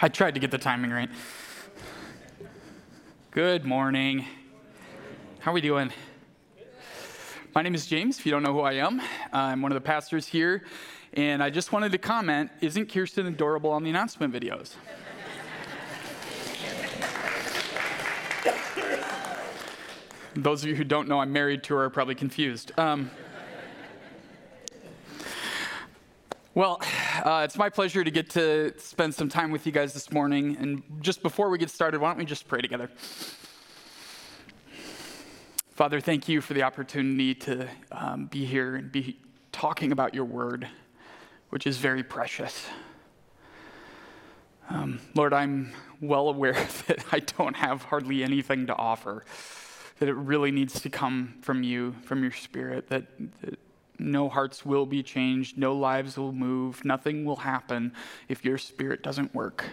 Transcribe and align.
I 0.00 0.08
tried 0.08 0.34
to 0.34 0.40
get 0.40 0.52
the 0.52 0.58
timing 0.58 0.92
right. 0.92 1.10
Good 3.32 3.64
morning. 3.64 4.24
How 5.40 5.50
are 5.50 5.54
we 5.54 5.60
doing? 5.60 5.92
My 7.52 7.62
name 7.62 7.74
is 7.74 7.84
James, 7.84 8.16
if 8.16 8.24
you 8.24 8.30
don't 8.30 8.44
know 8.44 8.52
who 8.52 8.60
I 8.60 8.74
am. 8.74 9.02
I'm 9.32 9.60
one 9.60 9.72
of 9.72 9.74
the 9.74 9.80
pastors 9.80 10.28
here, 10.28 10.62
and 11.14 11.42
I 11.42 11.50
just 11.50 11.72
wanted 11.72 11.90
to 11.90 11.98
comment 11.98 12.52
Isn't 12.60 12.92
Kirsten 12.92 13.26
adorable 13.26 13.70
on 13.70 13.82
the 13.82 13.90
announcement 13.90 14.32
videos? 14.32 14.74
Those 20.36 20.62
of 20.62 20.68
you 20.68 20.76
who 20.76 20.84
don't 20.84 21.08
know 21.08 21.20
I'm 21.20 21.32
married 21.32 21.64
to 21.64 21.74
her 21.74 21.84
are 21.84 21.90
probably 21.90 22.14
confused. 22.14 22.70
Um, 22.78 23.10
well, 26.54 26.80
uh, 27.24 27.42
it's 27.44 27.56
my 27.56 27.68
pleasure 27.68 28.02
to 28.02 28.10
get 28.10 28.30
to 28.30 28.72
spend 28.78 29.14
some 29.14 29.28
time 29.28 29.50
with 29.50 29.66
you 29.66 29.72
guys 29.72 29.92
this 29.94 30.10
morning. 30.10 30.56
And 30.58 30.82
just 31.00 31.22
before 31.22 31.50
we 31.50 31.58
get 31.58 31.70
started, 31.70 32.00
why 32.00 32.08
don't 32.08 32.18
we 32.18 32.24
just 32.24 32.48
pray 32.48 32.60
together? 32.60 32.90
Father, 35.70 36.00
thank 36.00 36.28
you 36.28 36.40
for 36.40 36.54
the 36.54 36.62
opportunity 36.62 37.34
to 37.34 37.68
um, 37.92 38.26
be 38.26 38.44
here 38.44 38.76
and 38.76 38.90
be 38.90 39.18
talking 39.52 39.92
about 39.92 40.14
your 40.14 40.24
word, 40.24 40.66
which 41.50 41.66
is 41.66 41.76
very 41.76 42.02
precious. 42.02 42.66
Um, 44.70 45.00
Lord, 45.14 45.32
I'm 45.32 45.72
well 46.00 46.28
aware 46.28 46.52
that 46.86 47.04
I 47.12 47.20
don't 47.20 47.56
have 47.56 47.82
hardly 47.82 48.24
anything 48.24 48.66
to 48.66 48.74
offer 48.74 49.24
that 49.98 50.08
it 50.08 50.14
really 50.14 50.50
needs 50.50 50.80
to 50.80 50.90
come 50.90 51.34
from 51.42 51.62
you, 51.62 51.94
from 52.04 52.22
your 52.22 52.32
spirit, 52.32 52.88
that, 52.88 53.04
that 53.42 53.58
no 53.98 54.28
hearts 54.28 54.64
will 54.64 54.86
be 54.86 55.02
changed, 55.02 55.58
no 55.58 55.74
lives 55.74 56.16
will 56.16 56.32
move, 56.32 56.84
nothing 56.84 57.24
will 57.24 57.36
happen 57.36 57.92
if 58.28 58.44
your 58.44 58.58
spirit 58.58 59.02
doesn't 59.02 59.34
work. 59.34 59.64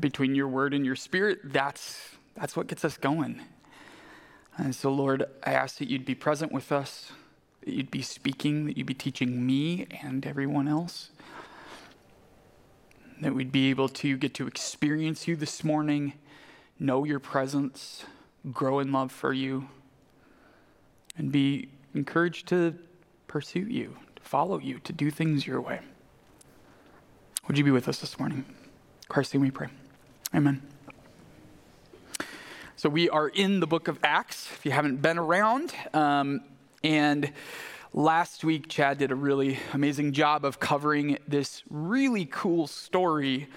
Between 0.00 0.34
your 0.34 0.48
word 0.48 0.72
and 0.72 0.84
your 0.86 0.96
spirit, 0.96 1.40
that's, 1.44 2.16
that's 2.34 2.56
what 2.56 2.66
gets 2.66 2.84
us 2.84 2.96
going. 2.96 3.42
And 4.56 4.74
so, 4.74 4.90
Lord, 4.90 5.24
I 5.42 5.52
ask 5.52 5.78
that 5.78 5.88
you'd 5.88 6.06
be 6.06 6.14
present 6.14 6.52
with 6.52 6.72
us, 6.72 7.12
that 7.64 7.74
you'd 7.74 7.90
be 7.90 8.02
speaking, 8.02 8.66
that 8.66 8.78
you'd 8.78 8.86
be 8.86 8.94
teaching 8.94 9.44
me 9.44 9.86
and 10.02 10.24
everyone 10.24 10.68
else, 10.68 11.10
that 13.20 13.34
we'd 13.34 13.52
be 13.52 13.70
able 13.70 13.88
to 13.88 14.16
get 14.16 14.32
to 14.34 14.46
experience 14.46 15.28
you 15.28 15.36
this 15.36 15.64
morning 15.64 16.14
know 16.78 17.04
your 17.04 17.20
presence, 17.20 18.04
grow 18.52 18.78
in 18.80 18.92
love 18.92 19.12
for 19.12 19.32
you, 19.32 19.68
and 21.16 21.30
be 21.30 21.68
encouraged 21.94 22.48
to 22.48 22.74
pursue 23.26 23.60
you, 23.60 23.96
to 24.16 24.22
follow 24.22 24.58
you, 24.58 24.78
to 24.80 24.92
do 24.92 25.10
things 25.10 25.46
your 25.46 25.60
way. 25.60 25.80
Would 27.46 27.58
you 27.58 27.64
be 27.64 27.70
with 27.70 27.88
us 27.88 27.98
this 27.98 28.18
morning? 28.18 28.44
Christ, 29.08 29.34
we 29.34 29.50
pray. 29.50 29.68
Amen. 30.34 30.62
So, 32.76 32.88
we 32.88 33.08
are 33.08 33.28
in 33.28 33.60
the 33.60 33.66
book 33.66 33.88
of 33.88 33.98
Acts, 34.02 34.50
if 34.52 34.66
you 34.66 34.72
haven't 34.72 35.00
been 35.00 35.18
around. 35.18 35.72
Um, 35.92 36.42
and 36.82 37.32
last 37.92 38.44
week, 38.44 38.68
Chad 38.68 38.98
did 38.98 39.10
a 39.10 39.14
really 39.14 39.58
amazing 39.72 40.12
job 40.12 40.44
of 40.44 40.58
covering 40.58 41.18
this 41.28 41.62
really 41.70 42.26
cool 42.26 42.66
story 42.66 43.48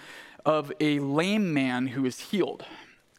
of 0.46 0.72
a 0.80 1.00
lame 1.00 1.54
man 1.54 1.88
who 1.88 2.06
is 2.06 2.20
healed. 2.20 2.66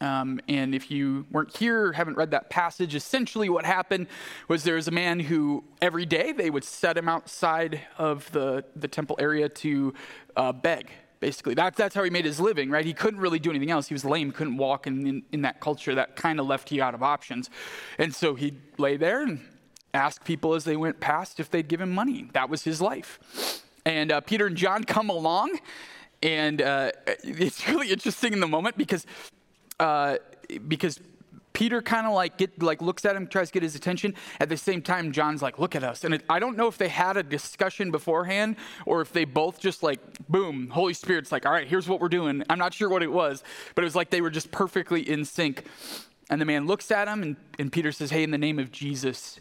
Um, 0.01 0.41
and 0.49 0.75
if 0.75 0.91
you 0.91 1.27
weren't 1.31 1.57
here 1.57 1.87
or 1.87 1.93
haven't 1.93 2.17
read 2.17 2.31
that 2.31 2.51
passage, 2.51 2.95
essentially 2.95 3.49
what 3.49 3.65
happened 3.65 4.07
was 4.47 4.63
there 4.65 4.77
was 4.77 4.89
a 4.89 4.93
man 4.93 5.21
who 5.21 5.65
every 5.83 6.07
day 6.07 6.33
they 6.33 6.51
would 6.51 6.65
set 6.65 6.97
him 6.97 7.09
outside 7.09 7.81
of 7.99 8.31
the, 8.33 8.65
the 8.77 8.89
temple 8.89 9.17
area 9.19 9.49
to 9.49 9.95
uh, 10.37 10.53
beg. 10.53 10.91
Basically, 11.21 11.55
that's, 11.55 11.77
that's 11.77 11.97
how 11.97 12.05
he 12.05 12.11
made 12.11 12.25
his 12.25 12.39
living, 12.39 12.71
right? 12.71 12.85
He 12.85 12.95
couldn't 12.95 13.19
really 13.19 13.41
do 13.41 13.51
anything 13.51 13.73
else. 13.73 13.89
He 13.89 13.95
was 13.95 14.05
lame, 14.05 14.31
couldn't 14.31 14.57
walk, 14.57 14.87
and 14.87 15.07
in, 15.07 15.23
in 15.33 15.43
that 15.43 15.61
culture, 15.61 15.97
that 15.97 16.15
kind 16.15 16.39
of 16.39 16.47
left 16.47 16.71
you 16.71 16.81
out 16.81 16.95
of 16.95 17.03
options. 17.03 17.51
And 17.99 18.15
so 18.15 18.37
he'd 18.37 18.61
lay 18.79 18.97
there 18.97 19.23
and 19.23 19.41
ask 19.93 20.25
people 20.25 20.55
as 20.55 20.63
they 20.63 20.77
went 20.77 21.01
past 21.01 21.41
if 21.41 21.51
they'd 21.51 21.67
give 21.67 21.81
him 21.81 21.91
money. 21.91 22.29
That 22.35 22.49
was 22.49 22.63
his 22.63 22.81
life. 22.81 23.65
And 23.85 24.13
uh, 24.13 24.21
Peter 24.21 24.47
and 24.47 24.57
John 24.57 24.85
come 24.85 25.11
along, 25.11 25.59
and 26.23 26.63
uh, 26.63 26.93
it's 27.25 27.67
really 27.69 27.91
interesting 27.91 28.33
in 28.33 28.39
the 28.39 28.47
moment 28.47 28.77
because 28.77 29.05
uh, 29.81 30.17
because 30.67 31.01
Peter 31.59 31.83
kind 31.83 32.07
of 32.07 32.13
like 32.13 32.37
get 32.39 32.63
like 32.63 32.81
looks 32.81 33.05
at 33.05 33.17
him, 33.17 33.27
tries 33.27 33.49
to 33.49 33.55
get 33.55 33.65
his 33.65 33.75
attention. 33.75 34.15
At 34.39 34.49
the 34.49 34.57
same 34.57 34.81
time, 34.81 35.11
John's 35.11 35.43
like, 35.43 35.59
"Look 35.59 35.75
at 35.75 35.83
us." 35.83 36.05
And 36.05 36.15
it, 36.15 36.23
I 36.31 36.39
don't 36.39 36.57
know 36.57 36.69
if 36.69 36.79
they 36.79 36.87
had 36.87 37.17
a 37.17 37.23
discussion 37.25 37.91
beforehand 37.91 38.55
or 38.87 39.01
if 39.01 39.13
they 39.13 39.25
both 39.25 39.59
just 39.59 39.83
like, 39.83 39.99
boom, 40.29 40.69
Holy 40.69 40.95
Spirit's 40.95 41.33
like, 41.33 41.47
"All 41.47 41.51
right, 41.51 41.67
here's 41.67 41.89
what 41.89 42.01
we're 42.01 42.09
doing." 42.09 42.45
I'm 42.49 42.61
not 42.61 42.75
sure 42.75 42.89
what 42.89 43.03
it 43.03 43.11
was, 43.11 43.43
but 43.75 43.83
it 43.83 43.87
was 43.87 43.97
like 43.97 44.11
they 44.11 44.21
were 44.21 44.31
just 44.31 44.53
perfectly 44.53 45.09
in 45.09 45.25
sync. 45.25 45.65
And 46.31 46.41
the 46.41 46.45
man 46.45 46.69
looks 46.69 46.93
at 46.93 47.09
him, 47.09 47.23
and, 47.23 47.37
and 47.59 47.73
Peter 47.73 47.91
says, 47.91 48.11
"Hey, 48.11 48.23
in 48.23 48.31
the 48.31 48.39
name 48.39 48.61
of 48.61 48.71
Jesus, 48.71 49.41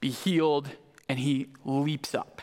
be 0.00 0.10
healed." 0.10 0.68
And 1.08 1.20
he 1.20 1.46
leaps 1.64 2.14
up. 2.14 2.42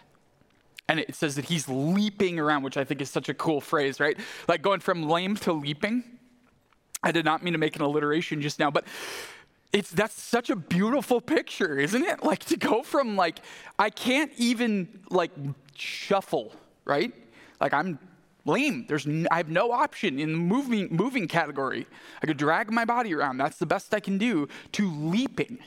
And 0.87 0.99
it 0.99 1.13
says 1.13 1.35
that 1.35 1.45
he's 1.45 1.69
leaping 1.69 2.39
around, 2.39 2.63
which 2.63 2.77
I 2.77 2.83
think 2.83 3.01
is 3.01 3.11
such 3.11 3.29
a 3.29 3.33
cool 3.33 3.61
phrase, 3.61 3.99
right? 3.99 4.17
Like 4.47 4.61
going 4.61 4.79
from 4.79 5.07
lame 5.07 5.35
to 5.37 5.53
leaping. 5.53 6.03
I 7.03 7.11
did 7.11 7.25
not 7.25 7.43
mean 7.43 7.53
to 7.53 7.59
make 7.59 7.75
an 7.75 7.81
alliteration 7.81 8.41
just 8.41 8.59
now, 8.59 8.71
but 8.71 8.85
it's 9.73 9.89
that's 9.89 10.19
such 10.21 10.49
a 10.49 10.55
beautiful 10.55 11.19
picture, 11.19 11.77
isn't 11.79 12.03
it? 12.03 12.23
Like 12.23 12.45
to 12.45 12.57
go 12.57 12.83
from 12.83 13.15
like 13.15 13.39
I 13.77 13.89
can't 13.89 14.31
even 14.37 15.01
like 15.09 15.31
shuffle, 15.75 16.53
right? 16.85 17.11
Like 17.59 17.73
I'm 17.73 17.99
lame. 18.45 18.85
There's 18.87 19.07
n- 19.07 19.27
I 19.31 19.37
have 19.37 19.49
no 19.49 19.71
option 19.71 20.19
in 20.19 20.31
the 20.31 20.37
moving 20.37 20.89
moving 20.91 21.27
category. 21.27 21.87
I 22.21 22.27
could 22.27 22.37
drag 22.37 22.71
my 22.71 22.85
body 22.85 23.13
around. 23.13 23.37
That's 23.37 23.57
the 23.57 23.65
best 23.65 23.93
I 23.93 23.99
can 23.99 24.17
do. 24.17 24.47
To 24.73 24.89
leaping, 24.89 25.57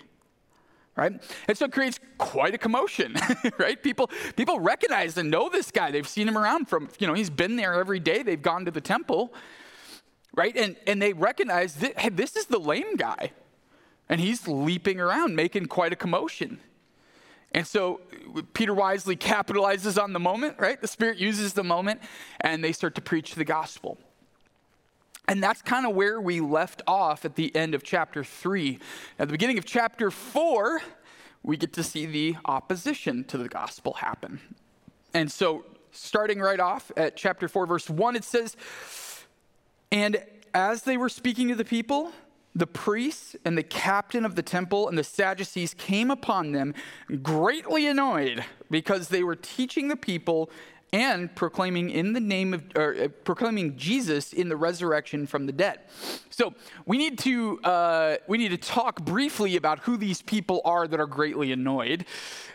right? 0.95 1.21
And 1.49 1.59
so 1.59 1.65
it 1.65 1.73
creates 1.73 1.99
quite 2.17 2.55
a 2.55 2.59
commotion, 2.59 3.17
right? 3.59 3.83
People 3.83 4.11
people 4.37 4.61
recognize 4.61 5.17
and 5.17 5.31
know 5.31 5.49
this 5.49 5.73
guy. 5.73 5.91
They've 5.91 6.09
seen 6.09 6.29
him 6.29 6.39
around 6.39 6.69
from 6.69 6.89
you 7.01 7.07
know 7.09 7.15
he's 7.15 7.31
been 7.31 7.57
there 7.57 7.75
every 7.75 7.99
day. 7.99 8.23
They've 8.23 8.41
gone 8.41 8.65
to 8.67 8.71
the 8.71 8.81
temple 8.81 9.35
right? 10.37 10.57
And, 10.57 10.77
and 10.87 11.03
they 11.03 11.13
recognize 11.13 11.75
that, 11.77 11.99
hey, 11.99 12.11
this 12.11 12.37
is 12.37 12.47
the 12.47 12.61
lame 12.61 12.95
guy. 12.97 13.33
And 14.09 14.21
he's 14.21 14.47
leaping 14.47 15.01
around, 15.01 15.35
making 15.35 15.67
quite 15.67 15.93
a 15.93 15.97
commotion. 15.97 16.61
And 17.51 17.67
so 17.67 18.01
Peter 18.53 18.75
wisely 18.75 19.17
capitalizes 19.17 20.01
on 20.01 20.13
the 20.13 20.21
moment, 20.21 20.57
right? 20.59 20.81
The 20.81 20.87
Spirit 20.87 21.19
uses 21.19 21.55
the 21.55 21.65
moment, 21.65 22.01
and 22.41 22.63
they 22.63 22.73
start 22.73 22.95
to 22.97 23.01
preach 23.01 23.35
the 23.35 23.45
gospel. 23.45 23.99
And 25.27 25.43
that's 25.43 25.63
kind 25.63 25.87
of 25.87 25.95
where 25.95 26.21
we 26.21 26.41
left 26.41 26.83
off 26.87 27.25
at 27.25 27.35
the 27.35 27.55
end 27.57 27.75
of 27.75 27.83
chapter 27.83 28.23
three. 28.23 28.79
At 29.19 29.29
the 29.29 29.33
beginning 29.33 29.59
of 29.59 29.65
chapter 29.65 30.11
four, 30.11 30.81
we 31.43 31.57
get 31.57 31.73
to 31.73 31.83
see 31.83 32.07
the 32.07 32.37
opposition 32.45 33.25
to 33.25 33.39
the 33.39 33.49
gospel 33.49 33.95
happen. 33.95 34.41
And 35.15 35.33
so, 35.33 35.65
starting 35.91 36.39
right 36.39 36.61
off 36.61 36.93
at 36.97 37.17
chapter 37.17 37.49
four, 37.49 37.67
verse 37.67 37.89
one, 37.89 38.15
it 38.15 38.25
says, 38.25 38.57
and 39.91 40.23
as 40.55 40.83
they 40.83 40.97
were 40.97 41.09
speaking 41.09 41.49
to 41.49 41.55
the 41.55 41.65
people, 41.65 42.13
the 42.55 42.67
priests 42.67 43.37
and 43.45 43.57
the 43.57 43.63
captain 43.63 44.25
of 44.25 44.35
the 44.35 44.43
temple 44.43 44.89
and 44.89 44.97
the 44.97 45.05
Sadducees 45.05 45.75
came 45.75 46.11
upon 46.11 46.53
them, 46.53 46.75
greatly 47.23 47.87
annoyed 47.87 48.43
because 48.71 49.09
they 49.09 49.23
were 49.23 49.37
teaching 49.37 49.89
the 49.89 49.97
people 49.97 50.51
and 50.93 51.35
proclaiming 51.35 51.91
in 51.91 52.13
the 52.13 52.21
name 52.21 52.55
of 52.55 52.65
or, 52.77 52.95
uh, 52.95 53.09
proclaiming 53.25 53.77
Jesus 53.77 54.33
in 54.33 54.49
the 54.49 54.57
resurrection 54.57 55.27
from 55.27 55.47
the 55.47 55.53
dead. 55.53 55.81
So 56.31 56.55
we 56.85 56.97
need 56.97 57.19
to 57.21 57.61
uh, 57.63 58.17
we 58.27 58.39
need 58.39 58.51
to 58.51 58.57
talk 58.59 59.05
briefly 59.05 59.57
about 59.57 59.81
who 59.81 59.97
these 59.97 60.23
people 60.23 60.61
are 60.65 60.87
that 60.87 61.01
are 61.01 61.07
greatly 61.07 61.53
annoyed. 61.53 62.07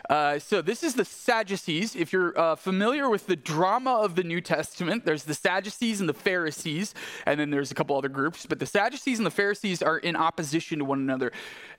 Uh, 0.08 0.38
so 0.38 0.60
this 0.60 0.82
is 0.82 0.94
the 0.94 1.04
Sadducees. 1.04 1.94
If 1.94 2.12
you're 2.12 2.38
uh, 2.38 2.56
familiar 2.56 3.08
with 3.08 3.26
the 3.26 3.36
drama 3.36 3.94
of 3.94 4.14
the 4.14 4.24
New 4.24 4.40
Testament, 4.40 5.04
there's 5.04 5.24
the 5.24 5.34
Sadducees 5.34 6.00
and 6.00 6.08
the 6.08 6.14
Pharisees, 6.14 6.94
and 7.24 7.38
then 7.38 7.50
there's 7.50 7.70
a 7.70 7.74
couple 7.74 7.96
other 7.96 8.08
groups. 8.08 8.44
But 8.44 8.58
the 8.58 8.66
Sadducees 8.66 9.18
and 9.18 9.26
the 9.26 9.30
Pharisees 9.30 9.82
are 9.82 9.98
in 9.98 10.16
opposition 10.16 10.80
to 10.80 10.84
one 10.84 10.98
another. 10.98 11.32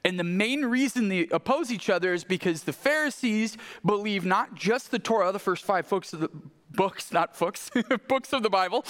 And 0.06 0.20
the 0.20 0.24
main 0.24 0.66
reason 0.66 1.08
they 1.08 1.28
oppose 1.28 1.72
each 1.72 1.90
other 1.90 2.14
is 2.14 2.24
because 2.24 2.64
the 2.64 2.74
Pharisees 2.74 3.58
believe 3.86 4.26
not 4.26 4.54
just 4.54 4.92
the 4.92 5.00
Torah, 5.00 5.32
the 5.32 5.40
first 5.40 5.64
five 5.64 5.88
books 5.88 6.12
of 6.12 6.20
the 6.20 6.30
books, 6.72 7.12
not 7.12 7.38
books, 7.38 7.72
books 8.08 8.34
of 8.34 8.44
the 8.44 8.50
Bible, 8.50 8.84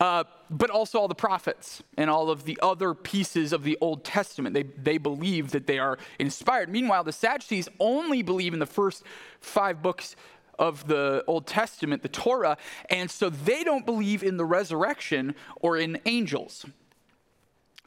uh, 0.00 0.24
but 0.50 0.70
also 0.70 0.98
all 0.98 1.08
the 1.08 1.14
prophets 1.14 1.82
and 1.96 2.10
all 2.10 2.30
of 2.30 2.44
the 2.44 2.58
other 2.60 2.94
pieces 2.94 3.52
of 3.52 3.62
the 3.62 3.78
Old 3.80 4.04
Testament. 4.04 4.54
They, 4.54 4.64
they 4.64 4.98
believe 4.98 5.52
that 5.52 5.66
they 5.66 5.78
are 5.78 5.98
inspired. 6.18 6.68
Meanwhile, 6.68 7.04
the 7.04 7.12
Sadducees 7.12 7.68
only 7.80 8.22
believe 8.22 8.52
in 8.52 8.60
the 8.60 8.66
first 8.66 9.04
five 9.40 9.82
books 9.82 10.16
of 10.58 10.86
the 10.86 11.24
Old 11.26 11.46
Testament, 11.46 12.02
the 12.02 12.08
Torah, 12.08 12.58
and 12.90 13.10
so 13.10 13.30
they 13.30 13.64
don't 13.64 13.86
believe 13.86 14.22
in 14.22 14.36
the 14.36 14.44
resurrection 14.44 15.34
or 15.56 15.78
in 15.78 15.98
angels. 16.04 16.66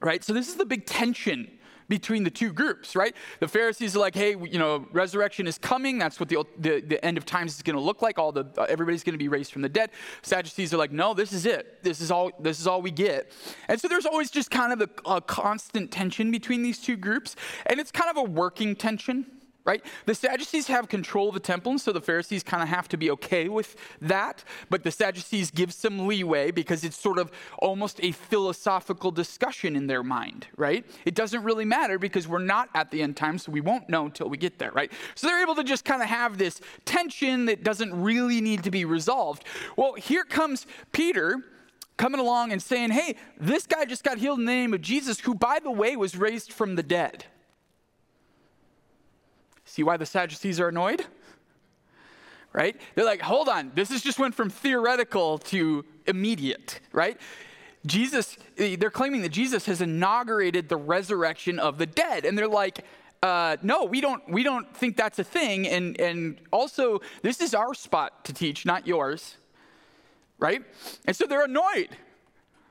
Right? 0.02 0.24
So, 0.24 0.34
this 0.34 0.50
is 0.50 0.56
the 0.56 0.66
big 0.66 0.86
tension 0.86 1.55
between 1.88 2.24
the 2.24 2.30
two 2.30 2.52
groups, 2.52 2.96
right? 2.96 3.16
The 3.40 3.48
Pharisees 3.48 3.96
are 3.96 4.00
like, 4.00 4.16
hey, 4.16 4.32
you 4.32 4.60
know, 4.60 4.88
resurrection 4.92 5.48
is 5.48 5.58
coming. 5.58 5.98
That's 5.98 6.20
what 6.20 6.30
the, 6.30 6.44
the, 6.58 6.82
the 6.82 7.04
end 7.04 7.18
of 7.18 7.26
times 7.26 7.56
is 7.56 7.62
going 7.62 7.76
to 7.76 7.82
look 7.82 8.02
like. 8.02 8.18
All 8.18 8.32
the 8.32 8.46
uh, 8.58 8.66
everybody's 8.70 9.04
going 9.04 9.14
to 9.14 9.20
be 9.20 9.28
raised 9.28 9.52
from 9.52 9.62
the 9.62 9.70
dead. 9.70 9.92
Sadducees 10.22 10.74
are 10.74 10.78
like, 10.78 10.92
no, 10.92 11.14
this 11.14 11.34
is 11.34 11.46
it. 11.46 11.84
This 11.84 12.02
is 12.02 12.12
all. 12.12 12.32
This 12.40 12.60
is 12.60 12.68
all 12.68 12.82
we 12.82 12.92
get. 12.92 13.32
And 13.68 13.80
so 13.80 13.88
there's 13.88 14.06
always 14.06 14.32
just 14.32 14.52
kind 14.52 14.74
of 14.74 14.82
a, 14.82 15.10
a 15.10 15.22
constant 15.22 15.92
tension 15.92 16.32
between 16.32 16.64
these 16.64 16.80
two 16.80 16.98
groups, 16.98 17.36
and 17.66 17.80
it's 17.80 17.92
kind 17.92 18.10
of 18.10 18.18
a 18.18 18.24
working 18.24 18.76
tension 18.76 19.26
right? 19.66 19.84
The 20.06 20.16
Sadducees 20.16 20.68
have 20.68 20.88
control 20.88 21.30
of 21.30 21.34
the 21.34 21.40
temple, 21.40 21.72
and 21.72 21.82
so 21.82 21.92
the 21.92 22.02
Pharisees 22.02 22.44
kind 22.44 22.62
of 22.62 22.70
have 22.70 22.88
to 22.90 22.98
be 22.98 23.10
okay 23.12 23.50
with 23.50 23.76
that. 24.00 24.44
But 24.70 24.84
the 24.84 24.92
Sadducees 24.92 25.52
give 25.52 25.74
some 25.74 26.08
leeway 26.08 26.52
because 26.52 26.84
it's 26.84 26.98
sort 26.98 27.18
of 27.18 27.32
almost 27.58 28.00
a 28.04 28.12
philosophical 28.12 29.12
discussion 29.12 29.76
in 29.76 29.88
their 29.88 30.04
mind, 30.04 30.48
right? 30.56 30.86
It 31.04 31.16
doesn't 31.16 31.44
really 31.44 31.66
matter 31.66 31.98
because 31.98 32.28
we're 32.28 32.40
not 32.40 32.70
at 32.76 32.92
the 32.92 33.02
end 33.02 33.18
time, 33.18 33.40
so 33.40 33.52
we 33.52 33.62
won't 33.62 33.90
know 33.90 34.06
until 34.06 34.30
we 34.30 34.38
get 34.38 34.60
there, 34.60 34.72
right? 34.72 34.92
So 35.16 35.28
they're 35.28 35.42
able 35.42 35.56
to 35.56 35.64
just 35.64 35.84
kind 35.84 36.02
of 36.02 36.10
have 36.10 36.38
this 36.38 36.62
tension 36.86 37.46
that 37.46 37.64
doesn't 37.64 38.00
really 38.00 38.42
need 38.42 38.64
to 38.64 38.72
be 38.72 38.86
resolved. 38.86 39.44
Well, 39.76 39.96
here 39.96 40.24
comes 40.24 40.68
Peter 40.92 41.44
coming 41.98 42.20
along 42.20 42.52
and 42.52 42.62
saying, 42.62 42.92
hey, 42.92 43.16
this 43.40 43.66
guy 43.66 43.86
just 43.86 44.04
got 44.04 44.18
healed 44.18 44.40
in 44.40 44.46
the 44.46 44.52
name 44.52 44.74
of 44.74 44.82
Jesus, 44.82 45.20
who, 45.22 45.34
by 45.34 45.60
the 45.64 45.72
way, 45.72 45.96
was 45.96 46.16
raised 46.16 46.52
from 46.52 46.76
the 46.76 46.84
dead. 46.84 47.26
See 49.66 49.84
why 49.84 49.98
the 49.98 50.06
Sadducees 50.06 50.60
are 50.60 50.70
annoyed? 50.70 51.06
Right? 52.54 52.80
They're 52.96 53.06
like, 53.06 53.22
hold 53.22 53.50
on, 53.50 53.72
this 53.76 53.90
has 53.90 54.02
just 54.02 54.18
went 54.18 54.34
from 54.34 54.50
theoretical 54.50 55.40
to 55.40 55.84
immediate, 56.08 56.80
right? 56.94 57.20
Jesus, 57.86 58.38
they're 58.56 58.90
claiming 58.90 59.22
that 59.24 59.30
Jesus 59.30 59.66
has 59.66 59.82
inaugurated 59.82 60.70
the 60.70 60.78
resurrection 60.78 61.60
of 61.60 61.78
the 61.78 61.86
dead. 61.86 62.26
And 62.26 62.38
they're 62.38 62.48
like, 62.48 62.86
uh, 63.22 63.58
no, 63.62 63.84
we 63.84 64.02
don't, 64.02 64.28
we 64.30 64.44
don't 64.44 64.76
think 64.76 64.98
that's 64.98 65.20
a 65.20 65.24
thing. 65.24 65.68
And, 65.68 66.00
and 66.00 66.40
also, 66.52 67.02
this 67.22 67.42
is 67.42 67.54
our 67.54 67.74
spot 67.74 68.26
to 68.26 68.34
teach, 68.34 68.66
not 68.66 68.88
yours. 68.88 69.36
Right? 70.40 70.64
And 71.06 71.16
so 71.16 71.26
they're 71.26 71.46
annoyed, 71.46 71.90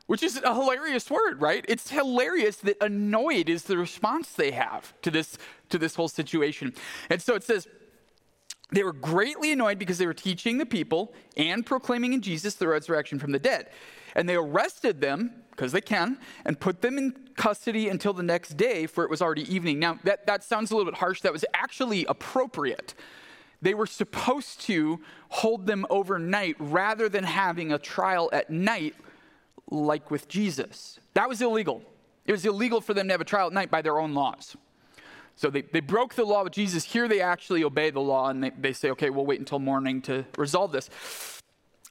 which 0.06 0.22
is 0.22 0.40
a 0.42 0.54
hilarious 0.54 1.10
word, 1.10 1.40
right? 1.40 1.64
It's 1.68 1.90
hilarious 1.90 2.56
that 2.56 2.76
annoyed 2.82 3.48
is 3.48 3.64
the 3.64 3.78
response 3.78 4.32
they 4.32 4.50
have 4.50 4.92
to 5.02 5.10
this 5.10 5.38
to 5.70 5.78
this 5.78 5.94
whole 5.94 6.08
situation. 6.08 6.74
And 7.10 7.22
so 7.22 7.34
it 7.34 7.42
says, 7.42 7.66
they 8.70 8.82
were 8.82 8.92
greatly 8.92 9.52
annoyed 9.52 9.78
because 9.78 9.98
they 9.98 10.06
were 10.06 10.14
teaching 10.14 10.58
the 10.58 10.66
people 10.66 11.14
and 11.36 11.64
proclaiming 11.64 12.12
in 12.12 12.20
Jesus 12.20 12.54
the 12.54 12.68
resurrection 12.68 13.18
from 13.18 13.32
the 13.32 13.38
dead. 13.38 13.70
And 14.14 14.28
they 14.28 14.36
arrested 14.36 15.00
them, 15.00 15.44
because 15.50 15.72
they 15.72 15.80
can, 15.80 16.18
and 16.44 16.58
put 16.58 16.82
them 16.82 16.98
in 16.98 17.14
custody 17.36 17.88
until 17.88 18.12
the 18.12 18.22
next 18.22 18.56
day, 18.56 18.86
for 18.86 19.04
it 19.04 19.10
was 19.10 19.22
already 19.22 19.52
evening. 19.52 19.78
Now, 19.78 19.98
that, 20.04 20.26
that 20.26 20.42
sounds 20.44 20.70
a 20.70 20.76
little 20.76 20.90
bit 20.90 20.98
harsh. 20.98 21.20
That 21.20 21.32
was 21.32 21.44
actually 21.54 22.04
appropriate. 22.06 22.94
They 23.62 23.74
were 23.74 23.86
supposed 23.86 24.60
to 24.62 25.00
hold 25.28 25.66
them 25.66 25.86
overnight 25.90 26.56
rather 26.58 27.08
than 27.08 27.24
having 27.24 27.72
a 27.72 27.78
trial 27.78 28.28
at 28.32 28.50
night, 28.50 28.94
like 29.70 30.10
with 30.10 30.28
Jesus. 30.28 30.98
That 31.14 31.28
was 31.28 31.40
illegal. 31.40 31.82
It 32.26 32.32
was 32.32 32.44
illegal 32.44 32.80
for 32.80 32.94
them 32.94 33.08
to 33.08 33.14
have 33.14 33.20
a 33.20 33.24
trial 33.24 33.48
at 33.48 33.52
night 33.52 33.70
by 33.70 33.82
their 33.82 33.98
own 33.98 34.14
laws. 34.14 34.56
So 35.36 35.50
they, 35.50 35.62
they 35.62 35.80
broke 35.80 36.14
the 36.14 36.24
law 36.24 36.44
with 36.44 36.52
Jesus. 36.52 36.84
Here 36.84 37.08
they 37.08 37.20
actually 37.20 37.64
obey 37.64 37.90
the 37.90 38.00
law 38.00 38.28
and 38.28 38.42
they, 38.42 38.50
they 38.50 38.72
say, 38.72 38.90
okay, 38.90 39.10
we'll 39.10 39.26
wait 39.26 39.40
until 39.40 39.58
morning 39.58 40.00
to 40.02 40.24
resolve 40.36 40.72
this. 40.72 40.88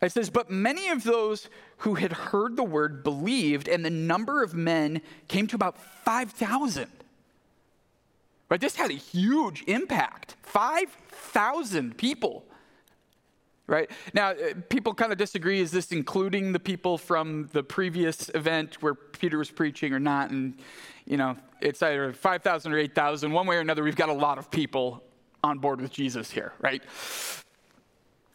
It 0.02 0.12
says, 0.12 0.30
but 0.30 0.50
many 0.50 0.90
of 0.90 1.04
those 1.04 1.50
who 1.78 1.96
had 1.96 2.12
heard 2.12 2.58
the 2.58 2.64
word 2.64 3.04
believed, 3.04 3.70
and 3.70 3.86
the 3.86 3.90
number 3.90 4.44
of 4.44 4.54
men 4.54 5.02
came 5.30 5.48
to 5.48 5.56
about 5.56 5.78
5,000. 5.78 6.88
Right? 8.50 8.60
This 8.60 8.76
had 8.76 8.92
a 8.92 8.96
huge 8.96 9.64
impact. 9.66 10.36
5,000 10.44 11.98
people. 11.98 12.46
Right? 13.66 13.90
Now, 14.14 14.32
uh, 14.32 14.54
people 14.70 14.94
kind 14.94 15.14
of 15.14 15.18
disagree. 15.18 15.62
Is 15.62 15.72
this 15.72 15.92
including 15.92 16.52
the 16.52 16.60
people 16.60 16.98
from 16.98 17.50
the 17.54 17.64
previous 17.64 18.30
event 18.36 18.82
where 18.82 18.94
Peter 18.94 19.38
was 19.38 19.50
preaching 19.50 19.94
or 19.94 20.00
not? 20.00 20.32
And 20.32 20.56
you 21.06 21.18
know, 21.18 21.38
it's 21.62 21.82
either 21.82 22.14
5,000 22.14 22.74
or 22.74 22.78
8,000. 22.78 23.32
One 23.32 23.48
way 23.48 23.56
or 23.56 23.60
another, 23.60 23.84
we've 23.84 23.96
got 23.96 24.10
a 24.10 24.14
lot 24.14 24.38
of 24.38 24.52
people 24.52 25.04
on 25.44 25.60
board 25.60 25.82
with 25.82 25.92
Jesus 25.92 26.32
here, 26.32 26.54
right? 26.60 26.82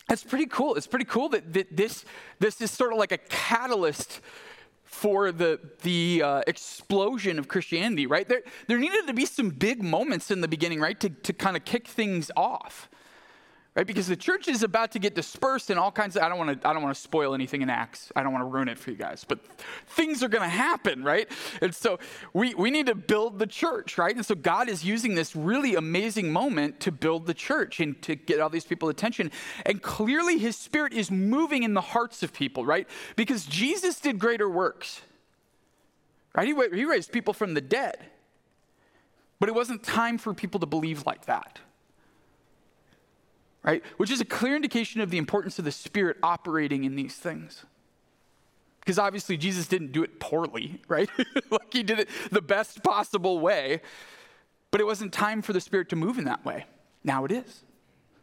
That's 0.08 0.24
pretty 0.24 0.46
cool. 0.46 0.74
It's 0.74 0.86
pretty 0.86 1.04
cool 1.04 1.28
that, 1.30 1.52
that 1.52 1.76
this, 1.76 2.04
this 2.38 2.60
is 2.60 2.70
sort 2.70 2.92
of 2.92 2.98
like 2.98 3.12
a 3.12 3.18
catalyst 3.18 4.20
for 4.84 5.32
the, 5.32 5.60
the 5.82 6.22
uh, 6.22 6.42
explosion 6.46 7.38
of 7.38 7.46
Christianity, 7.46 8.06
right? 8.06 8.28
There, 8.28 8.42
there 8.66 8.78
needed 8.78 9.06
to 9.06 9.14
be 9.14 9.26
some 9.26 9.50
big 9.50 9.82
moments 9.82 10.30
in 10.30 10.40
the 10.40 10.48
beginning, 10.48 10.80
right, 10.80 10.98
to, 11.00 11.10
to 11.10 11.32
kind 11.32 11.56
of 11.56 11.64
kick 11.64 11.86
things 11.86 12.30
off 12.36 12.88
right? 13.78 13.86
Because 13.86 14.08
the 14.08 14.16
church 14.16 14.48
is 14.48 14.64
about 14.64 14.90
to 14.90 14.98
get 14.98 15.14
dispersed 15.14 15.70
in 15.70 15.78
all 15.78 15.92
kinds 15.92 16.16
of, 16.16 16.24
I 16.24 16.28
don't 16.28 16.36
want 16.36 16.60
to, 16.60 16.68
I 16.68 16.72
don't 16.72 16.82
want 16.82 16.96
to 16.96 17.00
spoil 17.00 17.32
anything 17.32 17.62
in 17.62 17.70
Acts. 17.70 18.10
I 18.16 18.24
don't 18.24 18.32
want 18.32 18.42
to 18.42 18.48
ruin 18.48 18.66
it 18.66 18.76
for 18.76 18.90
you 18.90 18.96
guys, 18.96 19.24
but 19.24 19.38
things 19.86 20.20
are 20.24 20.28
going 20.28 20.42
to 20.42 20.48
happen, 20.48 21.04
right? 21.04 21.30
And 21.62 21.72
so 21.72 22.00
we, 22.32 22.54
we 22.54 22.72
need 22.72 22.86
to 22.86 22.96
build 22.96 23.38
the 23.38 23.46
church, 23.46 23.96
right? 23.96 24.12
And 24.16 24.26
so 24.26 24.34
God 24.34 24.68
is 24.68 24.84
using 24.84 25.14
this 25.14 25.36
really 25.36 25.76
amazing 25.76 26.32
moment 26.32 26.80
to 26.80 26.90
build 26.90 27.26
the 27.26 27.34
church 27.34 27.78
and 27.78 28.02
to 28.02 28.16
get 28.16 28.40
all 28.40 28.50
these 28.50 28.64
people 28.64 28.88
attention. 28.88 29.30
And 29.64 29.80
clearly 29.80 30.38
his 30.38 30.56
spirit 30.56 30.92
is 30.92 31.08
moving 31.08 31.62
in 31.62 31.74
the 31.74 31.80
hearts 31.80 32.24
of 32.24 32.32
people, 32.32 32.66
right? 32.66 32.88
Because 33.14 33.46
Jesus 33.46 34.00
did 34.00 34.18
greater 34.18 34.50
works, 34.50 35.02
right? 36.34 36.48
He, 36.48 36.76
he 36.76 36.84
raised 36.84 37.12
people 37.12 37.32
from 37.32 37.54
the 37.54 37.60
dead. 37.60 37.98
But 39.38 39.48
it 39.48 39.54
wasn't 39.54 39.84
time 39.84 40.18
for 40.18 40.34
people 40.34 40.58
to 40.58 40.66
believe 40.66 41.06
like 41.06 41.26
that 41.26 41.60
right? 43.62 43.82
Which 43.96 44.10
is 44.10 44.20
a 44.20 44.24
clear 44.24 44.56
indication 44.56 45.00
of 45.00 45.10
the 45.10 45.18
importance 45.18 45.58
of 45.58 45.64
the 45.64 45.72
Spirit 45.72 46.16
operating 46.22 46.84
in 46.84 46.96
these 46.96 47.16
things. 47.16 47.64
Because 48.80 48.98
obviously 48.98 49.36
Jesus 49.36 49.66
didn't 49.68 49.92
do 49.92 50.02
it 50.02 50.20
poorly, 50.20 50.80
right? 50.88 51.10
like 51.50 51.72
he 51.72 51.82
did 51.82 52.00
it 52.00 52.08
the 52.30 52.42
best 52.42 52.82
possible 52.82 53.40
way, 53.40 53.80
but 54.70 54.80
it 54.80 54.84
wasn't 54.84 55.12
time 55.12 55.42
for 55.42 55.52
the 55.52 55.60
Spirit 55.60 55.88
to 55.90 55.96
move 55.96 56.18
in 56.18 56.24
that 56.24 56.44
way. 56.44 56.66
Now 57.04 57.24
it 57.24 57.32
is 57.32 57.62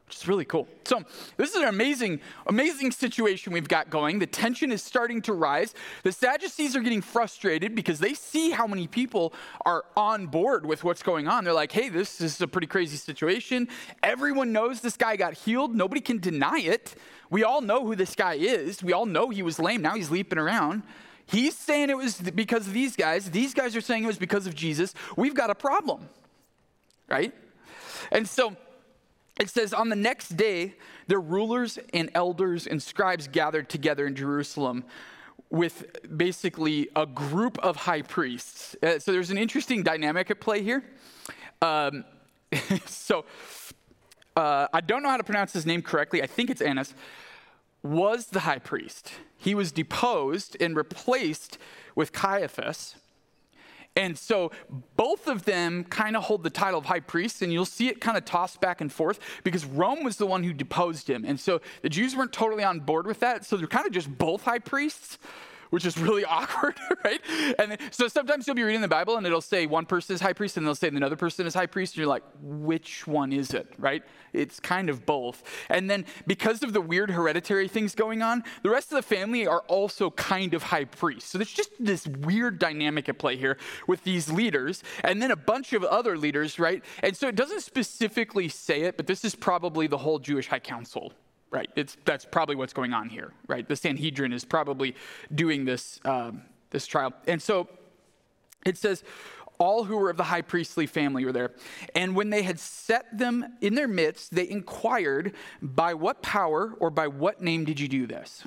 which 0.07 0.17
is 0.17 0.27
really 0.27 0.45
cool. 0.45 0.67
So, 0.83 1.03
this 1.35 1.49
is 1.49 1.55
an 1.55 1.67
amazing, 1.67 2.19
amazing 2.45 2.91
situation 2.91 3.51
we've 3.51 3.67
got 3.67 3.89
going. 3.89 4.19
The 4.19 4.27
tension 4.27 4.71
is 4.71 4.83
starting 4.83 5.21
to 5.23 5.33
rise. 5.33 5.73
The 6.03 6.11
Sadducees 6.11 6.75
are 6.75 6.81
getting 6.81 7.01
frustrated 7.01 7.73
because 7.73 7.99
they 7.99 8.13
see 8.13 8.51
how 8.51 8.67
many 8.67 8.85
people 8.85 9.33
are 9.65 9.85
on 9.97 10.27
board 10.27 10.65
with 10.65 10.83
what's 10.83 11.01
going 11.01 11.27
on. 11.27 11.43
They're 11.43 11.53
like, 11.53 11.71
hey, 11.71 11.89
this 11.89 12.21
is 12.21 12.39
a 12.39 12.47
pretty 12.47 12.67
crazy 12.67 12.97
situation. 12.97 13.67
Everyone 14.03 14.51
knows 14.51 14.81
this 14.81 14.97
guy 14.97 15.15
got 15.15 15.33
healed, 15.33 15.75
nobody 15.75 16.01
can 16.01 16.19
deny 16.19 16.59
it. 16.59 16.93
We 17.31 17.43
all 17.43 17.61
know 17.61 17.83
who 17.83 17.95
this 17.95 18.13
guy 18.13 18.35
is. 18.35 18.83
We 18.83 18.93
all 18.93 19.07
know 19.07 19.29
he 19.29 19.41
was 19.41 19.57
lame, 19.57 19.81
now 19.81 19.95
he's 19.95 20.11
leaping 20.11 20.37
around. 20.37 20.83
He's 21.25 21.57
saying 21.57 21.89
it 21.89 21.97
was 21.97 22.21
because 22.21 22.67
of 22.67 22.73
these 22.73 22.95
guys. 22.95 23.31
These 23.31 23.55
guys 23.55 23.75
are 23.75 23.81
saying 23.81 24.03
it 24.03 24.07
was 24.07 24.19
because 24.19 24.45
of 24.45 24.53
Jesus. 24.53 24.93
We've 25.17 25.33
got 25.33 25.49
a 25.49 25.55
problem, 25.55 26.07
right? 27.09 27.33
And 28.11 28.29
so, 28.29 28.55
it 29.39 29.49
says, 29.49 29.73
On 29.73 29.89
the 29.89 29.95
next 29.95 30.37
day, 30.37 30.75
their 31.07 31.19
rulers 31.19 31.77
and 31.93 32.09
elders 32.13 32.67
and 32.67 32.81
scribes 32.81 33.27
gathered 33.27 33.69
together 33.69 34.07
in 34.07 34.15
Jerusalem 34.15 34.85
with 35.49 35.85
basically 36.17 36.89
a 36.95 37.05
group 37.05 37.57
of 37.59 37.75
high 37.75 38.01
priests. 38.01 38.75
Uh, 38.81 38.99
so 38.99 39.11
there's 39.11 39.31
an 39.31 39.37
interesting 39.37 39.83
dynamic 39.83 40.31
at 40.31 40.39
play 40.39 40.61
here. 40.61 40.83
Um, 41.61 42.03
so 42.85 43.25
uh, 44.35 44.67
I 44.73 44.81
don't 44.81 45.03
know 45.03 45.09
how 45.09 45.17
to 45.17 45.23
pronounce 45.23 45.53
his 45.53 45.65
name 45.65 45.81
correctly. 45.81 46.21
I 46.21 46.27
think 46.27 46.49
it's 46.49 46.61
Annas. 46.61 46.93
Was 47.83 48.27
the 48.27 48.41
high 48.41 48.59
priest. 48.59 49.13
He 49.37 49.53
was 49.53 49.71
deposed 49.71 50.57
and 50.59 50.75
replaced 50.75 51.57
with 51.93 52.11
Caiaphas. 52.11 52.95
And 53.95 54.17
so 54.17 54.51
both 54.97 55.27
of 55.27 55.45
them 55.45 55.85
kind 55.85 56.17
of 56.17 56.23
hold 56.23 56.43
the 56.43 56.49
title 56.49 56.79
of 56.79 56.85
high 56.85 56.99
priest, 56.99 57.41
and 57.41 57.53
you'll 57.53 57.65
see 57.65 57.87
it 57.87 58.01
kind 58.01 58.17
of 58.17 58.25
tossed 58.25 58.59
back 58.59 58.81
and 58.81 58.91
forth 58.91 59.19
because 59.43 59.65
Rome 59.65 60.03
was 60.03 60.17
the 60.17 60.25
one 60.25 60.43
who 60.43 60.51
deposed 60.51 61.09
him. 61.09 61.23
And 61.25 61.39
so 61.39 61.61
the 61.81 61.89
Jews 61.89 62.15
weren't 62.15 62.33
totally 62.33 62.63
on 62.63 62.81
board 62.81 63.07
with 63.07 63.21
that. 63.21 63.45
So 63.45 63.55
they're 63.55 63.67
kind 63.67 63.87
of 63.87 63.93
just 63.93 64.17
both 64.17 64.43
high 64.43 64.59
priests 64.59 65.17
which 65.75 65.83
is 65.83 65.97
really 65.97 66.23
awkward, 66.39 66.79
right? 67.03 67.19
And 67.59 67.77
so 67.91 68.07
sometimes 68.07 68.47
you'll 68.47 68.55
be 68.55 68.63
reading 68.63 68.79
the 68.79 68.87
Bible 68.87 69.17
and 69.17 69.27
it'll 69.27 69.41
say 69.41 69.65
one 69.65 69.85
person 69.85 70.15
is 70.15 70.21
high 70.21 70.31
priest 70.31 70.55
and 70.55 70.65
they'll 70.65 70.73
say 70.73 70.87
another 70.87 71.17
person 71.17 71.45
is 71.45 71.53
high 71.53 71.65
priest. 71.65 71.95
And 71.95 71.97
you're 71.97 72.07
like, 72.07 72.23
which 72.41 73.05
one 73.05 73.33
is 73.33 73.53
it, 73.53 73.67
right? 73.77 74.01
It's 74.31 74.57
kind 74.57 74.89
of 74.89 75.05
both. 75.05 75.43
And 75.69 75.89
then 75.89 76.05
because 76.27 76.63
of 76.63 76.71
the 76.71 76.79
weird 76.79 77.11
hereditary 77.11 77.67
things 77.67 77.93
going 77.93 78.21
on, 78.21 78.45
the 78.63 78.69
rest 78.69 78.93
of 78.93 78.95
the 78.95 79.01
family 79.01 79.45
are 79.45 79.63
also 79.67 80.11
kind 80.11 80.53
of 80.53 80.63
high 80.63 80.85
priests. 80.85 81.29
So 81.31 81.39
there's 81.39 81.51
just 81.51 81.71
this 81.77 82.07
weird 82.07 82.57
dynamic 82.57 83.09
at 83.09 83.19
play 83.19 83.35
here 83.35 83.57
with 83.85 84.01
these 84.05 84.31
leaders 84.31 84.81
and 85.03 85.21
then 85.21 85.31
a 85.31 85.35
bunch 85.35 85.73
of 85.73 85.83
other 85.83 86.17
leaders, 86.17 86.57
right? 86.57 86.85
And 87.03 87.17
so 87.17 87.27
it 87.27 87.35
doesn't 87.35 87.63
specifically 87.63 88.47
say 88.47 88.83
it, 88.83 88.95
but 88.95 89.07
this 89.07 89.25
is 89.25 89.35
probably 89.35 89.87
the 89.87 89.97
whole 89.97 90.19
Jewish 90.19 90.47
high 90.47 90.59
council, 90.59 91.11
Right. 91.55 91.69
It's, 91.77 91.95
that's 92.03 92.25
probably 92.25 92.57
what's 92.57 92.73
going 92.73 92.93
on 92.93 93.07
here, 93.07 93.31
right? 93.47 93.65
The 93.65 93.77
Sanhedrin 93.77 94.33
is 94.33 94.43
probably 94.43 94.93
doing 95.33 95.63
this, 95.63 96.01
um, 96.03 96.41
this 96.71 96.85
trial. 96.85 97.13
And 97.27 97.41
so 97.41 97.69
it 98.65 98.77
says, 98.77 99.05
all 99.57 99.85
who 99.85 99.95
were 99.95 100.09
of 100.09 100.17
the 100.17 100.25
high 100.25 100.41
priestly 100.41 100.85
family 100.85 101.23
were 101.23 101.31
there. 101.31 101.51
And 101.95 102.13
when 102.13 102.29
they 102.29 102.43
had 102.43 102.59
set 102.59 103.17
them 103.17 103.45
in 103.61 103.73
their 103.73 103.87
midst, 103.87 104.35
they 104.35 104.49
inquired, 104.49 105.31
By 105.61 105.93
what 105.93 106.21
power 106.21 106.73
or 106.77 106.89
by 106.89 107.07
what 107.07 107.41
name 107.41 107.63
did 107.63 107.79
you 107.79 107.87
do 107.87 108.05
this? 108.05 108.43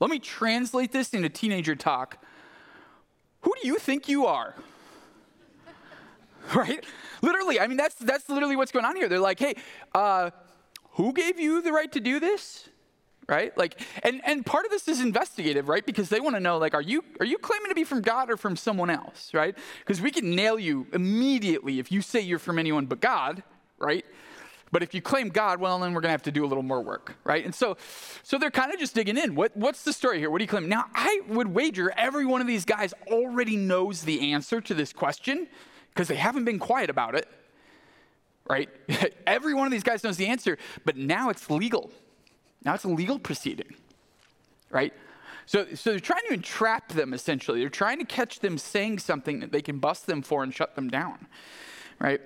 Let 0.00 0.10
me 0.10 0.18
translate 0.18 0.90
this 0.90 1.14
into 1.14 1.28
teenager 1.28 1.76
talk. 1.76 2.20
Who 3.42 3.54
do 3.62 3.68
you 3.68 3.76
think 3.76 4.08
you 4.08 4.26
are? 4.26 4.56
right? 6.56 6.84
Literally, 7.22 7.60
I 7.60 7.68
mean, 7.68 7.76
that's, 7.76 7.94
that's 7.94 8.28
literally 8.28 8.56
what's 8.56 8.72
going 8.72 8.84
on 8.84 8.96
here. 8.96 9.08
They're 9.08 9.20
like, 9.20 9.38
hey, 9.38 9.54
uh, 9.94 10.30
who 10.98 11.12
gave 11.12 11.38
you 11.38 11.62
the 11.62 11.72
right 11.72 11.90
to 11.92 12.00
do 12.00 12.20
this? 12.20 12.68
Right? 13.28 13.56
Like, 13.56 13.80
and, 14.02 14.20
and 14.24 14.44
part 14.44 14.64
of 14.64 14.70
this 14.70 14.88
is 14.88 15.00
investigative, 15.00 15.68
right? 15.68 15.84
Because 15.84 16.08
they 16.08 16.18
want 16.18 16.34
to 16.34 16.40
know, 16.40 16.58
like, 16.58 16.74
are 16.74 16.82
you, 16.82 17.04
are 17.20 17.26
you 17.26 17.38
claiming 17.38 17.68
to 17.68 17.74
be 17.74 17.84
from 17.84 18.00
God 18.00 18.30
or 18.30 18.36
from 18.36 18.56
someone 18.56 18.90
else, 18.90 19.32
right? 19.32 19.56
Because 19.80 20.00
we 20.00 20.10
can 20.10 20.34
nail 20.34 20.58
you 20.58 20.86
immediately 20.92 21.78
if 21.78 21.92
you 21.92 22.00
say 22.00 22.20
you're 22.20 22.38
from 22.38 22.58
anyone 22.58 22.86
but 22.86 23.00
God, 23.00 23.42
right? 23.78 24.04
But 24.72 24.82
if 24.82 24.92
you 24.92 25.00
claim 25.00 25.28
God, 25.28 25.60
well, 25.60 25.78
then 25.78 25.92
we're 25.92 26.00
going 26.00 26.08
to 26.08 26.12
have 26.12 26.22
to 26.24 26.32
do 26.32 26.44
a 26.44 26.48
little 26.48 26.64
more 26.64 26.80
work, 26.80 27.16
right? 27.22 27.44
And 27.44 27.54
so, 27.54 27.76
so 28.22 28.38
they're 28.38 28.50
kind 28.50 28.72
of 28.72 28.80
just 28.80 28.94
digging 28.94 29.16
in. 29.16 29.34
What, 29.34 29.56
what's 29.56 29.84
the 29.84 29.92
story 29.92 30.18
here? 30.18 30.30
What 30.30 30.38
do 30.38 30.44
you 30.44 30.48
claim? 30.48 30.68
Now, 30.68 30.86
I 30.94 31.20
would 31.28 31.48
wager 31.48 31.92
every 31.96 32.26
one 32.26 32.40
of 32.40 32.46
these 32.46 32.64
guys 32.64 32.92
already 33.06 33.56
knows 33.56 34.02
the 34.02 34.32
answer 34.32 34.60
to 34.62 34.74
this 34.74 34.92
question 34.92 35.46
because 35.90 36.08
they 36.08 36.16
haven't 36.16 36.44
been 36.44 36.58
quiet 36.58 36.90
about 36.90 37.14
it, 37.14 37.28
right? 38.48 38.68
every 39.26 39.54
one 39.54 39.66
of 39.66 39.72
these 39.72 39.82
guys 39.82 40.02
knows 40.02 40.16
the 40.16 40.26
answer, 40.26 40.58
but 40.84 40.96
now 40.96 41.30
it's 41.30 41.50
legal. 41.50 41.90
Now 42.64 42.74
it's 42.74 42.84
a 42.84 42.88
legal 42.88 43.18
proceeding, 43.18 43.74
right? 44.70 44.92
So, 45.46 45.66
so 45.74 45.90
they're 45.90 46.00
trying 46.00 46.26
to 46.28 46.34
entrap 46.34 46.88
them 46.88 47.14
essentially. 47.14 47.60
They're 47.60 47.70
trying 47.70 47.98
to 47.98 48.04
catch 48.04 48.40
them 48.40 48.58
saying 48.58 48.98
something 48.98 49.40
that 49.40 49.52
they 49.52 49.62
can 49.62 49.78
bust 49.78 50.06
them 50.06 50.22
for 50.22 50.42
and 50.42 50.54
shut 50.54 50.74
them 50.74 50.88
down, 50.88 51.26
right? 51.98 52.20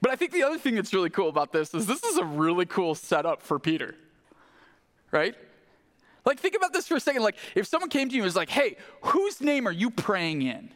But 0.00 0.10
I 0.10 0.16
think 0.16 0.32
the 0.32 0.42
other 0.42 0.58
thing 0.58 0.74
that's 0.74 0.94
really 0.94 1.10
cool 1.10 1.28
about 1.28 1.52
this 1.52 1.74
is 1.74 1.86
this 1.86 2.02
is 2.02 2.16
a 2.16 2.24
really 2.24 2.66
cool 2.66 2.94
setup 2.94 3.42
for 3.42 3.58
Peter, 3.58 3.94
right? 5.12 5.34
Like, 6.24 6.40
think 6.40 6.54
about 6.54 6.72
this 6.72 6.86
for 6.86 6.96
a 6.96 7.00
second. 7.00 7.22
Like, 7.22 7.36
if 7.54 7.66
someone 7.66 7.90
came 7.90 8.08
to 8.08 8.14
you 8.14 8.22
and 8.22 8.26
was 8.26 8.36
like, 8.36 8.50
hey, 8.50 8.76
whose 9.02 9.40
name 9.40 9.66
are 9.66 9.72
you 9.72 9.90
praying 9.90 10.42
in? 10.42 10.70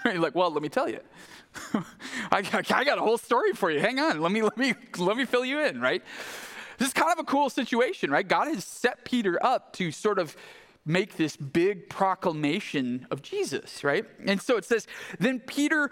You're 0.04 0.18
like, 0.18 0.34
well, 0.34 0.50
let 0.50 0.62
me 0.62 0.68
tell 0.68 0.88
you. 0.88 1.00
I, 2.32 2.38
I 2.70 2.84
got 2.84 2.98
a 2.98 3.02
whole 3.02 3.18
story 3.18 3.52
for 3.52 3.70
you. 3.70 3.80
Hang 3.80 3.98
on. 3.98 4.20
Let 4.20 4.32
me, 4.32 4.42
let, 4.42 4.56
me, 4.56 4.74
let 4.98 5.16
me 5.16 5.24
fill 5.24 5.44
you 5.44 5.60
in, 5.60 5.80
right? 5.80 6.02
This 6.78 6.88
is 6.88 6.94
kind 6.94 7.12
of 7.12 7.18
a 7.18 7.24
cool 7.24 7.50
situation, 7.50 8.10
right? 8.10 8.26
God 8.26 8.48
has 8.48 8.64
set 8.64 9.04
Peter 9.04 9.38
up 9.44 9.72
to 9.74 9.90
sort 9.90 10.18
of 10.18 10.36
make 10.86 11.16
this 11.16 11.36
big 11.36 11.90
proclamation 11.90 13.06
of 13.10 13.20
Jesus, 13.22 13.84
right? 13.84 14.06
And 14.26 14.40
so 14.40 14.56
it 14.56 14.64
says, 14.64 14.86
then 15.18 15.40
Peter 15.40 15.90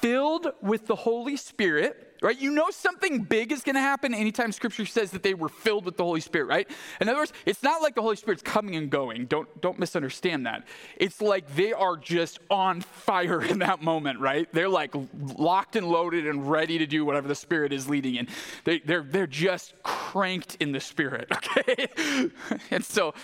filled 0.00 0.52
with 0.62 0.86
the 0.86 0.94
Holy 0.94 1.36
Spirit, 1.36 2.03
right? 2.22 2.38
You 2.38 2.50
know 2.50 2.70
something 2.70 3.22
big 3.22 3.52
is 3.52 3.62
going 3.62 3.74
to 3.74 3.80
happen 3.80 4.14
anytime 4.14 4.52
scripture 4.52 4.86
says 4.86 5.10
that 5.12 5.22
they 5.22 5.34
were 5.34 5.48
filled 5.48 5.84
with 5.84 5.96
the 5.96 6.04
Holy 6.04 6.20
Spirit, 6.20 6.46
right? 6.46 6.70
In 7.00 7.08
other 7.08 7.18
words, 7.18 7.32
it's 7.46 7.62
not 7.62 7.82
like 7.82 7.94
the 7.94 8.02
Holy 8.02 8.16
Spirit's 8.16 8.42
coming 8.42 8.76
and 8.76 8.90
going. 8.90 9.26
Don't 9.26 9.48
don't 9.60 9.78
misunderstand 9.78 10.46
that. 10.46 10.66
It's 10.96 11.20
like 11.20 11.54
they 11.54 11.72
are 11.72 11.96
just 11.96 12.38
on 12.50 12.80
fire 12.80 13.42
in 13.42 13.58
that 13.60 13.82
moment, 13.82 14.20
right? 14.20 14.48
They're 14.52 14.68
like 14.68 14.94
locked 15.36 15.76
and 15.76 15.86
loaded 15.86 16.26
and 16.26 16.50
ready 16.50 16.78
to 16.78 16.86
do 16.86 17.04
whatever 17.04 17.28
the 17.28 17.34
Spirit 17.34 17.72
is 17.72 17.88
leading 17.88 18.16
in. 18.16 18.28
They, 18.64 18.78
they're 18.80 19.02
they're 19.02 19.26
just 19.26 19.74
cranked 19.82 20.56
in 20.60 20.72
the 20.72 20.80
Spirit, 20.80 21.28
okay? 21.32 22.30
and 22.70 22.84
so 22.84 23.14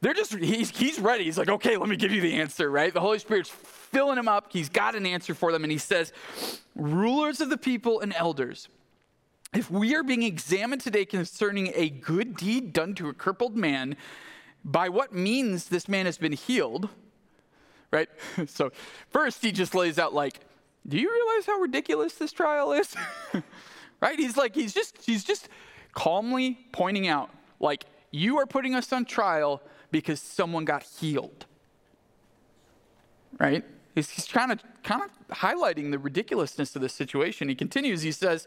they're 0.00 0.14
just 0.14 0.34
he's 0.34 0.70
he's 0.70 0.98
ready. 0.98 1.24
He's 1.24 1.38
like, 1.38 1.48
okay, 1.48 1.76
let 1.76 1.88
me 1.88 1.96
give 1.96 2.12
you 2.12 2.20
the 2.20 2.34
answer, 2.34 2.70
right? 2.70 2.92
The 2.92 3.00
Holy 3.00 3.18
Spirit's 3.18 3.50
filling 3.92 4.18
him 4.18 4.28
up. 4.28 4.48
He's 4.50 4.68
got 4.68 4.94
an 4.94 5.06
answer 5.06 5.34
for 5.34 5.52
them. 5.52 5.62
And 5.62 5.70
he 5.70 5.78
says, 5.78 6.12
Rulers 6.74 7.40
of 7.40 7.50
the 7.50 7.58
people 7.58 8.00
and 8.00 8.12
elders, 8.14 8.68
if 9.54 9.70
we 9.70 9.94
are 9.94 10.02
being 10.02 10.22
examined 10.22 10.80
today 10.80 11.04
concerning 11.04 11.72
a 11.74 11.90
good 11.90 12.36
deed 12.36 12.72
done 12.72 12.94
to 12.94 13.08
a 13.08 13.14
crippled 13.14 13.56
man, 13.56 13.96
by 14.64 14.88
what 14.88 15.12
means 15.12 15.66
this 15.66 15.88
man 15.88 16.06
has 16.06 16.18
been 16.18 16.32
healed, 16.32 16.88
right? 17.90 18.08
So, 18.46 18.72
first, 19.10 19.42
he 19.42 19.52
just 19.52 19.74
lays 19.74 19.98
out, 19.98 20.14
like, 20.14 20.40
do 20.88 20.96
you 20.96 21.10
realize 21.10 21.46
how 21.46 21.58
ridiculous 21.58 22.14
this 22.14 22.32
trial 22.32 22.72
is? 22.72 22.94
right? 24.00 24.18
He's 24.18 24.36
like, 24.36 24.54
he's 24.54 24.72
just, 24.72 24.96
he's 25.04 25.22
just 25.22 25.48
calmly 25.92 26.58
pointing 26.72 27.06
out, 27.06 27.30
like, 27.60 27.84
you 28.10 28.38
are 28.38 28.46
putting 28.46 28.74
us 28.74 28.92
on 28.92 29.04
trial 29.04 29.62
because 29.90 30.20
someone 30.20 30.64
got 30.64 30.82
healed. 30.82 31.46
Right? 33.38 33.64
He's, 33.94 34.10
he's 34.10 34.26
kind 34.26 34.52
of 34.52 34.62
kind 34.82 35.02
of 35.02 35.36
highlighting 35.36 35.90
the 35.90 35.98
ridiculousness 35.98 36.74
of 36.76 36.82
the 36.82 36.88
situation. 36.88 37.48
He 37.48 37.54
continues, 37.54 38.02
he 38.02 38.12
says, 38.12 38.46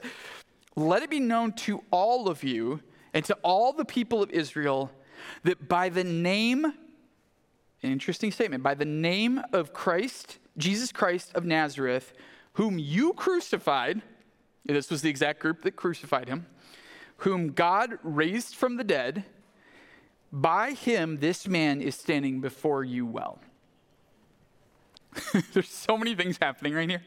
Let 0.75 1.03
it 1.03 1.09
be 1.09 1.19
known 1.19 1.53
to 1.53 1.83
all 1.91 2.29
of 2.29 2.43
you 2.43 2.81
and 3.13 3.23
to 3.25 3.35
all 3.43 3.71
the 3.73 3.85
people 3.85 4.21
of 4.21 4.31
Israel 4.31 4.91
that 5.43 5.67
by 5.67 5.89
the 5.89 6.03
name, 6.03 6.65
an 6.65 6.73
interesting 7.91 8.31
statement, 8.31 8.63
by 8.63 8.73
the 8.73 8.85
name 8.85 9.41
of 9.53 9.73
Christ, 9.73 10.39
Jesus 10.57 10.91
Christ 10.91 11.31
of 11.35 11.45
Nazareth, 11.45 12.13
whom 12.53 12.79
you 12.79 13.13
crucified, 13.13 14.01
this 14.65 14.89
was 14.89 15.01
the 15.01 15.09
exact 15.09 15.39
group 15.39 15.61
that 15.63 15.75
crucified 15.75 16.27
him, 16.27 16.47
whom 17.17 17.51
God 17.51 17.97
raised 18.03 18.55
from 18.55 18.77
the 18.77 18.83
dead, 18.83 19.25
by 20.31 20.71
him 20.71 21.17
this 21.19 21.47
man 21.47 21.81
is 21.81 21.95
standing 21.95 22.41
before 22.41 22.83
you 22.83 23.05
well. 23.05 23.39
There's 25.53 25.69
so 25.69 25.97
many 25.97 26.15
things 26.15 26.37
happening 26.41 26.73
right 26.73 26.89
here, 26.89 27.01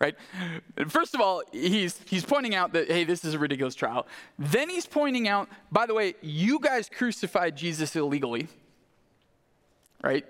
right? 0.00 0.14
First 0.88 1.14
of 1.14 1.20
all, 1.20 1.42
he's, 1.52 2.00
he's 2.06 2.24
pointing 2.24 2.54
out 2.54 2.72
that, 2.72 2.88
hey, 2.88 3.04
this 3.04 3.24
is 3.24 3.34
a 3.34 3.38
ridiculous 3.38 3.74
trial. 3.74 4.06
Then 4.38 4.68
he's 4.68 4.86
pointing 4.86 5.28
out, 5.28 5.48
by 5.70 5.86
the 5.86 5.94
way, 5.94 6.14
you 6.20 6.58
guys 6.58 6.88
crucified 6.88 7.56
Jesus 7.56 7.94
illegally, 7.96 8.48
right? 10.02 10.24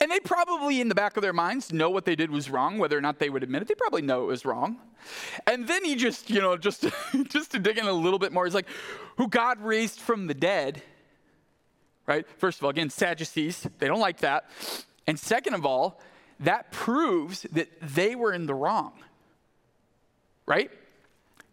And 0.00 0.10
they 0.10 0.20
probably, 0.20 0.80
in 0.80 0.88
the 0.88 0.94
back 0.94 1.16
of 1.16 1.22
their 1.22 1.32
minds, 1.32 1.72
know 1.72 1.88
what 1.88 2.04
they 2.04 2.16
did 2.16 2.30
was 2.30 2.50
wrong, 2.50 2.78
whether 2.78 2.98
or 2.98 3.00
not 3.00 3.18
they 3.18 3.30
would 3.30 3.42
admit 3.42 3.62
it. 3.62 3.68
They 3.68 3.74
probably 3.74 4.02
know 4.02 4.24
it 4.24 4.26
was 4.26 4.44
wrong. 4.44 4.78
And 5.46 5.66
then 5.66 5.84
he 5.84 5.94
just, 5.94 6.30
you 6.30 6.40
know, 6.40 6.56
just, 6.56 6.86
just 7.28 7.52
to 7.52 7.58
dig 7.58 7.78
in 7.78 7.86
a 7.86 7.92
little 7.92 8.18
bit 8.18 8.32
more, 8.32 8.44
he's 8.44 8.54
like, 8.54 8.66
who 9.16 9.28
God 9.28 9.60
raised 9.60 10.00
from 10.00 10.26
the 10.26 10.34
dead, 10.34 10.82
right? 12.06 12.26
First 12.38 12.58
of 12.58 12.64
all, 12.64 12.70
again, 12.70 12.90
Sadducees, 12.90 13.66
they 13.78 13.86
don't 13.86 14.00
like 14.00 14.18
that. 14.18 14.50
And 15.06 15.18
second 15.18 15.54
of 15.54 15.64
all, 15.64 16.00
that 16.44 16.70
proves 16.72 17.46
that 17.52 17.68
they 17.82 18.14
were 18.14 18.32
in 18.32 18.46
the 18.46 18.54
wrong. 18.54 18.92
Right? 20.46 20.70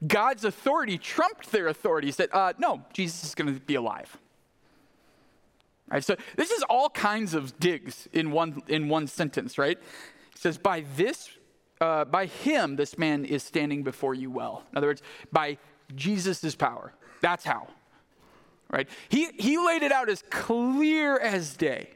God's 0.06 0.46
authority 0.46 0.98
trumped 0.98 1.52
their 1.52 1.68
authority. 1.68 2.12
Said, 2.12 2.30
uh, 2.32 2.54
no, 2.58 2.82
Jesus 2.94 3.24
is 3.24 3.36
going 3.36 3.54
to 3.54 3.60
be 3.60 3.76
alive. 3.76 4.18
Right, 5.90 6.04
so 6.04 6.16
this 6.38 6.52
is 6.52 6.64
all 6.64 6.90
kinds 6.90 7.34
of 7.34 7.60
digs 7.60 8.08
in 8.14 8.32
one, 8.32 8.62
in 8.70 8.88
one 8.88 9.08
sentence, 9.08 9.58
right? 9.58 9.78
He 10.34 10.40
says, 10.40 10.58
by 10.58 10.86
this, 10.96 11.30
uh, 11.82 12.06
by 12.06 12.28
him, 12.28 12.78
this 12.78 12.98
man 12.98 13.26
is 13.26 13.44
standing 13.44 13.84
before 13.84 14.14
you 14.14 14.32
well. 14.32 14.64
In 14.72 14.78
other 14.78 14.88
words, 14.88 15.02
by 15.34 15.58
Jesus' 15.94 16.56
power. 16.56 16.94
That's 17.20 17.44
how. 17.44 17.68
Right? 18.70 18.88
He, 19.10 19.28
he 19.38 19.58
laid 19.58 19.84
it 19.84 19.92
out 19.92 20.08
as 20.08 20.24
clear 20.30 21.20
as 21.20 21.58
day 21.58 21.90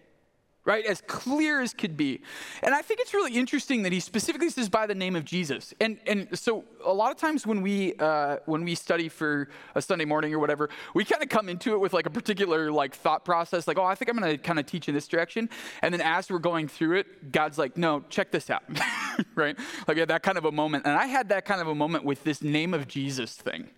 right? 0.65 0.85
As 0.85 1.01
clear 1.01 1.61
as 1.61 1.73
could 1.73 1.95
be. 1.95 2.21
And 2.63 2.73
I 2.73 2.81
think 2.81 2.99
it's 2.99 3.13
really 3.13 3.35
interesting 3.37 3.83
that 3.83 3.91
he 3.91 3.99
specifically 3.99 4.49
says 4.49 4.67
by 4.67 4.87
the 4.87 4.95
name 4.95 5.15
of 5.15 5.23
Jesus. 5.23 5.73
And, 5.79 5.99
and 6.07 6.37
so 6.37 6.65
a 6.83 6.93
lot 6.93 7.11
of 7.11 7.17
times 7.17 7.45
when 7.45 7.61
we, 7.61 7.93
uh, 7.99 8.37
when 8.45 8.65
we 8.65 8.73
study 8.73 9.07
for 9.07 9.47
a 9.75 9.81
Sunday 9.81 10.05
morning 10.05 10.33
or 10.33 10.39
whatever, 10.39 10.69
we 10.95 11.05
kind 11.05 11.21
of 11.21 11.29
come 11.29 11.49
into 11.49 11.73
it 11.73 11.79
with 11.79 11.93
like 11.93 12.07
a 12.07 12.09
particular 12.09 12.71
like 12.71 12.95
thought 12.95 13.23
process, 13.23 13.67
like, 13.67 13.77
oh, 13.77 13.85
I 13.85 13.93
think 13.93 14.09
I'm 14.09 14.17
going 14.17 14.31
to 14.31 14.37
kind 14.39 14.59
of 14.59 14.65
teach 14.65 14.89
in 14.89 14.95
this 14.95 15.07
direction. 15.07 15.49
And 15.83 15.93
then 15.93 16.01
as 16.01 16.29
we're 16.29 16.39
going 16.39 16.67
through 16.67 16.97
it, 16.97 17.31
God's 17.31 17.59
like, 17.59 17.77
no, 17.77 18.03
check 18.09 18.31
this 18.31 18.49
out, 18.49 18.63
right? 19.35 19.57
Like 19.87 20.07
that 20.07 20.23
kind 20.23 20.37
of 20.37 20.45
a 20.45 20.51
moment. 20.51 20.87
And 20.87 20.97
I 20.97 21.05
had 21.05 21.29
that 21.29 21.45
kind 21.45 21.61
of 21.61 21.67
a 21.67 21.75
moment 21.75 22.03
with 22.03 22.23
this 22.23 22.41
name 22.41 22.73
of 22.73 22.87
Jesus 22.87 23.35
thing 23.35 23.69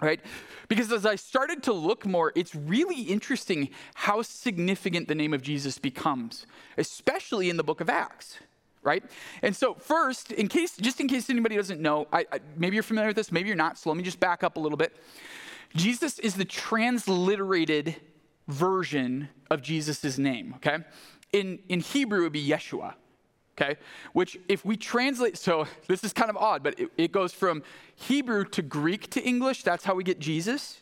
right? 0.00 0.20
Because 0.68 0.92
as 0.92 1.06
I 1.06 1.16
started 1.16 1.62
to 1.64 1.72
look 1.72 2.04
more, 2.04 2.32
it's 2.34 2.54
really 2.54 3.02
interesting 3.02 3.70
how 3.94 4.22
significant 4.22 5.08
the 5.08 5.14
name 5.14 5.32
of 5.32 5.42
Jesus 5.42 5.78
becomes, 5.78 6.46
especially 6.76 7.48
in 7.48 7.56
the 7.56 7.64
book 7.64 7.80
of 7.80 7.88
Acts. 7.88 8.38
Right? 8.82 9.02
And 9.42 9.56
so, 9.56 9.74
first, 9.74 10.30
in 10.30 10.46
case, 10.46 10.76
just 10.76 11.00
in 11.00 11.08
case 11.08 11.28
anybody 11.28 11.56
doesn't 11.56 11.80
know, 11.80 12.06
I, 12.12 12.24
I, 12.32 12.38
maybe 12.56 12.76
you're 12.76 12.84
familiar 12.84 13.08
with 13.08 13.16
this, 13.16 13.32
maybe 13.32 13.48
you're 13.48 13.56
not, 13.56 13.76
so 13.78 13.90
let 13.90 13.96
me 13.96 14.04
just 14.04 14.20
back 14.20 14.44
up 14.44 14.56
a 14.56 14.60
little 14.60 14.78
bit. 14.78 14.96
Jesus 15.74 16.20
is 16.20 16.36
the 16.36 16.44
transliterated 16.44 17.96
version 18.46 19.28
of 19.50 19.60
Jesus' 19.60 20.18
name, 20.18 20.54
okay? 20.56 20.78
In, 21.32 21.58
in 21.68 21.80
Hebrew, 21.80 22.20
it 22.20 22.22
would 22.22 22.32
be 22.32 22.48
Yeshua, 22.48 22.94
okay? 23.58 23.76
Which, 24.12 24.38
if 24.48 24.64
we 24.64 24.76
translate, 24.76 25.36
so 25.38 25.66
this 25.88 26.04
is 26.04 26.12
kind 26.12 26.30
of 26.30 26.36
odd, 26.36 26.62
but 26.62 26.78
it, 26.78 26.90
it, 26.96 27.12
goes 27.12 27.32
from 27.32 27.62
Hebrew 27.94 28.44
to 28.44 28.62
Greek 28.62 29.08
to 29.10 29.22
English. 29.22 29.62
That's 29.62 29.84
how 29.84 29.94
we 29.94 30.04
get 30.04 30.18
Jesus, 30.18 30.80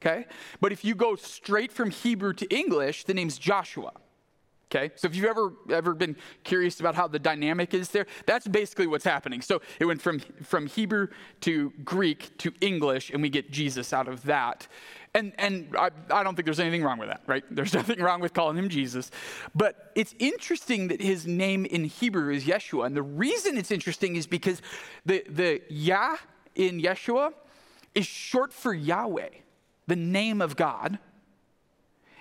okay? 0.00 0.26
But 0.60 0.72
if 0.72 0.84
you 0.84 0.94
go 0.94 1.14
straight 1.16 1.72
from 1.72 1.90
Hebrew 1.90 2.32
to 2.34 2.46
English, 2.54 3.04
the 3.04 3.14
name's 3.14 3.38
Joshua, 3.38 3.92
Okay, 4.70 4.90
so 4.96 5.08
if 5.08 5.16
you've 5.16 5.24
ever 5.24 5.52
ever 5.70 5.94
been 5.94 6.14
curious 6.44 6.78
about 6.78 6.94
how 6.94 7.08
the 7.08 7.18
dynamic 7.18 7.72
is 7.72 7.88
there, 7.88 8.06
that's 8.26 8.46
basically 8.46 8.86
what's 8.86 9.04
happening. 9.04 9.40
So 9.40 9.62
it 9.80 9.86
went 9.86 10.02
from 10.02 10.18
from 10.42 10.66
Hebrew 10.66 11.08
to 11.40 11.72
Greek 11.84 12.36
to 12.38 12.52
English, 12.60 13.08
and 13.08 13.22
we 13.22 13.30
get 13.30 13.50
Jesus 13.50 13.94
out 13.94 14.08
of 14.08 14.24
that. 14.24 14.68
And 15.14 15.32
and 15.38 15.74
I, 15.74 15.88
I 16.10 16.22
don't 16.22 16.34
think 16.34 16.44
there's 16.44 16.60
anything 16.60 16.82
wrong 16.82 16.98
with 16.98 17.08
that, 17.08 17.22
right? 17.26 17.44
There's 17.50 17.72
nothing 17.80 17.98
wrong 17.98 18.20
with 18.20 18.34
calling 18.34 18.58
him 18.58 18.68
Jesus. 18.68 19.10
But 19.54 19.90
it's 19.94 20.14
interesting 20.18 20.88
that 20.88 21.00
his 21.00 21.26
name 21.26 21.64
in 21.64 21.84
Hebrew 21.84 22.30
is 22.30 22.44
Yeshua, 22.44 22.84
and 22.86 22.94
the 22.94 23.02
reason 23.02 23.56
it's 23.56 23.70
interesting 23.70 24.16
is 24.16 24.26
because 24.26 24.60
the 25.06 25.24
the 25.30 25.62
Yah 25.70 26.18
in 26.54 26.78
Yeshua 26.78 27.32
is 27.94 28.06
short 28.06 28.52
for 28.52 28.74
Yahweh, 28.74 29.30
the 29.86 29.96
name 29.96 30.42
of 30.42 30.56
God. 30.56 30.98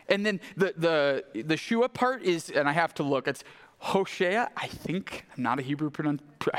And 0.09 0.25
then 0.25 0.39
the, 0.55 0.73
the, 0.77 1.43
the 1.43 1.57
Shua 1.57 1.89
part 1.89 2.23
is, 2.23 2.49
and 2.49 2.67
I 2.67 2.71
have 2.71 2.93
to 2.95 3.03
look, 3.03 3.27
it's 3.27 3.43
Hoshea, 3.79 4.47
I 4.55 4.67
think. 4.67 5.25
I'm 5.35 5.43
not 5.43 5.59
a 5.59 5.61
Hebrew, 5.61 5.91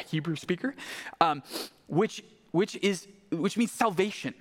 Hebrew 0.07 0.37
speaker, 0.37 0.75
um, 1.21 1.43
which, 1.87 2.23
which, 2.51 2.77
is, 2.77 3.09
which 3.31 3.57
means 3.57 3.73
salvation. 3.73 4.35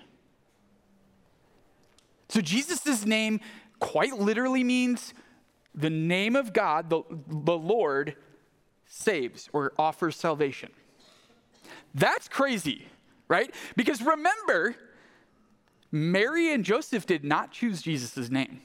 So 2.29 2.41
Jesus' 2.41 3.05
name 3.05 3.39
quite 3.79 4.17
literally 4.17 4.63
means 4.63 5.13
the 5.73 5.89
name 5.89 6.35
of 6.35 6.53
God, 6.53 6.89
the, 6.89 7.03
the 7.27 7.57
Lord, 7.57 8.15
saves 8.85 9.49
or 9.53 9.73
offers 9.77 10.15
salvation. 10.15 10.71
That's 11.93 12.27
crazy, 12.27 12.87
right? 13.27 13.53
Because 13.75 14.01
remember, 14.01 14.75
Mary 15.91 16.51
and 16.51 16.65
Joseph 16.65 17.05
did 17.05 17.23
not 17.23 17.51
choose 17.51 17.81
Jesus' 17.81 18.29
name. 18.29 18.61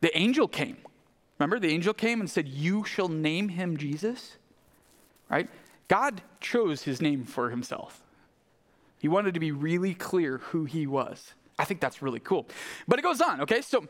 The 0.00 0.16
angel 0.16 0.48
came. 0.48 0.76
Remember, 1.38 1.58
the 1.58 1.72
angel 1.72 1.94
came 1.94 2.20
and 2.20 2.30
said, 2.30 2.48
You 2.48 2.84
shall 2.84 3.08
name 3.08 3.50
him 3.50 3.76
Jesus? 3.76 4.36
Right? 5.28 5.48
God 5.88 6.22
chose 6.40 6.82
his 6.82 7.00
name 7.00 7.24
for 7.24 7.50
himself. 7.50 8.02
He 8.98 9.08
wanted 9.08 9.34
to 9.34 9.40
be 9.40 9.52
really 9.52 9.94
clear 9.94 10.38
who 10.38 10.64
he 10.64 10.86
was. 10.86 11.32
I 11.58 11.64
think 11.64 11.80
that's 11.80 12.02
really 12.02 12.20
cool. 12.20 12.46
But 12.88 12.98
it 12.98 13.02
goes 13.02 13.20
on, 13.20 13.40
okay? 13.42 13.60
So 13.60 13.86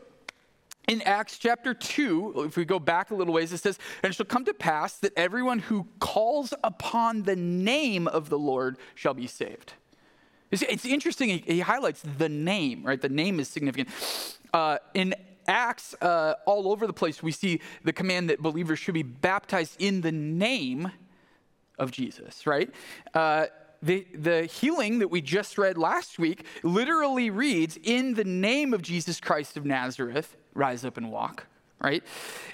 in 0.87 1.01
Acts 1.01 1.37
chapter 1.37 1.73
2, 1.73 2.45
if 2.47 2.55
we 2.55 2.65
go 2.65 2.79
back 2.79 3.11
a 3.11 3.15
little 3.15 3.33
ways, 3.33 3.51
it 3.51 3.59
says, 3.59 3.77
And 4.03 4.11
it 4.11 4.15
shall 4.15 4.25
come 4.25 4.45
to 4.45 4.53
pass 4.53 4.97
that 4.99 5.13
everyone 5.17 5.59
who 5.59 5.87
calls 5.99 6.53
upon 6.63 7.23
the 7.23 7.35
name 7.35 8.07
of 8.07 8.29
the 8.29 8.39
Lord 8.39 8.77
shall 8.95 9.13
be 9.13 9.27
saved. 9.27 9.73
It's, 10.49 10.85
interesting, 10.85 11.43
he, 11.45 11.59
highlights 11.59 12.01
the 12.01 12.29
name, 12.29 12.83
right? 12.83 13.01
The 13.01 13.09
name 13.09 13.41
is 13.41 13.49
significant. 13.49 13.89
Uh, 14.53 14.77
in 14.93 15.13
Acts, 15.47 15.95
uh, 16.01 16.35
all 16.45 16.71
over 16.71 16.85
the 16.87 16.93
place, 16.93 17.23
we 17.23 17.31
see 17.31 17.61
the 17.83 17.93
command 17.93 18.29
that 18.29 18.41
believers 18.41 18.79
should 18.79 18.93
be 18.93 19.03
baptized 19.03 19.75
in 19.79 20.01
the 20.01 20.11
name 20.11 20.91
of 21.77 21.91
Jesus, 21.91 22.45
right? 22.45 22.69
Uh, 23.13 23.45
the, 23.81 24.07
the 24.13 24.45
healing 24.45 24.99
that 24.99 25.09
we 25.09 25.21
just 25.21 25.57
read 25.57 25.77
last 25.77 26.17
week 26.17 26.45
literally 26.63 27.29
reads, 27.29 27.77
In 27.83 28.15
the 28.15 28.23
name 28.23 28.73
of 28.73 28.81
Jesus 28.81 29.19
Christ 29.19 29.57
of 29.57 29.65
Nazareth, 29.65 30.35
rise 30.53 30.83
up 30.83 30.97
and 30.97 31.11
walk, 31.11 31.45
right? 31.79 32.03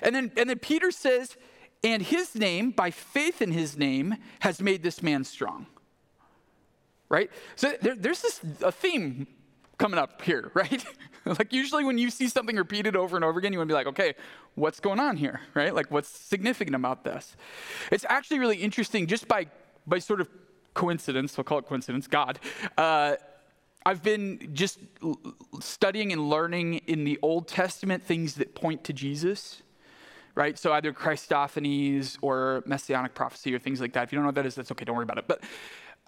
And 0.01 0.13
then, 0.15 0.31
and 0.35 0.49
then 0.49 0.59
Peter 0.59 0.91
says, 0.91 1.37
And 1.83 2.01
his 2.01 2.35
name, 2.35 2.71
by 2.71 2.91
faith 2.91 3.41
in 3.41 3.51
his 3.51 3.77
name, 3.77 4.15
has 4.41 4.61
made 4.61 4.83
this 4.83 5.01
man 5.01 5.23
strong, 5.23 5.67
right? 7.09 7.31
So 7.55 7.73
there, 7.81 7.95
there's 7.95 8.21
this 8.21 8.41
a 8.61 8.71
theme 8.71 9.27
coming 9.83 9.99
up 9.99 10.21
here, 10.21 10.49
right? 10.53 10.85
like 11.25 11.51
usually 11.51 11.83
when 11.83 11.97
you 11.97 12.09
see 12.09 12.29
something 12.29 12.55
repeated 12.55 12.95
over 12.95 13.17
and 13.17 13.25
over 13.25 13.37
again, 13.37 13.51
you 13.51 13.59
want 13.59 13.67
to 13.67 13.73
be 13.73 13.75
like, 13.75 13.87
okay, 13.87 14.13
what's 14.55 14.79
going 14.79 14.99
on 14.99 15.17
here, 15.17 15.41
right? 15.53 15.75
Like 15.75 15.91
what's 15.91 16.07
significant 16.07 16.73
about 16.73 17.03
this? 17.03 17.35
It's 17.91 18.05
actually 18.07 18.39
really 18.39 18.57
interesting 18.57 19.07
just 19.07 19.27
by 19.27 19.47
by 19.85 19.99
sort 19.99 20.21
of 20.21 20.29
coincidence, 20.73 21.35
we'll 21.35 21.43
call 21.43 21.59
it 21.59 21.67
coincidence, 21.67 22.07
God. 22.07 22.39
Uh, 22.77 23.17
I've 23.85 24.01
been 24.01 24.51
just 24.53 24.79
studying 25.59 26.13
and 26.13 26.29
learning 26.29 26.75
in 26.87 27.03
the 27.03 27.19
Old 27.21 27.49
Testament 27.49 28.01
things 28.01 28.35
that 28.35 28.55
point 28.55 28.85
to 28.85 28.93
Jesus, 28.93 29.61
right? 30.35 30.57
So 30.57 30.71
either 30.71 30.93
Christophanies 30.93 32.17
or 32.21 32.63
messianic 32.65 33.13
prophecy 33.13 33.53
or 33.53 33.59
things 33.59 33.81
like 33.81 33.91
that. 33.91 34.03
If 34.03 34.13
you 34.13 34.15
don't 34.15 34.23
know 34.23 34.29
what 34.29 34.35
that 34.35 34.45
is, 34.45 34.55
that's 34.55 34.71
okay, 34.71 34.85
don't 34.85 34.95
worry 34.95 35.03
about 35.03 35.17
it. 35.17 35.27
But 35.27 35.43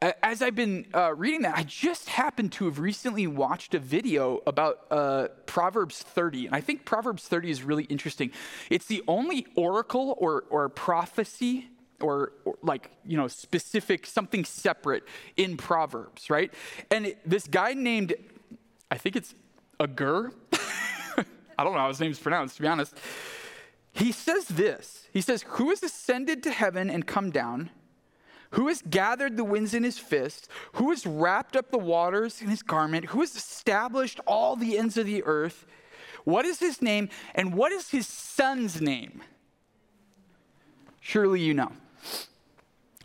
as 0.01 0.41
I've 0.41 0.55
been 0.55 0.87
uh, 0.93 1.13
reading 1.15 1.43
that, 1.43 1.57
I 1.57 1.63
just 1.63 2.09
happened 2.09 2.51
to 2.53 2.65
have 2.65 2.79
recently 2.79 3.27
watched 3.27 3.73
a 3.73 3.79
video 3.79 4.41
about 4.45 4.85
uh, 4.91 5.27
Proverbs 5.45 6.01
30. 6.01 6.47
And 6.47 6.55
I 6.55 6.61
think 6.61 6.85
Proverbs 6.85 7.27
30 7.27 7.49
is 7.49 7.63
really 7.63 7.85
interesting. 7.85 8.31
It's 8.69 8.85
the 8.85 9.03
only 9.07 9.47
oracle 9.55 10.15
or, 10.19 10.43
or 10.49 10.67
prophecy 10.69 11.69
or, 12.01 12.33
or, 12.43 12.55
like, 12.61 12.91
you 13.05 13.15
know, 13.15 13.27
specific, 13.27 14.05
something 14.05 14.43
separate 14.43 15.03
in 15.37 15.55
Proverbs, 15.55 16.29
right? 16.29 16.53
And 16.91 17.07
it, 17.07 17.29
this 17.29 17.47
guy 17.47 17.73
named, 17.73 18.15
I 18.91 18.97
think 18.97 19.15
it's 19.15 19.33
Agur. 19.79 20.33
I 21.57 21.63
don't 21.63 21.73
know 21.73 21.79
how 21.79 21.87
his 21.87 22.01
name's 22.01 22.19
pronounced, 22.19 22.57
to 22.57 22.61
be 22.61 22.67
honest. 22.67 22.97
He 23.93 24.11
says 24.11 24.45
this 24.49 25.07
He 25.13 25.21
says, 25.21 25.45
Who 25.47 25.69
has 25.69 25.81
ascended 25.81 26.43
to 26.43 26.51
heaven 26.51 26.89
and 26.89 27.07
come 27.07 27.31
down? 27.31 27.69
Who 28.51 28.67
has 28.67 28.81
gathered 28.81 29.37
the 29.37 29.43
winds 29.43 29.73
in 29.73 29.83
his 29.83 29.97
fist? 29.97 30.49
Who 30.73 30.91
has 30.91 31.05
wrapped 31.05 31.55
up 31.55 31.71
the 31.71 31.77
waters 31.77 32.41
in 32.41 32.49
his 32.49 32.63
garment? 32.63 33.05
Who 33.05 33.21
has 33.21 33.35
established 33.35 34.19
all 34.25 34.55
the 34.55 34.77
ends 34.77 34.97
of 34.97 35.05
the 35.05 35.23
earth? 35.23 35.65
What 36.23 36.45
is 36.45 36.59
his 36.59 36.81
name? 36.81 37.09
And 37.33 37.53
what 37.53 37.71
is 37.71 37.89
his 37.89 38.07
son's 38.07 38.81
name? 38.81 39.21
Surely 41.01 41.41
you 41.41 41.53
know. 41.53 41.71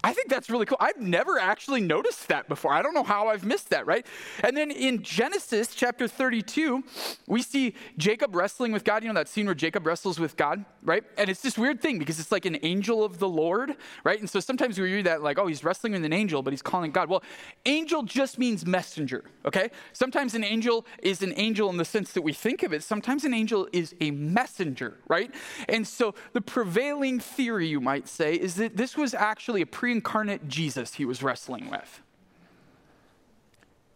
I 0.02 0.14
think 0.14 0.30
that's 0.30 0.48
really 0.48 0.64
cool. 0.64 0.78
I've 0.80 1.00
never 1.00 1.38
actually 1.38 1.82
noticed 1.82 2.28
that 2.28 2.48
before. 2.48 2.72
I 2.72 2.80
don't 2.80 2.94
know 2.94 3.04
how 3.04 3.28
I've 3.28 3.44
missed 3.44 3.68
that, 3.70 3.86
right? 3.86 4.06
And 4.42 4.56
then 4.56 4.70
in 4.70 5.02
Genesis 5.02 5.74
chapter 5.74 6.08
32, 6.08 6.82
we 7.26 7.42
see 7.42 7.74
Jacob 7.98 8.34
wrestling 8.34 8.72
with 8.72 8.82
God. 8.82 9.02
You 9.02 9.08
know 9.08 9.14
that 9.14 9.28
scene 9.28 9.44
where 9.44 9.54
Jacob 9.54 9.86
wrestles 9.86 10.18
with 10.18 10.38
God, 10.38 10.64
right? 10.82 11.04
And 11.18 11.28
it's 11.28 11.42
this 11.42 11.58
weird 11.58 11.82
thing 11.82 11.98
because 11.98 12.18
it's 12.18 12.32
like 12.32 12.46
an 12.46 12.58
angel 12.62 13.04
of 13.04 13.18
the 13.18 13.28
Lord, 13.28 13.76
right? 14.02 14.18
And 14.18 14.28
so 14.28 14.40
sometimes 14.40 14.78
we 14.78 14.90
read 14.90 15.04
that 15.04 15.22
like, 15.22 15.38
oh, 15.38 15.46
he's 15.46 15.62
wrestling 15.64 15.92
with 15.92 16.04
an 16.04 16.14
angel, 16.14 16.42
but 16.42 16.54
he's 16.54 16.62
calling 16.62 16.92
God. 16.92 17.10
Well, 17.10 17.22
angel 17.66 18.02
just 18.02 18.38
means 18.38 18.64
messenger, 18.64 19.24
okay? 19.44 19.70
Sometimes 19.92 20.34
an 20.34 20.44
angel 20.44 20.86
is 21.02 21.22
an 21.22 21.34
angel 21.36 21.68
in 21.68 21.76
the 21.76 21.84
sense 21.84 22.12
that 22.12 22.22
we 22.22 22.32
think 22.32 22.62
of 22.62 22.72
it. 22.72 22.82
Sometimes 22.82 23.24
an 23.26 23.34
angel 23.34 23.68
is 23.70 23.94
a 24.00 24.12
messenger, 24.12 24.96
right? 25.08 25.34
And 25.68 25.86
so 25.86 26.14
the 26.32 26.40
prevailing 26.40 27.20
theory, 27.20 27.68
you 27.68 27.82
might 27.82 28.08
say, 28.08 28.34
is 28.34 28.54
that 28.54 28.78
this 28.78 28.96
was 28.96 29.12
actually 29.12 29.60
a 29.60 29.66
pre 29.66 29.89
incarnate 29.90 30.48
Jesus 30.48 30.94
he 30.94 31.05
was 31.05 31.22
wrestling 31.22 31.70
with. 31.70 32.00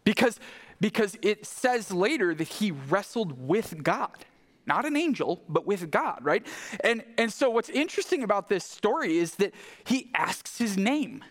Because, 0.04 0.38
because 0.80 1.16
it 1.22 1.46
says 1.46 1.92
later 1.92 2.34
that 2.34 2.48
he 2.48 2.70
wrestled 2.70 3.46
with 3.46 3.82
God. 3.82 4.24
Not 4.66 4.86
an 4.86 4.96
angel, 4.96 5.42
but 5.48 5.66
with 5.66 5.90
God, 5.90 6.20
right? 6.22 6.46
And, 6.80 7.04
and 7.18 7.32
so 7.32 7.50
what's 7.50 7.68
interesting 7.68 8.22
about 8.22 8.48
this 8.48 8.64
story 8.64 9.18
is 9.18 9.34
that 9.36 9.52
he 9.84 10.10
asks 10.14 10.58
his 10.58 10.76
name. 10.76 11.22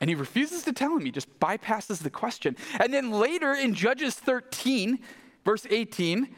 And 0.00 0.10
he 0.10 0.14
refuses 0.14 0.64
to 0.64 0.72
tell 0.72 0.96
him. 0.96 1.04
He 1.04 1.10
just 1.10 1.38
bypasses 1.40 2.02
the 2.02 2.10
question. 2.10 2.56
And 2.78 2.92
then 2.92 3.10
later 3.10 3.54
in 3.54 3.74
Judges 3.74 4.14
13, 4.16 4.98
verse 5.44 5.66
18, 5.70 6.28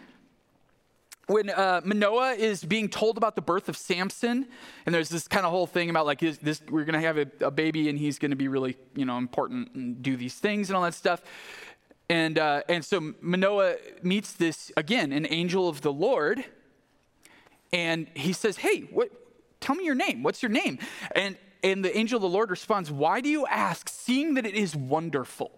when 1.26 1.50
uh, 1.50 1.80
Manoah 1.84 2.34
is 2.34 2.64
being 2.64 2.88
told 2.88 3.16
about 3.16 3.34
the 3.34 3.42
birth 3.42 3.68
of 3.68 3.76
Samson, 3.76 4.46
and 4.84 4.94
there's 4.94 5.08
this 5.08 5.26
kind 5.26 5.44
of 5.44 5.50
whole 5.50 5.66
thing 5.66 5.90
about 5.90 6.06
like 6.06 6.20
this, 6.20 6.38
this 6.38 6.62
we're 6.70 6.84
to 6.94 7.00
have 7.00 7.18
a, 7.18 7.26
a, 7.40 7.50
baby 7.50 7.88
and 7.88 7.98
he's 7.98 8.18
to 8.30 8.36
be 8.36 8.48
really 8.48 8.76
you 8.94 9.04
know 9.04 9.18
important 9.18 9.74
and 9.74 10.02
do 10.02 10.16
these 10.16 10.34
things 10.34 10.70
and 10.70 10.76
all 10.76 10.82
that 10.84 10.94
stuff, 10.94 11.22
and 12.08 12.38
uh, 12.38 12.62
and 12.68 12.84
so 12.84 13.14
Manoah 13.20 13.74
meets 14.02 14.34
this 14.34 14.70
again 14.76 15.12
an 15.12 15.26
angel 15.28 15.68
of 15.68 15.80
the 15.80 15.92
Lord, 15.92 16.44
and 17.72 18.06
he 18.14 18.32
says, 18.32 18.58
"Hey, 18.58 18.82
what? 18.82 19.10
Tell 19.60 19.74
me 19.74 19.84
your 19.84 19.96
name. 19.96 20.22
What's 20.22 20.42
your 20.42 20.52
name?" 20.52 20.78
And 21.12 21.36
and 21.64 21.84
the 21.84 21.96
angel 21.96 22.18
of 22.18 22.22
the 22.22 22.28
Lord 22.28 22.50
responds, 22.50 22.92
"Why 22.92 23.20
do 23.20 23.28
you 23.28 23.46
ask, 23.48 23.88
seeing 23.88 24.34
that 24.34 24.46
it 24.46 24.54
is 24.54 24.76
wonderful?" 24.76 25.50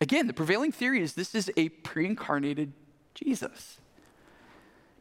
Again, 0.00 0.28
the 0.28 0.32
prevailing 0.32 0.70
theory 0.70 1.00
is 1.00 1.14
this 1.14 1.34
is 1.34 1.50
a 1.56 1.68
pre-incarnated 1.70 2.72
Jesus. 3.14 3.78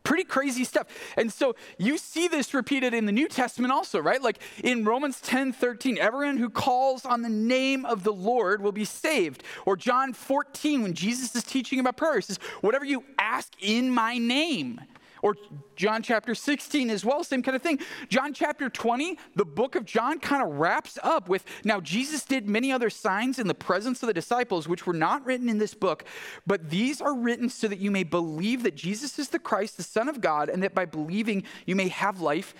Pretty 0.03 0.23
crazy 0.23 0.63
stuff. 0.63 0.87
And 1.15 1.31
so 1.31 1.55
you 1.77 1.97
see 1.97 2.27
this 2.27 2.53
repeated 2.53 2.93
in 2.93 3.05
the 3.05 3.11
New 3.11 3.27
Testament 3.27 3.71
also, 3.71 3.99
right? 3.99 4.21
Like 4.21 4.39
in 4.63 4.83
Romans 4.83 5.21
10 5.21 5.53
13, 5.53 5.97
everyone 5.97 6.37
who 6.37 6.49
calls 6.49 7.05
on 7.05 7.21
the 7.21 7.29
name 7.29 7.85
of 7.85 8.03
the 8.03 8.13
Lord 8.13 8.61
will 8.61 8.71
be 8.71 8.85
saved. 8.85 9.43
Or 9.65 9.77
John 9.77 10.13
14, 10.13 10.81
when 10.81 10.93
Jesus 10.93 11.35
is 11.35 11.43
teaching 11.43 11.79
about 11.79 11.97
prayer, 11.97 12.15
he 12.15 12.21
says, 12.21 12.37
Whatever 12.61 12.85
you 12.85 13.03
ask 13.19 13.53
in 13.59 13.91
my 13.91 14.17
name, 14.17 14.81
Or 15.21 15.35
John 15.75 16.01
chapter 16.01 16.33
16 16.33 16.89
as 16.89 17.05
well, 17.05 17.23
same 17.23 17.43
kind 17.43 17.55
of 17.55 17.61
thing. 17.61 17.79
John 18.09 18.33
chapter 18.33 18.69
20, 18.69 19.17
the 19.35 19.45
book 19.45 19.75
of 19.75 19.85
John 19.85 20.19
kind 20.19 20.43
of 20.43 20.59
wraps 20.59 20.97
up 21.03 21.29
with 21.29 21.45
now 21.63 21.79
Jesus 21.79 22.23
did 22.23 22.49
many 22.49 22.71
other 22.71 22.89
signs 22.89 23.39
in 23.39 23.47
the 23.47 23.53
presence 23.53 24.01
of 24.01 24.07
the 24.07 24.13
disciples, 24.13 24.67
which 24.67 24.85
were 24.85 24.93
not 24.93 25.25
written 25.25 25.49
in 25.49 25.57
this 25.57 25.73
book, 25.73 26.03
but 26.45 26.69
these 26.69 27.01
are 27.01 27.15
written 27.15 27.49
so 27.49 27.67
that 27.67 27.79
you 27.79 27.91
may 27.91 28.03
believe 28.03 28.63
that 28.63 28.75
Jesus 28.75 29.19
is 29.19 29.29
the 29.29 29.39
Christ, 29.39 29.77
the 29.77 29.83
Son 29.83 30.09
of 30.09 30.21
God, 30.21 30.49
and 30.49 30.63
that 30.63 30.73
by 30.73 30.85
believing 30.85 31.43
you 31.65 31.75
may 31.75 31.89
have 31.89 32.21
life 32.21 32.53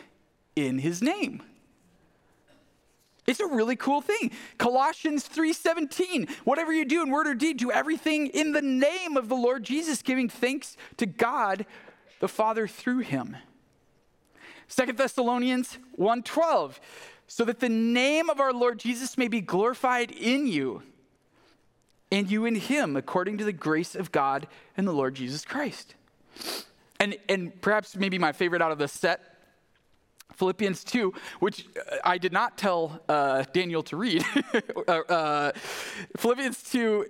in 0.55 0.79
his 0.79 1.01
name. 1.01 1.41
It's 3.27 3.39
a 3.39 3.45
really 3.45 3.75
cool 3.75 4.01
thing. 4.01 4.31
Colossians 4.57 5.27
3:17, 5.27 6.27
whatever 6.43 6.73
you 6.73 6.85
do 6.85 7.03
in 7.03 7.09
word 7.11 7.27
or 7.27 7.35
deed, 7.35 7.57
do 7.57 7.71
everything 7.71 8.27
in 8.27 8.51
the 8.51 8.61
name 8.61 9.15
of 9.15 9.29
the 9.29 9.35
Lord 9.35 9.63
Jesus, 9.63 10.01
giving 10.01 10.27
thanks 10.27 10.75
to 10.97 11.05
God 11.05 11.65
the 12.21 12.29
Father 12.29 12.67
through 12.67 12.99
him. 12.99 13.35
Second 14.67 14.97
Thessalonians 14.97 15.79
1:12, 15.97 16.79
so 17.27 17.43
that 17.43 17.59
the 17.59 17.67
name 17.67 18.29
of 18.29 18.39
our 18.39 18.53
Lord 18.53 18.79
Jesus 18.79 19.17
may 19.17 19.27
be 19.27 19.41
glorified 19.41 20.11
in 20.11 20.47
you 20.47 20.83
and 22.11 22.31
you 22.31 22.45
in 22.45 22.55
him 22.55 22.95
according 22.95 23.37
to 23.39 23.43
the 23.43 23.51
grace 23.51 23.95
of 23.95 24.11
God 24.11 24.47
and 24.77 24.87
the 24.87 24.93
Lord 24.93 25.15
Jesus 25.15 25.43
Christ. 25.43 25.95
And 26.99 27.17
and 27.27 27.59
perhaps 27.59 27.95
maybe 27.95 28.17
my 28.17 28.31
favorite 28.31 28.61
out 28.61 28.71
of 28.71 28.77
the 28.77 28.87
set 28.87 29.27
Philippians 30.35 30.83
2, 30.85 31.13
which 31.39 31.67
I 32.03 32.17
did 32.17 32.31
not 32.31 32.57
tell 32.57 33.01
uh, 33.09 33.43
Daniel 33.51 33.83
to 33.83 33.97
read. 33.97 34.23
uh, 34.87 34.91
uh, 34.91 35.51
Philippians 36.17 36.63
2 36.63 37.05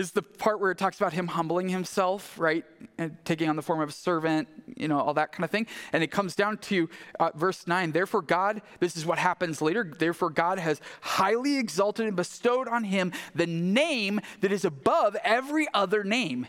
is 0.00 0.12
the 0.12 0.22
part 0.22 0.60
where 0.60 0.70
it 0.70 0.78
talks 0.78 0.98
about 0.98 1.12
him 1.12 1.26
humbling 1.28 1.68
himself, 1.68 2.38
right? 2.38 2.64
And 2.98 3.16
taking 3.24 3.48
on 3.48 3.56
the 3.56 3.62
form 3.62 3.80
of 3.80 3.88
a 3.88 3.92
servant, 3.92 4.48
you 4.76 4.88
know, 4.88 4.98
all 5.00 5.14
that 5.14 5.32
kind 5.32 5.44
of 5.44 5.50
thing. 5.50 5.66
And 5.92 6.02
it 6.02 6.10
comes 6.10 6.34
down 6.34 6.58
to 6.58 6.88
uh, 7.20 7.30
verse 7.34 7.66
9. 7.66 7.92
Therefore, 7.92 8.22
God, 8.22 8.62
this 8.80 8.96
is 8.96 9.04
what 9.04 9.18
happens 9.18 9.60
later. 9.60 9.90
Therefore, 9.98 10.30
God 10.30 10.58
has 10.58 10.80
highly 11.00 11.58
exalted 11.58 12.06
and 12.06 12.16
bestowed 12.16 12.68
on 12.68 12.84
him 12.84 13.12
the 13.34 13.46
name 13.46 14.20
that 14.40 14.52
is 14.52 14.64
above 14.64 15.16
every 15.24 15.66
other 15.74 16.04
name 16.04 16.46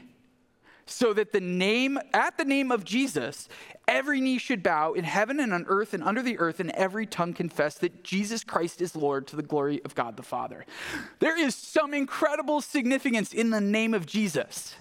so 0.85 1.13
that 1.13 1.31
the 1.31 1.39
name 1.39 1.97
at 2.13 2.37
the 2.37 2.45
name 2.45 2.71
of 2.71 2.83
Jesus 2.83 3.47
every 3.87 4.21
knee 4.21 4.37
should 4.37 4.63
bow 4.63 4.93
in 4.93 5.03
heaven 5.03 5.39
and 5.39 5.53
on 5.53 5.65
earth 5.67 5.93
and 5.93 6.03
under 6.03 6.21
the 6.21 6.37
earth 6.39 6.59
and 6.59 6.71
every 6.71 7.05
tongue 7.05 7.33
confess 7.33 7.75
that 7.75 8.03
Jesus 8.03 8.43
Christ 8.43 8.81
is 8.81 8.95
Lord 8.95 9.27
to 9.27 9.35
the 9.35 9.43
glory 9.43 9.81
of 9.83 9.95
God 9.95 10.17
the 10.17 10.23
Father. 10.23 10.65
There 11.19 11.37
is 11.37 11.55
some 11.55 11.93
incredible 11.93 12.61
significance 12.61 13.33
in 13.33 13.49
the 13.49 13.61
name 13.61 13.93
of 13.93 14.05
Jesus. 14.05 14.75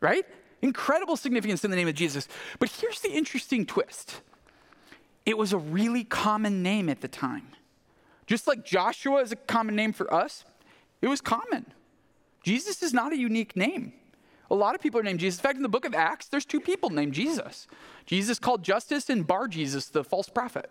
Right? 0.00 0.26
Incredible 0.62 1.16
significance 1.16 1.64
in 1.64 1.70
the 1.70 1.76
name 1.76 1.88
of 1.88 1.94
Jesus. 1.94 2.28
But 2.58 2.70
here's 2.70 3.00
the 3.00 3.10
interesting 3.10 3.64
twist. 3.66 4.20
It 5.24 5.36
was 5.38 5.52
a 5.52 5.58
really 5.58 6.04
common 6.04 6.62
name 6.62 6.88
at 6.88 7.00
the 7.00 7.08
time. 7.08 7.48
Just 8.26 8.46
like 8.46 8.64
Joshua 8.64 9.22
is 9.22 9.32
a 9.32 9.36
common 9.36 9.74
name 9.74 9.92
for 9.92 10.12
us, 10.12 10.44
it 11.02 11.08
was 11.08 11.20
common. 11.20 11.66
Jesus 12.42 12.82
is 12.82 12.94
not 12.94 13.12
a 13.12 13.16
unique 13.16 13.56
name. 13.56 13.92
A 14.50 14.54
lot 14.54 14.74
of 14.74 14.80
people 14.80 14.98
are 14.98 15.02
named 15.04 15.20
Jesus. 15.20 15.38
In 15.38 15.42
fact, 15.42 15.56
in 15.56 15.62
the 15.62 15.68
book 15.68 15.84
of 15.84 15.94
Acts, 15.94 16.26
there's 16.26 16.44
two 16.44 16.60
people 16.60 16.90
named 16.90 17.14
Jesus. 17.14 17.66
Jesus 18.04 18.38
called 18.38 18.64
Justus 18.64 19.08
and 19.08 19.26
Bar 19.26 19.46
Jesus, 19.46 19.86
the 19.86 20.02
false 20.02 20.28
prophet. 20.28 20.70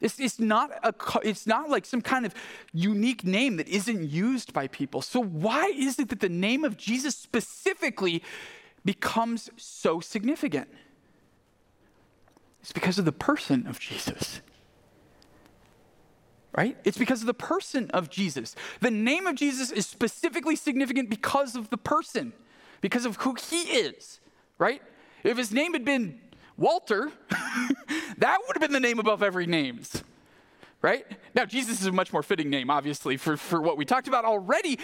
It's, 0.00 0.20
it's, 0.20 0.38
not 0.38 0.70
a, 0.82 0.92
it's 1.22 1.46
not 1.46 1.70
like 1.70 1.86
some 1.86 2.02
kind 2.02 2.26
of 2.26 2.34
unique 2.74 3.24
name 3.24 3.56
that 3.56 3.68
isn't 3.68 4.10
used 4.10 4.52
by 4.52 4.66
people. 4.68 5.00
So, 5.00 5.22
why 5.22 5.72
is 5.74 5.98
it 5.98 6.10
that 6.10 6.20
the 6.20 6.28
name 6.28 6.64
of 6.64 6.76
Jesus 6.76 7.16
specifically 7.16 8.22
becomes 8.84 9.48
so 9.56 10.00
significant? 10.00 10.68
It's 12.60 12.72
because 12.72 12.98
of 12.98 13.06
the 13.06 13.12
person 13.12 13.66
of 13.66 13.78
Jesus 13.78 14.42
right? 16.56 16.76
It's 16.84 16.96
because 16.96 17.20
of 17.20 17.26
the 17.26 17.34
person 17.34 17.90
of 17.90 18.10
Jesus. 18.10 18.54
The 18.80 18.90
name 18.90 19.26
of 19.26 19.34
Jesus 19.34 19.72
is 19.72 19.86
specifically 19.86 20.56
significant 20.56 21.10
because 21.10 21.56
of 21.56 21.70
the 21.70 21.76
person, 21.76 22.32
because 22.80 23.04
of 23.04 23.16
who 23.16 23.34
he 23.34 23.62
is, 23.62 24.20
right? 24.58 24.80
If 25.24 25.36
his 25.36 25.52
name 25.52 25.72
had 25.72 25.84
been 25.84 26.20
Walter, 26.56 27.10
that 28.18 28.38
would 28.46 28.56
have 28.56 28.60
been 28.60 28.72
the 28.72 28.80
name 28.80 29.00
above 29.00 29.22
every 29.22 29.46
names, 29.46 30.04
right? 30.80 31.04
Now, 31.34 31.44
Jesus 31.44 31.80
is 31.80 31.86
a 31.86 31.92
much 31.92 32.12
more 32.12 32.22
fitting 32.22 32.50
name, 32.50 32.70
obviously, 32.70 33.16
for, 33.16 33.36
for 33.36 33.60
what 33.60 33.76
we 33.76 33.84
talked 33.84 34.06
about 34.06 34.24
already. 34.24 34.78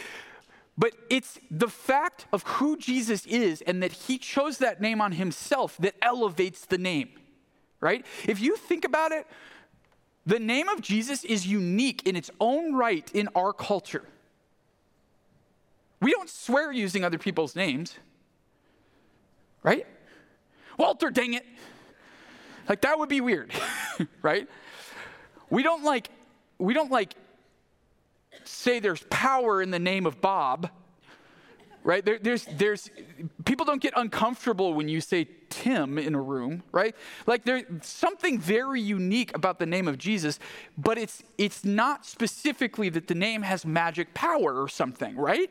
But 0.77 0.95
it's 1.09 1.39
the 1.51 1.69
fact 1.69 2.27
of 2.33 2.43
who 2.43 2.77
Jesus 2.77 3.27
is 3.27 3.61
and 3.63 3.83
that 3.83 3.93
he 3.93 4.19
chose 4.19 4.59
that 4.59 4.81
name 4.81 5.01
on 5.01 5.13
himself 5.13 5.77
that 5.79 5.95
elevates 6.03 6.65
the 6.65 6.79
name, 6.79 7.11
right? 7.81 8.05
If 8.27 8.41
you 8.41 8.57
think 8.57 8.85
about 8.85 9.13
it, 9.13 9.27
the 10.27 10.39
name 10.39 10.69
of 10.69 10.81
Jesus 10.81 11.25
is 11.25 11.47
unique 11.47 12.07
in 12.07 12.17
its 12.17 12.31
own 12.41 12.75
right 12.75 13.11
in 13.15 13.29
our 13.35 13.53
culture. 13.53 14.05
We 16.01 16.13
don't 16.13 16.31
swear 16.31 16.73
using 16.73 17.05
other 17.05 17.19
people's 17.19 17.55
names, 17.55 17.95
right? 19.63 19.87
Walter, 20.79 21.11
dang 21.11 21.35
it. 21.35 21.45
Like 22.69 22.83
that 22.83 22.99
would 22.99 23.09
be 23.09 23.21
weird, 23.21 23.53
right? 24.23 24.49
We 25.51 25.63
don't 25.63 25.85
like, 25.85 26.09
we 26.59 26.73
don't 26.75 26.91
like 26.91 27.15
say 28.45 28.81
there's 28.81 29.05
power 29.11 29.61
in 29.61 29.71
the 29.71 29.79
name 29.79 30.07
of 30.07 30.21
Bob, 30.21 30.71
right? 31.83 32.05
There, 32.05 32.19
there's, 32.19 32.45
there's, 32.45 32.91
people 33.45 33.65
don't 33.65 33.81
get 33.81 33.95
uncomfortable 33.97 34.75
when 34.75 34.89
you 34.89 35.01
say 35.01 35.29
Tim 35.49 35.99
in 35.99 36.15
a 36.15 36.21
room, 36.21 36.63
right? 36.73 36.95
Like 37.27 37.45
there's 37.45 37.65
something 37.83 38.39
very 38.39 38.81
unique 38.81 39.35
about 39.35 39.59
the 39.59 39.67
name 39.67 39.89
of 39.89 39.99
Jesus, 39.99 40.39
but 40.77 40.99
it's, 40.99 41.23
it's 41.39 41.65
not 41.65 42.05
specifically 42.07 42.89
that 42.91 43.09
the 43.09 43.15
name 43.15 43.43
has 43.43 43.65
magic 43.65 44.15
power 44.15 44.61
or 44.61 44.69
something, 44.69 45.17
right? 45.17 45.51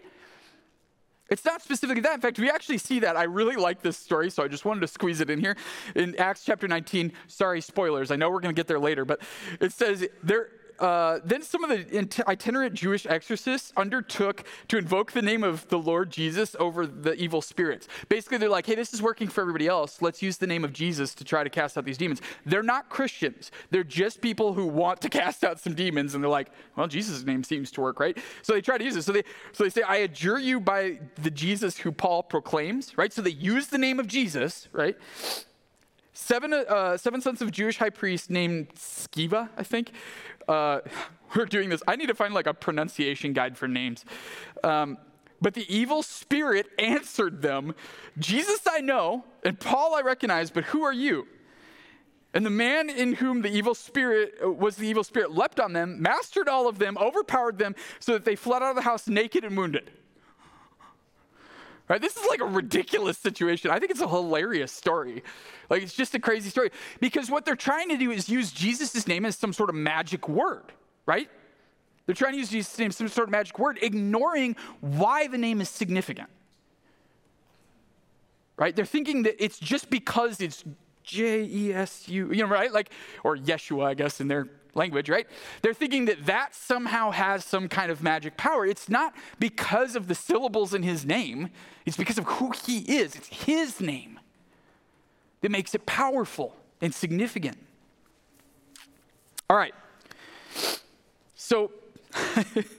It's 1.29 1.45
not 1.45 1.61
specifically 1.61 2.01
that. 2.01 2.15
In 2.15 2.21
fact, 2.21 2.39
we 2.39 2.49
actually 2.49 2.79
see 2.79 2.99
that. 2.99 3.15
I 3.15 3.23
really 3.23 3.55
like 3.55 3.81
this 3.81 3.97
story, 3.97 4.29
so 4.31 4.43
I 4.43 4.47
just 4.47 4.65
wanted 4.65 4.81
to 4.81 4.87
squeeze 4.87 5.21
it 5.21 5.29
in 5.29 5.39
here. 5.39 5.55
In 5.95 6.15
Acts 6.15 6.43
chapter 6.43 6.67
19, 6.67 7.11
sorry, 7.27 7.61
spoilers. 7.61 8.09
I 8.09 8.15
know 8.15 8.29
we're 8.31 8.39
going 8.39 8.53
to 8.53 8.59
get 8.59 8.67
there 8.67 8.79
later, 8.79 9.05
but 9.05 9.21
it 9.59 9.71
says 9.71 10.07
there, 10.23 10.49
uh, 10.79 11.19
then 11.23 11.41
some 11.41 11.63
of 11.63 11.69
the 11.69 12.23
itinerant 12.27 12.73
Jewish 12.73 13.05
exorcists 13.05 13.73
undertook 13.75 14.43
to 14.67 14.77
invoke 14.77 15.11
the 15.11 15.21
name 15.21 15.43
of 15.43 15.67
the 15.69 15.77
Lord 15.77 16.09
Jesus 16.11 16.55
over 16.59 16.87
the 16.87 17.13
evil 17.15 17.41
spirits. 17.41 17.87
Basically, 18.07 18.37
they're 18.37 18.49
like, 18.49 18.65
hey, 18.65 18.75
this 18.75 18.93
is 18.93 19.01
working 19.01 19.27
for 19.27 19.41
everybody 19.41 19.67
else. 19.67 20.01
Let's 20.01 20.21
use 20.21 20.37
the 20.37 20.47
name 20.47 20.63
of 20.63 20.73
Jesus 20.73 21.13
to 21.15 21.23
try 21.23 21.43
to 21.43 21.49
cast 21.49 21.77
out 21.77 21.85
these 21.85 21.97
demons. 21.97 22.21
They're 22.45 22.63
not 22.63 22.89
Christians. 22.89 23.51
They're 23.69 23.83
just 23.83 24.21
people 24.21 24.53
who 24.53 24.67
want 24.67 25.01
to 25.01 25.09
cast 25.19 25.43
out 25.43 25.59
some 25.59 25.73
demons, 25.73 26.15
and 26.15 26.23
they're 26.23 26.29
like, 26.31 26.51
well, 26.75 26.87
Jesus' 26.87 27.23
name 27.23 27.43
seems 27.43 27.71
to 27.71 27.81
work, 27.81 27.99
right? 27.99 28.17
So 28.41 28.53
they 28.53 28.61
try 28.61 28.77
to 28.77 28.83
use 28.83 28.95
it. 28.95 29.03
So 29.03 29.11
they, 29.11 29.23
so 29.51 29.63
they 29.63 29.69
say, 29.69 29.81
I 29.81 29.97
adjure 29.97 30.39
you 30.39 30.59
by 30.59 30.99
the 31.21 31.31
Jesus 31.31 31.77
who 31.77 31.91
Paul 31.91 32.23
proclaims, 32.23 32.97
right? 32.97 33.11
So 33.11 33.21
they 33.21 33.31
use 33.31 33.67
the 33.67 33.77
name 33.77 33.99
of 33.99 34.07
Jesus, 34.07 34.67
right? 34.71 34.97
Seven, 36.19 36.53
uh, 36.53 36.97
seven 36.97 37.21
sons 37.21 37.41
of 37.41 37.49
Jewish 37.49 37.77
high 37.77 37.89
priests 37.89 38.29
named 38.29 38.75
Sceva, 38.75 39.49
I 39.57 39.63
think, 39.63 39.93
uh, 40.49 40.81
we're 41.35 41.45
doing 41.45 41.69
this. 41.69 41.81
I 41.87 41.95
need 41.95 42.07
to 42.07 42.13
find 42.13 42.33
like 42.33 42.45
a 42.45 42.53
pronunciation 42.53 43.31
guide 43.31 43.57
for 43.57 43.67
names. 43.67 44.03
Um, 44.63 44.97
but 45.41 45.53
the 45.53 45.65
evil 45.73 46.03
spirit 46.03 46.67
answered 46.77 47.41
them 47.41 47.73
Jesus 48.19 48.59
I 48.69 48.81
know, 48.81 49.23
and 49.43 49.57
Paul 49.59 49.95
I 49.95 50.01
recognize, 50.01 50.51
but 50.51 50.65
who 50.65 50.83
are 50.83 50.93
you? 50.93 51.25
And 52.33 52.45
the 52.45 52.51
man 52.51 52.89
in 52.89 53.13
whom 53.13 53.41
the 53.41 53.49
evil 53.49 53.73
spirit 53.73 54.35
uh, 54.43 54.51
was 54.51 54.75
the 54.75 54.87
evil 54.87 55.05
spirit 55.05 55.31
leapt 55.31 55.59
on 55.59 55.71
them, 55.71 56.01
mastered 56.01 56.49
all 56.49 56.67
of 56.67 56.79
them, 56.79 56.97
overpowered 56.97 57.57
them, 57.57 57.75
so 57.99 58.11
that 58.11 58.25
they 58.25 58.35
fled 58.35 58.61
out 58.61 58.71
of 58.71 58.75
the 58.75 58.83
house 58.83 59.07
naked 59.07 59.45
and 59.45 59.57
wounded. 59.57 59.89
Right? 61.89 61.99
This 61.99 62.15
is 62.15 62.25
like 62.27 62.39
a 62.39 62.45
ridiculous 62.45 63.17
situation. 63.17 63.71
I 63.71 63.79
think 63.79 63.89
it's 63.89 64.01
a 64.01 64.07
hilarious 64.07 64.71
story. 64.71 65.23
Like 65.71 65.81
it's 65.81 65.95
just 65.95 66.13
a 66.13 66.19
crazy 66.19 66.51
story 66.51 66.69
because 66.99 67.31
what 67.31 67.45
they're 67.45 67.55
trying 67.55 67.89
to 67.89 67.97
do 67.97 68.11
is 68.11 68.29
use 68.29 68.51
Jesus' 68.51 69.07
name 69.07 69.25
as 69.25 69.35
some 69.35 69.51
sort 69.51 69.69
of 69.69 69.75
magic 69.75 70.29
word, 70.29 70.71
right? 71.07 71.27
They're 72.05 72.15
trying 72.15 72.33
to 72.33 72.37
use 72.37 72.49
Jesus' 72.49 72.77
name 72.77 72.89
as 72.89 72.95
some 72.95 73.07
sort 73.07 73.27
of 73.27 73.31
magic 73.31 73.57
word, 73.57 73.79
ignoring 73.81 74.55
why 74.81 75.27
the 75.27 75.37
name 75.37 75.61
is 75.61 75.69
significant. 75.69 76.29
Right? 78.55 78.75
They're 78.75 78.85
thinking 78.85 79.23
that 79.23 79.43
it's 79.43 79.57
just 79.57 79.89
because 79.89 80.41
it's 80.41 80.63
J 81.09 81.43
E 81.43 81.73
S 81.73 82.07
U, 82.07 82.31
you 82.31 82.43
know, 82.43 82.49
right? 82.49 82.71
Like, 82.71 82.91
or 83.23 83.35
Yeshua, 83.35 83.85
I 83.85 83.93
guess, 83.95 84.21
in 84.21 84.27
their 84.27 84.47
language, 84.75 85.09
right? 85.09 85.27
They're 85.63 85.73
thinking 85.73 86.05
that 86.05 86.27
that 86.27 86.53
somehow 86.53 87.09
has 87.09 87.43
some 87.43 87.67
kind 87.67 87.91
of 87.91 88.03
magic 88.03 88.37
power. 88.37 88.65
It's 88.65 88.89
not 88.89 89.15
because 89.39 89.95
of 89.95 90.07
the 90.07 90.13
syllables 90.13 90.73
in 90.73 90.83
his 90.83 91.05
name, 91.05 91.49
it's 91.85 91.97
because 91.97 92.19
of 92.19 92.25
who 92.25 92.51
he 92.65 92.79
is. 92.81 93.15
It's 93.15 93.27
his 93.27 93.81
name 93.81 94.19
that 95.41 95.49
makes 95.49 95.73
it 95.73 95.87
powerful 95.87 96.55
and 96.79 96.93
significant. 96.93 97.57
All 99.49 99.57
right. 99.57 99.73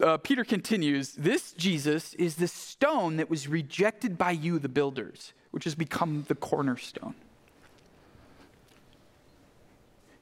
uh, 0.00 0.16
Peter 0.18 0.44
continues 0.44 1.12
This 1.12 1.52
Jesus 1.52 2.14
is 2.14 2.36
the 2.36 2.48
stone 2.48 3.16
that 3.16 3.30
was 3.30 3.48
rejected 3.48 4.16
by 4.18 4.32
you, 4.32 4.58
the 4.58 4.68
builders, 4.68 5.32
which 5.50 5.64
has 5.64 5.74
become 5.74 6.24
the 6.28 6.34
cornerstone. 6.34 7.14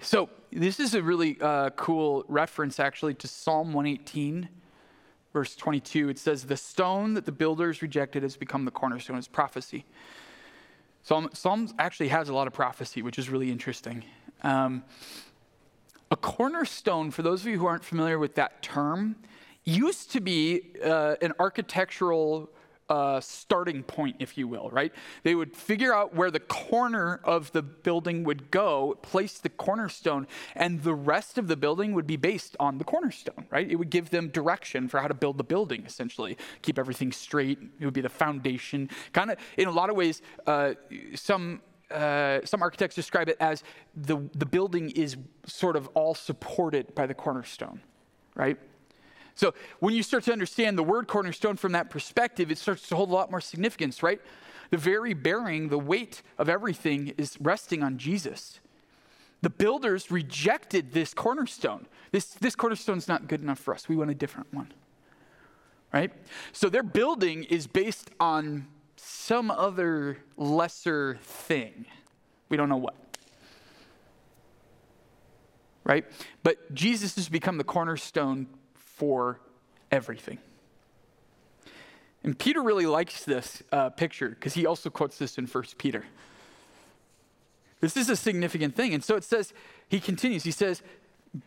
So, 0.00 0.28
this 0.52 0.78
is 0.78 0.94
a 0.94 1.02
really 1.02 1.36
uh, 1.40 1.70
cool 1.70 2.24
reference 2.28 2.78
actually 2.78 3.14
to 3.14 3.28
Psalm 3.28 3.72
118, 3.72 4.48
verse 5.32 5.56
22. 5.56 6.08
It 6.10 6.18
says, 6.18 6.44
The 6.44 6.56
stone 6.56 7.14
that 7.14 7.24
the 7.24 7.32
builders 7.32 7.82
rejected 7.82 8.22
has 8.22 8.36
become 8.36 8.64
the 8.64 8.70
cornerstone. 8.70 9.18
It's 9.18 9.28
prophecy. 9.28 9.84
Psalm, 11.02 11.30
Psalms 11.32 11.74
actually 11.78 12.08
has 12.08 12.28
a 12.28 12.34
lot 12.34 12.46
of 12.46 12.52
prophecy, 12.52 13.02
which 13.02 13.18
is 13.18 13.28
really 13.28 13.50
interesting. 13.50 14.04
Um, 14.42 14.84
a 16.10 16.16
cornerstone, 16.16 17.10
for 17.10 17.22
those 17.22 17.40
of 17.42 17.48
you 17.48 17.58
who 17.58 17.66
aren't 17.66 17.84
familiar 17.84 18.18
with 18.18 18.36
that 18.36 18.62
term, 18.62 19.16
used 19.66 20.12
to 20.12 20.20
be 20.20 20.72
uh, 20.82 21.16
an 21.20 21.34
architectural 21.38 22.48
uh, 22.88 23.20
starting 23.20 23.82
point, 23.82 24.16
if 24.20 24.38
you 24.38 24.46
will, 24.46 24.70
right? 24.70 24.92
They 25.24 25.34
would 25.34 25.56
figure 25.56 25.92
out 25.92 26.14
where 26.14 26.30
the 26.30 26.40
corner 26.40 27.20
of 27.24 27.50
the 27.52 27.62
building 27.62 28.22
would 28.24 28.50
go, 28.50 28.96
place 29.02 29.38
the 29.38 29.48
cornerstone, 29.48 30.28
and 30.54 30.82
the 30.82 30.94
rest 30.94 31.36
of 31.36 31.48
the 31.48 31.56
building 31.56 31.94
would 31.94 32.06
be 32.06 32.16
based 32.16 32.56
on 32.60 32.78
the 32.78 32.84
cornerstone, 32.84 33.46
right? 33.50 33.68
It 33.68 33.76
would 33.76 33.90
give 33.90 34.10
them 34.10 34.28
direction 34.28 34.88
for 34.88 35.00
how 35.00 35.08
to 35.08 35.14
build 35.14 35.36
the 35.36 35.44
building, 35.44 35.84
essentially, 35.84 36.38
keep 36.62 36.78
everything 36.78 37.10
straight. 37.10 37.58
It 37.80 37.84
would 37.84 37.94
be 37.94 38.00
the 38.00 38.08
foundation. 38.08 38.88
Kind 39.12 39.32
of, 39.32 39.38
in 39.56 39.66
a 39.66 39.72
lot 39.72 39.90
of 39.90 39.96
ways, 39.96 40.22
uh, 40.46 40.74
some 41.14 41.60
uh, 41.90 42.40
some 42.44 42.62
architects 42.62 42.96
describe 42.96 43.28
it 43.28 43.36
as 43.38 43.62
the, 43.94 44.18
the 44.34 44.44
building 44.44 44.90
is 44.90 45.16
sort 45.46 45.76
of 45.76 45.86
all 45.94 46.16
supported 46.16 46.92
by 46.96 47.06
the 47.06 47.14
cornerstone, 47.14 47.80
right? 48.34 48.58
So 49.36 49.54
when 49.80 49.94
you 49.94 50.02
start 50.02 50.24
to 50.24 50.32
understand 50.32 50.76
the 50.76 50.82
word 50.82 51.06
cornerstone 51.06 51.56
from 51.56 51.72
that 51.72 51.90
perspective, 51.90 52.50
it 52.50 52.58
starts 52.58 52.88
to 52.88 52.96
hold 52.96 53.10
a 53.10 53.12
lot 53.12 53.30
more 53.30 53.40
significance, 53.40 54.02
right? 54.02 54.20
The 54.70 54.78
very 54.78 55.12
bearing, 55.12 55.68
the 55.68 55.78
weight 55.78 56.22
of 56.38 56.48
everything 56.48 57.12
is 57.18 57.36
resting 57.40 57.82
on 57.82 57.98
Jesus. 57.98 58.60
The 59.42 59.50
builders 59.50 60.10
rejected 60.10 60.92
this 60.92 61.12
cornerstone. 61.12 61.86
This, 62.10 62.24
this 62.34 62.56
cornerstone's 62.56 63.06
not 63.06 63.28
good 63.28 63.42
enough 63.42 63.58
for 63.58 63.74
us. 63.74 63.88
We 63.88 63.94
want 63.94 64.10
a 64.10 64.14
different 64.14 64.52
one. 64.52 64.72
Right? 65.92 66.12
So 66.52 66.70
their 66.70 66.82
building 66.82 67.44
is 67.44 67.66
based 67.66 68.10
on 68.18 68.66
some 68.96 69.50
other 69.50 70.16
lesser 70.38 71.18
thing. 71.22 71.84
We 72.48 72.56
don't 72.56 72.70
know 72.70 72.76
what. 72.78 72.96
Right? 75.84 76.06
But 76.42 76.74
Jesus 76.74 77.14
has 77.16 77.28
become 77.28 77.58
the 77.58 77.64
cornerstone 77.64 78.46
for 78.96 79.40
everything. 79.90 80.38
And 82.24 82.36
Peter 82.36 82.60
really 82.60 82.86
likes 82.86 83.24
this 83.24 83.62
uh, 83.70 83.90
picture 83.90 84.30
because 84.30 84.54
he 84.54 84.66
also 84.66 84.90
quotes 84.90 85.16
this 85.16 85.38
in 85.38 85.46
1 85.46 85.64
Peter. 85.78 86.04
This 87.80 87.96
is 87.96 88.08
a 88.08 88.16
significant 88.16 88.74
thing. 88.74 88.94
And 88.94 89.04
so 89.04 89.14
it 89.16 89.22
says, 89.22 89.52
he 89.88 90.00
continues, 90.00 90.42
he 90.42 90.50
says, 90.50 90.82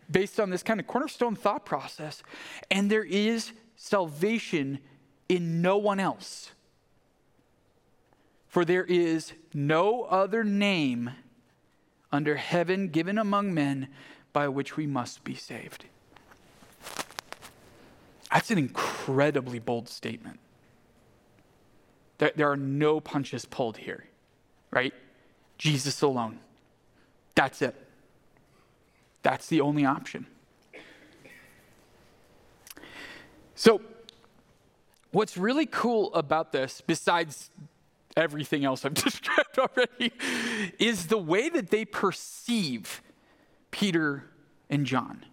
based 0.10 0.40
on 0.40 0.52
this 0.52 0.64
kind 0.64 0.80
of 0.80 0.88
cornerstone 0.88 1.36
thought 1.36 1.66
process, 1.66 2.24
and 2.70 2.90
there 2.90 3.04
is 3.04 3.52
salvation 3.76 4.80
in 5.28 5.62
no 5.62 5.78
one 5.78 6.00
else. 6.00 6.52
For 8.48 8.64
there 8.64 8.86
is 8.86 9.34
no 9.54 10.04
other 10.04 10.44
name 10.44 11.12
under 12.12 12.36
heaven 12.36 12.88
given 12.88 13.18
among 13.18 13.54
men 13.54 13.90
by 14.34 14.48
which 14.48 14.78
we 14.78 14.88
must 14.88 15.24
be 15.24 15.36
saved. 15.36 15.86
That's 18.32 18.52
an 18.52 18.58
incredibly 18.58 19.60
bold 19.60 19.90
statement. 19.90 20.40
There, 22.20 22.32
there 22.36 22.52
are 22.52 22.58
no 22.58 23.00
punches 23.00 23.46
pulled 23.46 23.78
here, 23.78 24.06
right? 24.72 24.94
Jesus 25.58 26.02
alone. 26.02 26.40
That's 27.36 27.62
it. 27.62 27.76
That's 29.24 29.48
the 29.48 29.62
only 29.62 29.86
option. 29.86 30.28
So, 33.56 33.82
what's 35.12 35.38
really 35.38 35.66
cool 35.66 36.14
about 36.14 36.52
this, 36.52 36.82
besides 36.86 37.50
everything 38.16 38.64
else 38.64 38.86
I've 38.86 38.94
described 39.06 39.58
already, 39.58 40.14
is 40.80 41.08
the 41.08 41.18
way 41.18 41.50
that 41.50 41.70
they 41.70 41.84
perceive 41.84 43.02
Peter 43.72 44.26
and 44.70 44.86
John, 44.86 45.26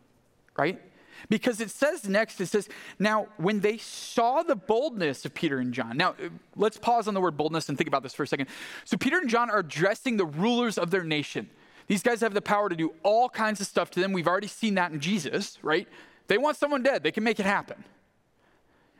right? 0.58 0.80
Because 1.28 1.60
it 1.60 1.70
says 1.70 2.08
next, 2.08 2.40
it 2.40 2.46
says, 2.46 2.68
now 2.98 3.28
when 3.36 3.60
they 3.60 3.78
saw 3.78 4.42
the 4.42 4.56
boldness 4.56 5.24
of 5.24 5.34
Peter 5.34 5.58
and 5.58 5.72
John. 5.72 5.96
Now, 5.96 6.14
let's 6.54 6.76
pause 6.76 7.08
on 7.08 7.14
the 7.14 7.20
word 7.20 7.36
boldness 7.36 7.68
and 7.68 7.76
think 7.76 7.88
about 7.88 8.02
this 8.02 8.14
for 8.14 8.22
a 8.22 8.26
second. 8.26 8.48
So, 8.84 8.96
Peter 8.96 9.18
and 9.18 9.28
John 9.28 9.50
are 9.50 9.58
addressing 9.58 10.16
the 10.16 10.26
rulers 10.26 10.78
of 10.78 10.90
their 10.90 11.04
nation. 11.04 11.48
These 11.86 12.02
guys 12.02 12.20
have 12.20 12.34
the 12.34 12.42
power 12.42 12.68
to 12.68 12.76
do 12.76 12.94
all 13.02 13.28
kinds 13.28 13.60
of 13.60 13.66
stuff 13.66 13.90
to 13.92 14.00
them. 14.00 14.12
We've 14.12 14.26
already 14.26 14.48
seen 14.48 14.74
that 14.74 14.92
in 14.92 15.00
Jesus, 15.00 15.58
right? 15.62 15.88
They 16.26 16.38
want 16.38 16.56
someone 16.56 16.82
dead, 16.82 17.02
they 17.02 17.12
can 17.12 17.24
make 17.24 17.38
it 17.38 17.46
happen. 17.46 17.84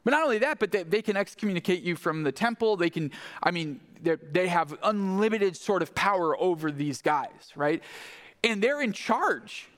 But 0.05 0.13
not 0.13 0.23
only 0.23 0.39
that, 0.39 0.61
but 0.61 0.71
they, 0.71 0.85
they 0.85 1.03
can 1.03 1.17
excommunicate 1.17 1.83
you 1.83 1.97
from 1.97 2.23
the 2.23 2.31
temple. 2.31 2.77
They 2.77 2.91
can, 2.91 3.11
I 3.43 3.51
mean, 3.51 3.81
they 4.01 4.47
have 4.47 4.79
unlimited 4.85 5.57
sort 5.57 5.83
of 5.83 5.97
power 5.97 6.41
over 6.41 6.71
these 6.71 7.03
guys, 7.03 7.51
right? 7.57 7.83
And 8.45 8.63
they're 8.63 8.81
in 8.81 8.93
charge. 8.93 9.69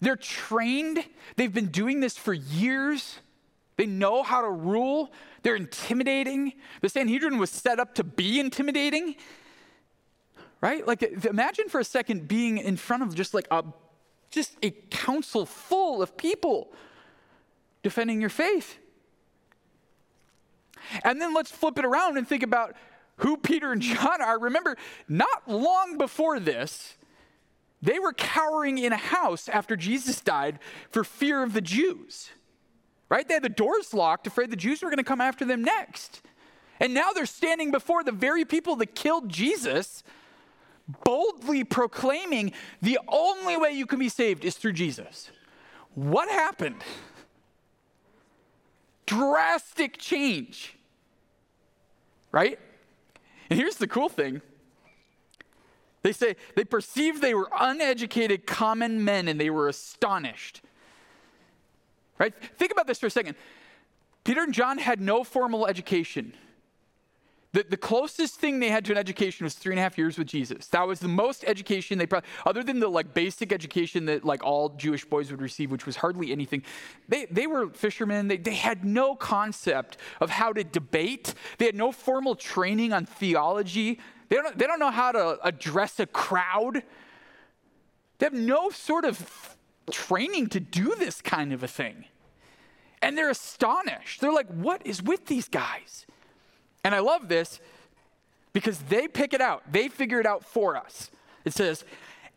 They're 0.00 0.16
trained. 0.16 1.04
They've 1.36 1.52
been 1.52 1.68
doing 1.68 2.00
this 2.00 2.16
for 2.16 2.32
years. 2.32 3.18
They 3.76 3.86
know 3.86 4.22
how 4.22 4.40
to 4.40 4.50
rule. 4.50 5.12
They're 5.42 5.56
intimidating. 5.56 6.54
The 6.80 6.88
Sanhedrin 6.88 7.38
was 7.38 7.50
set 7.50 7.78
up 7.78 7.94
to 7.96 8.04
be 8.04 8.40
intimidating, 8.40 9.16
right? 10.60 10.86
Like, 10.86 11.02
imagine 11.02 11.68
for 11.68 11.80
a 11.80 11.84
second 11.84 12.26
being 12.26 12.58
in 12.58 12.76
front 12.76 13.02
of 13.02 13.14
just 13.14 13.34
like 13.34 13.46
a 13.50 13.64
just 14.30 14.56
a 14.62 14.70
council 14.90 15.46
full 15.46 16.02
of 16.02 16.16
people 16.16 16.72
defending 17.82 18.20
your 18.20 18.30
faith. 18.30 18.76
And 21.04 21.20
then 21.20 21.32
let's 21.34 21.50
flip 21.50 21.78
it 21.78 21.84
around 21.84 22.18
and 22.18 22.26
think 22.26 22.42
about 22.42 22.74
who 23.18 23.36
Peter 23.36 23.72
and 23.72 23.80
John 23.80 24.20
are. 24.20 24.38
Remember, 24.38 24.76
not 25.08 25.48
long 25.48 25.96
before 25.96 26.38
this, 26.38 26.96
they 27.86 27.98
were 27.98 28.12
cowering 28.12 28.78
in 28.78 28.92
a 28.92 28.96
house 28.96 29.48
after 29.48 29.76
Jesus 29.76 30.20
died 30.20 30.58
for 30.90 31.04
fear 31.04 31.42
of 31.42 31.52
the 31.52 31.60
Jews. 31.60 32.30
Right? 33.08 33.26
They 33.26 33.34
had 33.34 33.44
the 33.44 33.48
doors 33.48 33.94
locked, 33.94 34.26
afraid 34.26 34.50
the 34.50 34.56
Jews 34.56 34.82
were 34.82 34.88
going 34.88 34.98
to 34.98 35.04
come 35.04 35.20
after 35.20 35.44
them 35.44 35.62
next. 35.62 36.22
And 36.80 36.92
now 36.92 37.12
they're 37.12 37.24
standing 37.24 37.70
before 37.70 38.02
the 38.02 38.12
very 38.12 38.44
people 38.44 38.76
that 38.76 38.94
killed 38.94 39.28
Jesus, 39.28 40.02
boldly 41.04 41.64
proclaiming 41.64 42.52
the 42.82 42.98
only 43.08 43.56
way 43.56 43.70
you 43.70 43.86
can 43.86 43.98
be 43.98 44.08
saved 44.08 44.44
is 44.44 44.56
through 44.56 44.74
Jesus. 44.74 45.30
What 45.94 46.28
happened? 46.28 46.82
Drastic 49.06 49.98
change 49.98 50.76
right? 52.36 52.58
And 53.48 53.58
here's 53.58 53.76
the 53.76 53.86
cool 53.86 54.10
thing 54.10 54.42
they 56.06 56.12
say 56.12 56.36
they 56.54 56.64
perceived 56.64 57.20
they 57.20 57.34
were 57.34 57.50
uneducated 57.58 58.46
common 58.46 59.04
men 59.04 59.26
and 59.26 59.40
they 59.40 59.50
were 59.50 59.68
astonished. 59.68 60.62
Right? 62.18 62.32
Think 62.56 62.70
about 62.70 62.86
this 62.86 63.00
for 63.00 63.06
a 63.06 63.10
second. 63.10 63.36
Peter 64.22 64.42
and 64.42 64.54
John 64.54 64.78
had 64.78 65.00
no 65.00 65.24
formal 65.24 65.66
education. 65.66 66.32
The, 67.56 67.64
the 67.66 67.78
closest 67.78 68.38
thing 68.38 68.60
they 68.60 68.68
had 68.68 68.84
to 68.84 68.92
an 68.92 68.98
education 68.98 69.44
was 69.44 69.54
three 69.54 69.72
and 69.72 69.78
a 69.78 69.82
half 69.82 69.96
years 69.96 70.18
with 70.18 70.26
Jesus. 70.26 70.66
That 70.66 70.86
was 70.86 71.00
the 71.00 71.08
most 71.08 71.42
education 71.46 71.96
they 71.96 72.04
probably, 72.04 72.28
other 72.44 72.62
than 72.62 72.80
the 72.80 72.88
like 72.88 73.14
basic 73.14 73.50
education 73.50 74.04
that 74.04 74.26
like 74.26 74.44
all 74.44 74.68
Jewish 74.68 75.06
boys 75.06 75.30
would 75.30 75.40
receive, 75.40 75.70
which 75.70 75.86
was 75.86 75.96
hardly 75.96 76.32
anything. 76.32 76.62
They, 77.08 77.24
they 77.30 77.46
were 77.46 77.70
fishermen. 77.70 78.28
They, 78.28 78.36
they 78.36 78.56
had 78.56 78.84
no 78.84 79.14
concept 79.16 79.96
of 80.20 80.28
how 80.28 80.52
to 80.52 80.64
debate. 80.64 81.32
They 81.56 81.64
had 81.64 81.74
no 81.74 81.92
formal 81.92 82.34
training 82.34 82.92
on 82.92 83.06
theology. 83.06 84.00
They 84.28 84.36
don't, 84.36 84.58
they 84.58 84.66
don't 84.66 84.78
know 84.78 84.90
how 84.90 85.12
to 85.12 85.38
address 85.42 85.98
a 85.98 86.04
crowd. 86.04 86.82
They 88.18 88.26
have 88.26 88.34
no 88.34 88.68
sort 88.68 89.06
of 89.06 89.56
training 89.90 90.48
to 90.48 90.60
do 90.60 90.94
this 90.94 91.22
kind 91.22 91.54
of 91.54 91.62
a 91.62 91.68
thing. 91.68 92.04
And 93.00 93.16
they're 93.16 93.30
astonished. 93.30 94.20
They're 94.20 94.30
like, 94.30 94.48
what 94.48 94.86
is 94.86 95.02
with 95.02 95.24
these 95.24 95.48
guys? 95.48 96.04
And 96.86 96.94
I 96.94 97.00
love 97.00 97.26
this 97.26 97.58
because 98.52 98.78
they 98.78 99.08
pick 99.08 99.34
it 99.34 99.40
out, 99.40 99.64
they 99.72 99.88
figure 99.88 100.20
it 100.20 100.24
out 100.24 100.44
for 100.44 100.76
us. 100.76 101.10
It 101.44 101.52
says, 101.52 101.84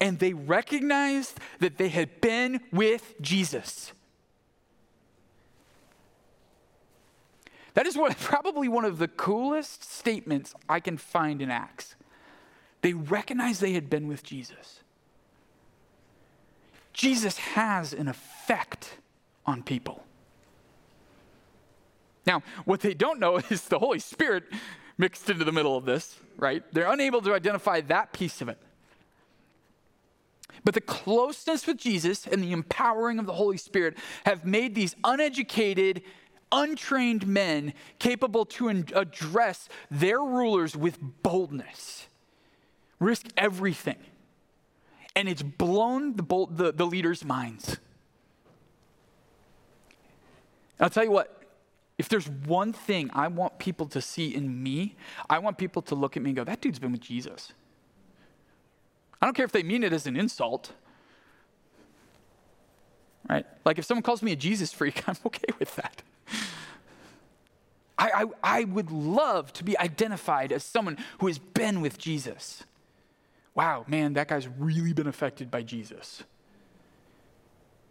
and 0.01 0.17
they 0.17 0.33
recognized 0.33 1.39
that 1.59 1.77
they 1.77 1.89
had 1.89 2.19
been 2.19 2.59
with 2.71 3.13
Jesus. 3.21 3.93
That 7.75 7.85
is 7.85 7.95
probably 8.21 8.67
one 8.67 8.85
of 8.85 8.97
the 8.97 9.07
coolest 9.07 9.83
statements 9.83 10.55
I 10.67 10.79
can 10.79 10.97
find 10.97 11.43
in 11.43 11.51
Acts. 11.51 11.93
They 12.81 12.93
recognized 12.93 13.61
they 13.61 13.73
had 13.73 13.87
been 13.87 14.07
with 14.07 14.23
Jesus. 14.23 14.79
Jesus 16.91 17.37
has 17.37 17.93
an 17.93 18.07
effect 18.07 18.97
on 19.45 19.61
people. 19.61 20.07
Now, 22.29 22.43
what 22.63 22.81
they 22.81 22.93
don't 22.93 23.19
know 23.19 23.37
is 23.49 23.63
the 23.63 23.79
Holy 23.79 23.97
Spirit 23.97 24.43
mixed 24.99 25.29
into 25.31 25.43
the 25.43 25.51
middle 25.51 25.75
of 25.75 25.85
this, 25.85 26.15
right? 26.37 26.63
They're 26.71 26.91
unable 26.91 27.21
to 27.23 27.33
identify 27.33 27.81
that 27.81 28.13
piece 28.13 28.39
of 28.39 28.49
it. 28.49 28.59
But 30.63 30.75
the 30.75 30.81
closeness 30.81 31.65
with 31.65 31.77
Jesus 31.77 32.27
and 32.27 32.43
the 32.43 32.51
empowering 32.51 33.17
of 33.17 33.25
the 33.25 33.33
Holy 33.33 33.57
Spirit 33.57 33.97
have 34.25 34.45
made 34.45 34.75
these 34.75 34.95
uneducated, 35.03 36.03
untrained 36.51 37.25
men 37.25 37.73
capable 37.97 38.45
to 38.45 38.69
address 38.93 39.67
their 39.89 40.19
rulers 40.19 40.75
with 40.75 40.99
boldness, 41.23 42.07
risk 42.99 43.27
everything. 43.37 43.97
And 45.15 45.27
it's 45.27 45.41
blown 45.41 46.15
the, 46.15 46.45
the, 46.51 46.73
the 46.73 46.85
leaders' 46.85 47.25
minds. 47.25 47.79
I'll 50.79 50.89
tell 50.89 51.03
you 51.03 51.11
what, 51.11 51.38
if 51.99 52.07
there's 52.07 52.29
one 52.29 52.71
thing 52.71 53.11
I 53.13 53.27
want 53.27 53.59
people 53.59 53.85
to 53.87 54.01
see 54.01 54.33
in 54.33 54.63
me, 54.63 54.95
I 55.29 55.37
want 55.37 55.57
people 55.57 55.81
to 55.83 55.95
look 55.95 56.15
at 56.15 56.23
me 56.23 56.29
and 56.29 56.37
go, 56.37 56.45
that 56.45 56.61
dude's 56.61 56.79
been 56.79 56.93
with 56.93 57.01
Jesus. 57.01 57.51
I 59.21 59.25
don't 59.25 59.35
care 59.35 59.43
if 59.43 59.51
they 59.51 59.63
mean 59.63 59.83
it 59.83 59.91
as 59.91 60.07
an 60.07 60.15
insult. 60.15 60.71
Right? 63.29 63.45
Like 63.65 63.77
if 63.77 63.85
someone 63.85 64.01
calls 64.01 64.23
me 64.23 64.31
a 64.31 64.37
Jesus 64.37 64.71
freak, 64.71 65.03
I'm 65.09 65.17
okay 65.25 65.53
with 65.59 65.75
that. 65.75 66.01
I, 67.97 68.23
I, 68.43 68.59
I 68.59 68.63
would 68.63 68.91
love 68.91 69.51
to 69.53 69.65
be 69.65 69.77
identified 69.77 70.53
as 70.53 70.63
someone 70.63 70.97
who 71.19 71.27
has 71.27 71.37
been 71.37 71.81
with 71.81 71.97
Jesus. 71.97 72.63
Wow, 73.55 73.83
man, 73.89 74.13
that 74.13 74.29
guy's 74.29 74.47
really 74.47 74.93
been 74.93 75.07
affected 75.07 75.51
by 75.51 75.63
Jesus. 75.63 76.23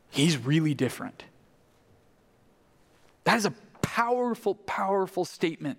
He's 0.09 0.39
really 0.39 0.73
different. 0.73 1.25
That 3.25 3.37
is 3.37 3.45
a 3.45 3.53
powerful, 3.89 4.55
powerful 4.55 5.25
statement 5.25 5.79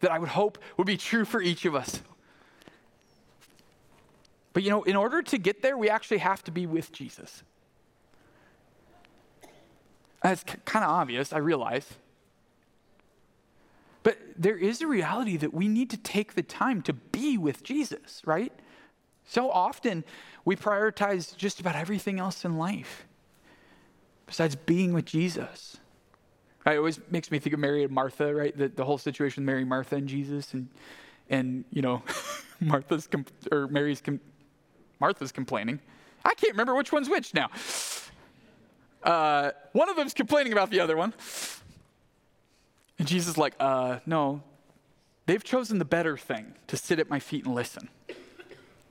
that 0.00 0.10
I 0.10 0.18
would 0.18 0.30
hope 0.30 0.58
would 0.78 0.86
be 0.86 0.96
true 0.96 1.26
for 1.26 1.42
each 1.42 1.66
of 1.66 1.74
us. 1.74 2.00
But 4.54 4.62
you 4.62 4.70
know, 4.70 4.82
in 4.82 4.96
order 4.96 5.22
to 5.22 5.38
get 5.38 5.60
there, 5.60 5.76
we 5.76 5.90
actually 5.90 6.18
have 6.18 6.42
to 6.44 6.50
be 6.50 6.66
with 6.66 6.92
Jesus. 6.92 7.42
That's 10.22 10.44
kind 10.64 10.84
of 10.84 10.90
obvious, 10.90 11.32
I 11.32 11.38
realize. 11.38 11.86
But 14.02 14.16
there 14.36 14.56
is 14.56 14.80
a 14.80 14.86
reality 14.86 15.36
that 15.36 15.52
we 15.52 15.68
need 15.68 15.90
to 15.90 15.98
take 15.98 16.34
the 16.34 16.42
time 16.42 16.80
to 16.82 16.94
be 16.94 17.36
with 17.36 17.62
Jesus, 17.62 18.22
right? 18.24 18.52
So 19.26 19.50
often 19.50 20.04
we 20.44 20.56
prioritize 20.56 21.36
just 21.36 21.60
about 21.60 21.76
everything 21.76 22.18
else 22.18 22.44
in 22.46 22.56
life 22.56 23.06
besides 24.26 24.56
being 24.56 24.94
with 24.94 25.04
Jesus. 25.04 25.76
Right? 26.64 26.74
It 26.74 26.78
always 26.78 27.00
makes 27.10 27.30
me 27.30 27.38
think 27.38 27.54
of 27.54 27.60
Mary 27.60 27.82
and 27.82 27.92
Martha, 27.92 28.34
right? 28.34 28.56
The, 28.56 28.68
the 28.68 28.84
whole 28.84 28.98
situation 28.98 29.42
with 29.42 29.46
Mary, 29.46 29.64
Martha, 29.64 29.96
and 29.96 30.08
Jesus, 30.08 30.54
and 30.54 30.68
and 31.28 31.64
you 31.70 31.82
know, 31.82 32.02
Martha's 32.60 33.08
or 33.50 33.66
Mary's 33.68 34.00
com- 34.00 34.20
Martha's 35.00 35.32
complaining. 35.32 35.80
I 36.24 36.34
can't 36.34 36.52
remember 36.52 36.74
which 36.74 36.92
one's 36.92 37.08
which 37.08 37.34
now. 37.34 37.50
Uh, 39.02 39.50
one 39.72 39.88
of 39.88 39.96
them's 39.96 40.14
complaining 40.14 40.52
about 40.52 40.70
the 40.70 40.80
other 40.80 40.96
one. 40.96 41.12
And 42.98 43.08
Jesus 43.08 43.32
is 43.32 43.38
like, 43.38 43.54
uh, 43.58 43.98
no, 44.06 44.42
they've 45.26 45.42
chosen 45.42 45.78
the 45.78 45.84
better 45.84 46.16
thing 46.16 46.54
to 46.68 46.76
sit 46.76 47.00
at 47.00 47.10
my 47.10 47.18
feet 47.18 47.44
and 47.44 47.54
listen. 47.54 47.88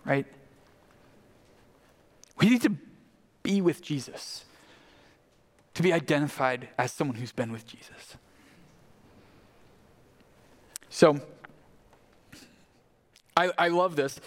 Right? 0.04 0.26
We 2.38 2.50
need 2.50 2.62
to 2.64 2.76
be 3.44 3.62
with 3.62 3.82
Jesus, 3.82 4.46
to 5.74 5.84
be 5.84 5.94
identified 5.94 6.70
as 6.78 6.92
someone 6.92 7.18
who's 7.18 7.32
been 7.32 7.52
with 7.52 7.66
Jesus. 7.66 8.18
So, 10.90 11.22
I, 13.38 13.52
I 13.58 13.68
love 13.70 13.96
this. 13.96 14.20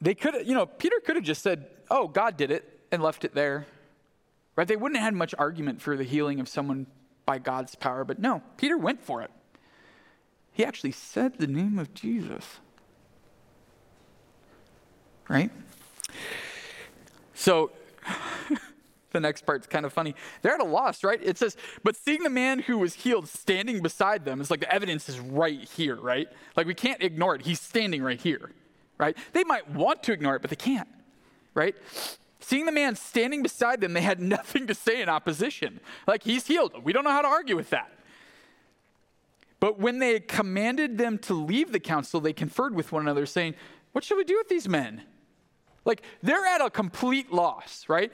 They 0.00 0.14
could 0.14 0.46
you 0.46 0.54
know, 0.54 0.66
Peter 0.66 0.96
could 1.04 1.16
have 1.16 1.24
just 1.24 1.42
said, 1.42 1.66
oh, 1.90 2.08
God 2.08 2.36
did 2.36 2.50
it, 2.50 2.80
and 2.92 3.02
left 3.02 3.24
it 3.24 3.34
there. 3.34 3.66
Right? 4.56 4.68
They 4.68 4.76
wouldn't 4.76 4.96
have 4.96 5.04
had 5.04 5.14
much 5.14 5.34
argument 5.36 5.82
for 5.82 5.96
the 5.96 6.04
healing 6.04 6.38
of 6.40 6.48
someone 6.48 6.86
by 7.26 7.38
God's 7.38 7.74
power, 7.74 8.04
but 8.04 8.18
no, 8.18 8.42
Peter 8.56 8.76
went 8.76 9.02
for 9.02 9.22
it. 9.22 9.30
He 10.52 10.64
actually 10.64 10.92
said 10.92 11.38
the 11.38 11.46
name 11.46 11.78
of 11.78 11.92
Jesus. 11.94 12.58
Right? 15.28 15.50
So, 17.34 17.72
the 19.14 19.20
next 19.20 19.46
part's 19.46 19.66
kind 19.66 19.86
of 19.86 19.92
funny. 19.92 20.14
They're 20.42 20.52
at 20.52 20.60
a 20.60 20.64
loss, 20.64 21.02
right? 21.02 21.18
It 21.22 21.38
says, 21.38 21.56
but 21.82 21.96
seeing 21.96 22.22
the 22.22 22.30
man 22.30 22.58
who 22.58 22.76
was 22.76 22.92
healed 22.92 23.28
standing 23.28 23.80
beside 23.80 24.26
them, 24.26 24.42
it's 24.42 24.50
like 24.50 24.60
the 24.60 24.72
evidence 24.72 25.08
is 25.08 25.18
right 25.18 25.66
here, 25.70 25.96
right? 25.96 26.28
Like 26.56 26.66
we 26.66 26.74
can't 26.74 27.02
ignore 27.02 27.34
it. 27.34 27.42
He's 27.42 27.60
standing 27.60 28.02
right 28.02 28.20
here, 28.20 28.50
right? 28.98 29.16
They 29.32 29.44
might 29.44 29.70
want 29.70 30.02
to 30.02 30.12
ignore 30.12 30.36
it, 30.36 30.42
but 30.42 30.50
they 30.50 30.56
can't, 30.56 30.88
right? 31.54 31.74
Seeing 32.40 32.66
the 32.66 32.72
man 32.72 32.94
standing 32.94 33.42
beside 33.42 33.80
them, 33.80 33.94
they 33.94 34.02
had 34.02 34.20
nothing 34.36 34.66
to 34.66 34.74
say 34.74 35.00
in 35.00 35.08
opposition. 35.08 35.80
Like, 36.06 36.22
he's 36.22 36.46
healed. 36.46 36.84
We 36.84 36.92
don't 36.92 37.04
know 37.04 37.10
how 37.10 37.22
to 37.22 37.28
argue 37.28 37.56
with 37.56 37.70
that. 37.70 37.90
But 39.60 39.78
when 39.78 39.98
they 39.98 40.20
commanded 40.20 40.98
them 40.98 41.16
to 41.20 41.32
leave 41.32 41.72
the 41.72 41.80
council, 41.80 42.20
they 42.20 42.34
conferred 42.34 42.74
with 42.74 42.92
one 42.92 43.00
another, 43.00 43.24
saying, 43.24 43.54
What 43.92 44.04
shall 44.04 44.18
we 44.18 44.24
do 44.24 44.36
with 44.36 44.50
these 44.50 44.68
men? 44.68 45.02
Like, 45.86 46.02
they're 46.22 46.44
at 46.44 46.60
a 46.60 46.68
complete 46.68 47.32
loss, 47.32 47.86
right? 47.88 48.12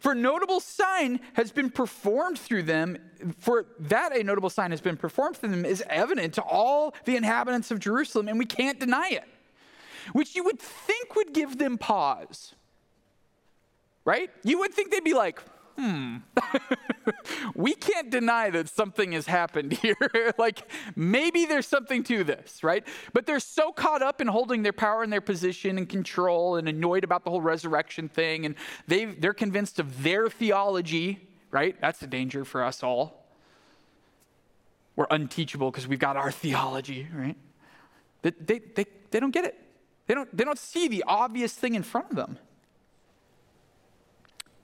For 0.00 0.14
notable 0.14 0.60
sign 0.60 1.20
has 1.34 1.52
been 1.52 1.70
performed 1.70 2.38
through 2.38 2.64
them, 2.64 2.98
for 3.38 3.66
that 3.78 4.16
a 4.16 4.24
notable 4.24 4.50
sign 4.50 4.72
has 4.72 4.80
been 4.80 4.96
performed 4.96 5.36
through 5.36 5.50
them 5.50 5.64
is 5.64 5.84
evident 5.88 6.34
to 6.34 6.42
all 6.42 6.94
the 7.04 7.16
inhabitants 7.16 7.70
of 7.70 7.78
Jerusalem, 7.78 8.26
and 8.26 8.38
we 8.38 8.46
can't 8.46 8.80
deny 8.80 9.10
it. 9.10 9.28
Which 10.12 10.34
you 10.34 10.42
would 10.44 10.58
think 10.58 11.14
would 11.14 11.32
give 11.32 11.58
them 11.58 11.78
pause 11.78 12.54
right? 14.04 14.30
You 14.42 14.58
would 14.60 14.74
think 14.74 14.90
they'd 14.90 15.04
be 15.04 15.14
like, 15.14 15.40
hmm, 15.78 16.16
we 17.54 17.74
can't 17.74 18.10
deny 18.10 18.50
that 18.50 18.68
something 18.68 19.12
has 19.12 19.26
happened 19.26 19.72
here. 19.82 19.96
like, 20.38 20.70
maybe 20.96 21.46
there's 21.46 21.66
something 21.66 22.02
to 22.04 22.24
this, 22.24 22.62
right? 22.62 22.86
But 23.12 23.26
they're 23.26 23.40
so 23.40 23.72
caught 23.72 24.02
up 24.02 24.20
in 24.20 24.26
holding 24.26 24.62
their 24.62 24.72
power 24.72 25.02
and 25.02 25.12
their 25.12 25.20
position 25.20 25.78
and 25.78 25.88
control 25.88 26.56
and 26.56 26.68
annoyed 26.68 27.04
about 27.04 27.24
the 27.24 27.30
whole 27.30 27.42
resurrection 27.42 28.08
thing, 28.08 28.46
and 28.46 28.54
they 28.86 29.06
they're 29.06 29.34
convinced 29.34 29.78
of 29.78 30.02
their 30.02 30.28
theology, 30.28 31.28
right? 31.50 31.80
That's 31.80 32.02
a 32.02 32.06
danger 32.06 32.44
for 32.44 32.62
us 32.62 32.82
all. 32.82 33.26
We're 34.96 35.06
unteachable 35.10 35.70
because 35.70 35.88
we've 35.88 35.98
got 35.98 36.16
our 36.16 36.30
theology, 36.30 37.08
right? 37.14 37.36
They, 38.22 38.30
they, 38.30 38.58
they, 38.58 38.84
they 39.10 39.20
don't 39.20 39.30
get 39.30 39.44
it. 39.44 39.56
They 40.06 40.14
don't, 40.14 40.36
they 40.36 40.44
don't 40.44 40.58
see 40.58 40.88
the 40.88 41.04
obvious 41.06 41.52
thing 41.52 41.74
in 41.74 41.82
front 41.82 42.10
of 42.10 42.16
them. 42.16 42.38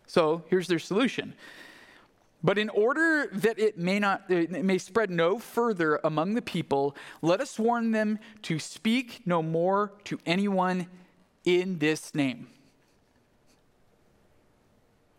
So 0.06 0.44
here's 0.48 0.68
their 0.68 0.78
solution. 0.78 1.34
But 2.42 2.58
in 2.58 2.68
order 2.68 3.28
that 3.32 3.58
it 3.58 3.78
may 3.78 3.98
not 3.98 4.30
it 4.30 4.64
may 4.64 4.78
spread 4.78 5.10
no 5.10 5.38
further 5.38 5.98
among 6.04 6.34
the 6.34 6.42
people, 6.42 6.96
let 7.22 7.40
us 7.40 7.58
warn 7.58 7.90
them 7.90 8.18
to 8.42 8.58
speak 8.58 9.22
no 9.26 9.42
more 9.42 9.92
to 10.04 10.18
anyone 10.24 10.86
in 11.44 11.78
this 11.78 12.14
name. 12.14 12.48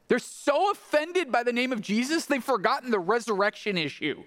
They're 0.07 0.19
so 0.19 0.71
offended 0.71 1.31
by 1.31 1.43
the 1.43 1.51
name 1.51 1.73
of 1.73 1.81
Jesus, 1.81 2.25
they've 2.25 2.43
forgotten 2.43 2.91
the 2.91 2.99
resurrection 2.99 3.77
issue. 3.77 4.23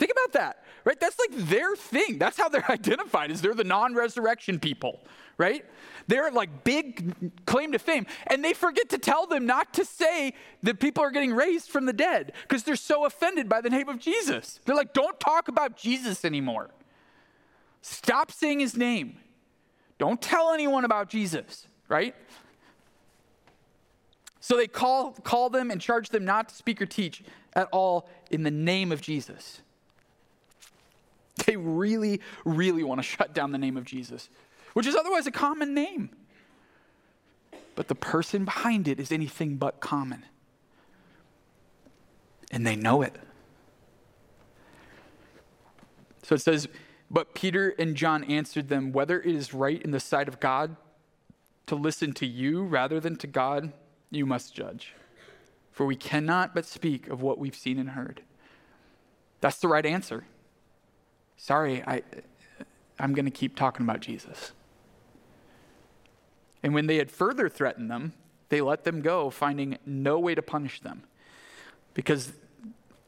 Think 0.00 0.12
about 0.12 0.32
that, 0.32 0.64
right? 0.86 0.98
That's 0.98 1.18
like 1.18 1.46
their 1.46 1.76
thing. 1.76 2.18
That's 2.18 2.38
how 2.38 2.48
they're 2.48 2.64
identified, 2.70 3.30
is 3.30 3.42
they're 3.42 3.54
the 3.54 3.64
non-resurrection 3.64 4.58
people, 4.58 4.98
right? 5.36 5.62
They're 6.06 6.30
like 6.30 6.64
big 6.64 7.44
claim 7.44 7.72
to 7.72 7.78
fame. 7.78 8.06
And 8.26 8.42
they 8.42 8.54
forget 8.54 8.88
to 8.88 8.98
tell 8.98 9.26
them 9.26 9.44
not 9.44 9.74
to 9.74 9.84
say 9.84 10.32
that 10.62 10.80
people 10.80 11.04
are 11.04 11.10
getting 11.10 11.34
raised 11.34 11.68
from 11.68 11.84
the 11.84 11.92
dead 11.92 12.32
because 12.48 12.62
they're 12.62 12.76
so 12.76 13.04
offended 13.04 13.46
by 13.46 13.60
the 13.60 13.68
name 13.68 13.90
of 13.90 13.98
Jesus. 13.98 14.58
They're 14.64 14.74
like, 14.74 14.94
don't 14.94 15.20
talk 15.20 15.48
about 15.48 15.76
Jesus 15.76 16.24
anymore. 16.24 16.70
Stop 17.82 18.32
saying 18.32 18.60
his 18.60 18.78
name. 18.78 19.18
Don't 19.98 20.22
tell 20.22 20.54
anyone 20.54 20.86
about 20.86 21.10
Jesus, 21.10 21.66
right? 21.90 22.14
So 24.40 24.56
they 24.56 24.66
call, 24.66 25.12
call 25.12 25.50
them 25.50 25.70
and 25.70 25.78
charge 25.78 26.08
them 26.08 26.24
not 26.24 26.48
to 26.48 26.54
speak 26.54 26.80
or 26.80 26.86
teach 26.86 27.22
at 27.52 27.68
all 27.70 28.08
in 28.30 28.44
the 28.44 28.50
name 28.50 28.92
of 28.92 29.02
Jesus. 29.02 29.60
They 31.46 31.56
really, 31.56 32.20
really 32.44 32.84
want 32.84 32.98
to 32.98 33.02
shut 33.02 33.34
down 33.34 33.52
the 33.52 33.58
name 33.58 33.76
of 33.76 33.84
Jesus 33.84 34.28
which 34.72 34.86
is 34.86 34.94
otherwise 34.94 35.26
a 35.26 35.30
common 35.30 35.74
name. 35.74 36.10
But 37.74 37.88
the 37.88 37.94
person 37.94 38.44
behind 38.44 38.88
it 38.88 39.00
is 39.00 39.10
anything 39.10 39.56
but 39.56 39.80
common. 39.80 40.24
And 42.50 42.66
they 42.66 42.76
know 42.76 43.02
it. 43.02 43.16
So 46.22 46.34
it 46.34 46.40
says, 46.40 46.68
But 47.10 47.34
Peter 47.34 47.74
and 47.78 47.96
John 47.96 48.24
answered 48.24 48.68
them, 48.68 48.92
Whether 48.92 49.20
it 49.20 49.34
is 49.34 49.54
right 49.54 49.80
in 49.80 49.92
the 49.92 50.00
sight 50.00 50.28
of 50.28 50.40
God 50.40 50.76
to 51.66 51.74
listen 51.74 52.12
to 52.14 52.26
you 52.26 52.64
rather 52.64 53.00
than 53.00 53.16
to 53.16 53.26
God, 53.26 53.72
you 54.10 54.26
must 54.26 54.54
judge. 54.54 54.94
For 55.70 55.86
we 55.86 55.96
cannot 55.96 56.54
but 56.54 56.66
speak 56.66 57.08
of 57.08 57.22
what 57.22 57.38
we've 57.38 57.54
seen 57.54 57.78
and 57.78 57.90
heard. 57.90 58.22
That's 59.40 59.58
the 59.58 59.68
right 59.68 59.86
answer. 59.86 60.24
Sorry, 61.40 61.82
I, 61.86 62.02
I'm 62.98 63.14
going 63.14 63.24
to 63.24 63.30
keep 63.30 63.56
talking 63.56 63.86
about 63.86 64.00
Jesus. 64.00 64.52
And 66.62 66.74
when 66.74 66.86
they 66.86 66.96
had 66.96 67.10
further 67.10 67.48
threatened 67.48 67.90
them, 67.90 68.12
they 68.50 68.60
let 68.60 68.84
them 68.84 69.00
go, 69.00 69.30
finding 69.30 69.78
no 69.86 70.18
way 70.18 70.34
to 70.34 70.42
punish 70.42 70.80
them 70.80 71.04
because 71.94 72.34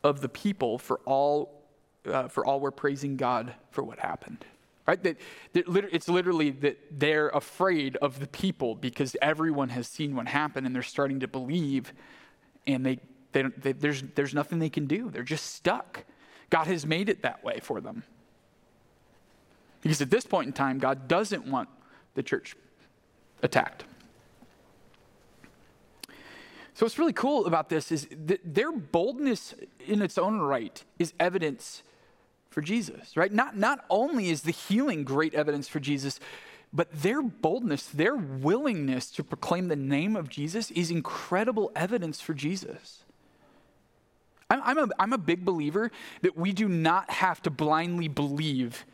of 0.02 0.22
the 0.22 0.30
people 0.30 0.78
for 0.78 1.00
all, 1.04 1.62
uh, 2.06 2.28
for 2.28 2.46
all 2.46 2.58
were 2.58 2.70
praising 2.70 3.18
God 3.18 3.52
for 3.70 3.84
what 3.84 3.98
happened. 3.98 4.46
Right? 4.86 5.02
That, 5.02 5.18
that 5.52 5.68
it's 5.92 6.08
literally 6.08 6.50
that 6.52 6.78
they're 6.90 7.28
afraid 7.28 7.96
of 7.96 8.18
the 8.18 8.26
people 8.28 8.74
because 8.74 9.14
everyone 9.20 9.68
has 9.68 9.86
seen 9.86 10.16
what 10.16 10.26
happened 10.26 10.66
and 10.66 10.74
they're 10.74 10.82
starting 10.82 11.20
to 11.20 11.28
believe 11.28 11.92
and 12.66 12.84
they, 12.84 12.98
they, 13.32 13.42
they, 13.42 13.72
there's, 13.72 14.02
there's 14.14 14.32
nothing 14.32 14.58
they 14.58 14.70
can 14.70 14.86
do. 14.86 15.10
They're 15.10 15.22
just 15.22 15.54
stuck. 15.54 16.04
God 16.48 16.66
has 16.66 16.86
made 16.86 17.10
it 17.10 17.22
that 17.22 17.44
way 17.44 17.60
for 17.62 17.82
them. 17.82 18.04
Because 19.82 20.00
at 20.00 20.10
this 20.10 20.24
point 20.24 20.46
in 20.46 20.52
time, 20.52 20.78
God 20.78 21.08
doesn't 21.08 21.46
want 21.46 21.68
the 22.14 22.22
church 22.22 22.56
attacked. 23.42 23.84
So, 26.74 26.86
what's 26.86 26.98
really 26.98 27.12
cool 27.12 27.46
about 27.46 27.68
this 27.68 27.92
is 27.92 28.08
that 28.26 28.40
their 28.54 28.72
boldness 28.72 29.54
in 29.86 30.00
its 30.00 30.16
own 30.16 30.40
right 30.40 30.82
is 30.98 31.12
evidence 31.20 31.82
for 32.48 32.62
Jesus, 32.62 33.16
right? 33.16 33.32
Not, 33.32 33.56
not 33.56 33.84
only 33.90 34.30
is 34.30 34.42
the 34.42 34.52
healing 34.52 35.04
great 35.04 35.34
evidence 35.34 35.68
for 35.68 35.80
Jesus, 35.80 36.18
but 36.72 36.90
their 36.92 37.20
boldness, 37.20 37.86
their 37.86 38.16
willingness 38.16 39.10
to 39.12 39.24
proclaim 39.24 39.68
the 39.68 39.76
name 39.76 40.16
of 40.16 40.28
Jesus 40.28 40.70
is 40.70 40.90
incredible 40.90 41.70
evidence 41.76 42.20
for 42.20 42.32
Jesus. 42.32 43.04
I'm, 44.48 44.62
I'm, 44.64 44.78
a, 44.78 44.88
I'm 44.98 45.12
a 45.12 45.18
big 45.18 45.44
believer 45.44 45.90
that 46.22 46.36
we 46.36 46.52
do 46.52 46.68
not 46.68 47.10
have 47.10 47.42
to 47.42 47.50
blindly 47.50 48.08
believe 48.08 48.86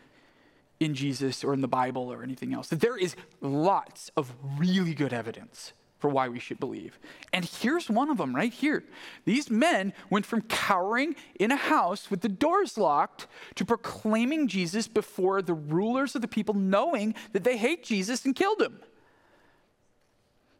in 0.81 0.95
Jesus 0.95 1.45
or 1.45 1.55
in 1.55 1.61
the 1.61 1.68
Bible 1.68 2.12
or 2.12 2.22
anything 2.22 2.55
else. 2.55 2.68
That 2.68 2.81
there 2.81 2.97
is 2.97 3.16
lots 3.41 4.11
of 4.16 4.33
really 4.57 4.95
good 4.95 5.12
evidence 5.12 5.72
for 5.99 6.09
why 6.09 6.29
we 6.29 6.39
should 6.39 6.61
believe. 6.61 6.99
And 7.33 7.45
here's 7.45 7.91
one 7.91 8.09
of 8.09 8.18
them 8.18 8.35
right 8.35 8.53
here. 8.53 8.85
These 9.24 9.51
men 9.51 9.93
went 10.11 10.26
from 10.26 10.43
cowering 10.43 11.16
in 11.41 11.51
a 11.51 11.57
house 11.57 12.11
with 12.11 12.20
the 12.20 12.29
doors 12.29 12.79
locked 12.79 13.26
to 13.57 13.64
proclaiming 13.64 14.47
Jesus 14.47 14.87
before 14.87 15.43
the 15.43 15.55
rulers 15.55 16.14
of 16.14 16.22
the 16.22 16.29
people, 16.29 16.55
knowing 16.55 17.14
that 17.33 17.43
they 17.43 17.57
hate 17.57 17.83
Jesus 17.83 18.24
and 18.24 18.37
killed 18.37 18.62
him. 18.62 18.79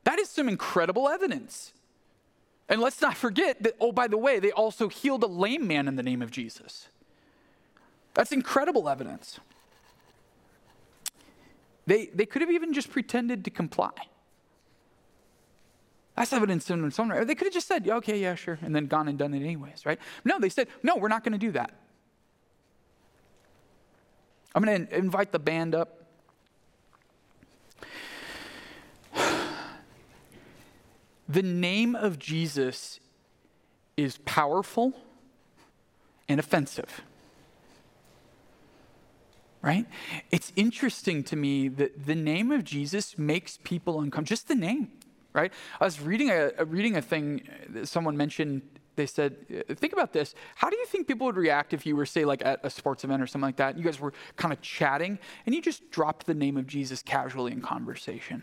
That 0.05 0.19
is 0.19 0.29
some 0.29 0.49
incredible 0.49 1.09
evidence. 1.09 1.73
And 2.69 2.81
let's 2.81 3.01
not 3.01 3.17
forget 3.17 3.63
that, 3.63 3.77
oh, 3.81 3.93
by 3.93 4.09
the 4.09 4.19
way, 4.19 4.41
they 4.41 4.51
also 4.51 4.89
healed 4.89 5.23
a 5.23 5.27
lame 5.27 5.67
man 5.67 5.87
in 5.87 5.97
the 5.97 6.03
name 6.03 6.21
of 6.21 6.31
Jesus. 6.31 6.89
That's 8.15 8.33
incredible 8.33 8.89
evidence. 8.89 9.39
They, 11.89 12.07
they 12.13 12.27
could 12.27 12.43
have 12.43 12.51
even 12.51 12.75
just 12.75 12.91
pretended 12.91 13.47
to 13.47 13.51
comply. 13.51 13.93
That's 16.15 16.35
evidence 16.35 16.69
in 16.69 16.85
its 16.85 16.99
own 16.99 17.09
right. 17.09 17.27
They 17.27 17.35
could 17.35 17.47
have 17.47 17.55
just 17.55 17.67
said, 17.67 17.89
okay, 17.89 18.21
yeah, 18.21 18.35
sure, 18.35 18.59
and 18.61 18.77
then 18.77 18.89
gone 18.89 19.09
and 19.09 19.17
done 19.17 19.33
it 19.33 19.39
anyways, 19.39 19.87
right? 19.87 19.99
No, 20.23 20.39
they 20.39 20.51
said, 20.51 20.69
no, 20.83 20.97
we're 20.97 21.09
not 21.09 21.25
going 21.25 21.33
to 21.33 21.39
do 21.39 21.51
that. 21.53 21.73
I'm 24.55 24.63
going 24.63 24.87
to 24.87 24.99
invite 24.99 25.33
the 25.33 25.39
band 25.39 25.75
up. 25.75 26.05
The 31.31 31.43
name 31.43 31.95
of 31.95 32.19
Jesus 32.19 33.01
is 33.99 34.17
powerful 34.25 34.95
and 36.27 36.41
offensive 36.41 37.03
right? 39.69 39.87
It's 40.31 40.51
interesting 40.57 41.23
to 41.25 41.37
me 41.37 41.69
that 41.69 42.07
the 42.07 42.15
name 42.15 42.51
of 42.51 42.65
Jesus 42.65 43.19
makes 43.19 43.59
people 43.63 44.01
uncomfortable. 44.01 44.37
Just 44.37 44.49
the 44.49 44.55
name, 44.55 44.91
right? 45.35 45.53
I 45.79 45.85
was 45.85 46.01
reading 46.01 46.31
a, 46.31 46.65
reading 46.65 46.97
a 46.97 47.03
thing 47.03 47.47
that 47.69 47.87
someone 47.87 48.17
mentioned. 48.17 48.63
They 48.97 49.05
said, 49.07 49.37
uh, 49.71 49.75
think 49.75 49.93
about 49.93 50.15
this. 50.15 50.35
How 50.57 50.71
do 50.71 50.77
you 50.77 50.87
think 50.87 51.07
people 51.07 51.27
would 51.27 51.37
react 51.37 51.75
if 51.75 51.85
you 51.85 51.95
were, 51.97 52.07
say, 52.07 52.25
like 52.25 52.43
at 52.47 52.61
a 52.65 52.71
sports 52.71 53.05
event 53.05 53.23
or 53.23 53.27
something 53.27 53.47
like 53.47 53.57
that? 53.57 53.77
You 53.77 53.85
guys 53.85 54.01
were 54.01 54.15
kind 54.37 54.53
of 54.55 54.61
chatting 54.63 55.19
and 55.45 55.55
you 55.55 55.61
just 55.61 55.91
dropped 55.91 56.25
the 56.27 56.35
name 56.35 56.57
of 56.57 56.67
Jesus 56.67 57.03
casually 57.03 57.53
in 57.53 57.61
conversation. 57.61 58.43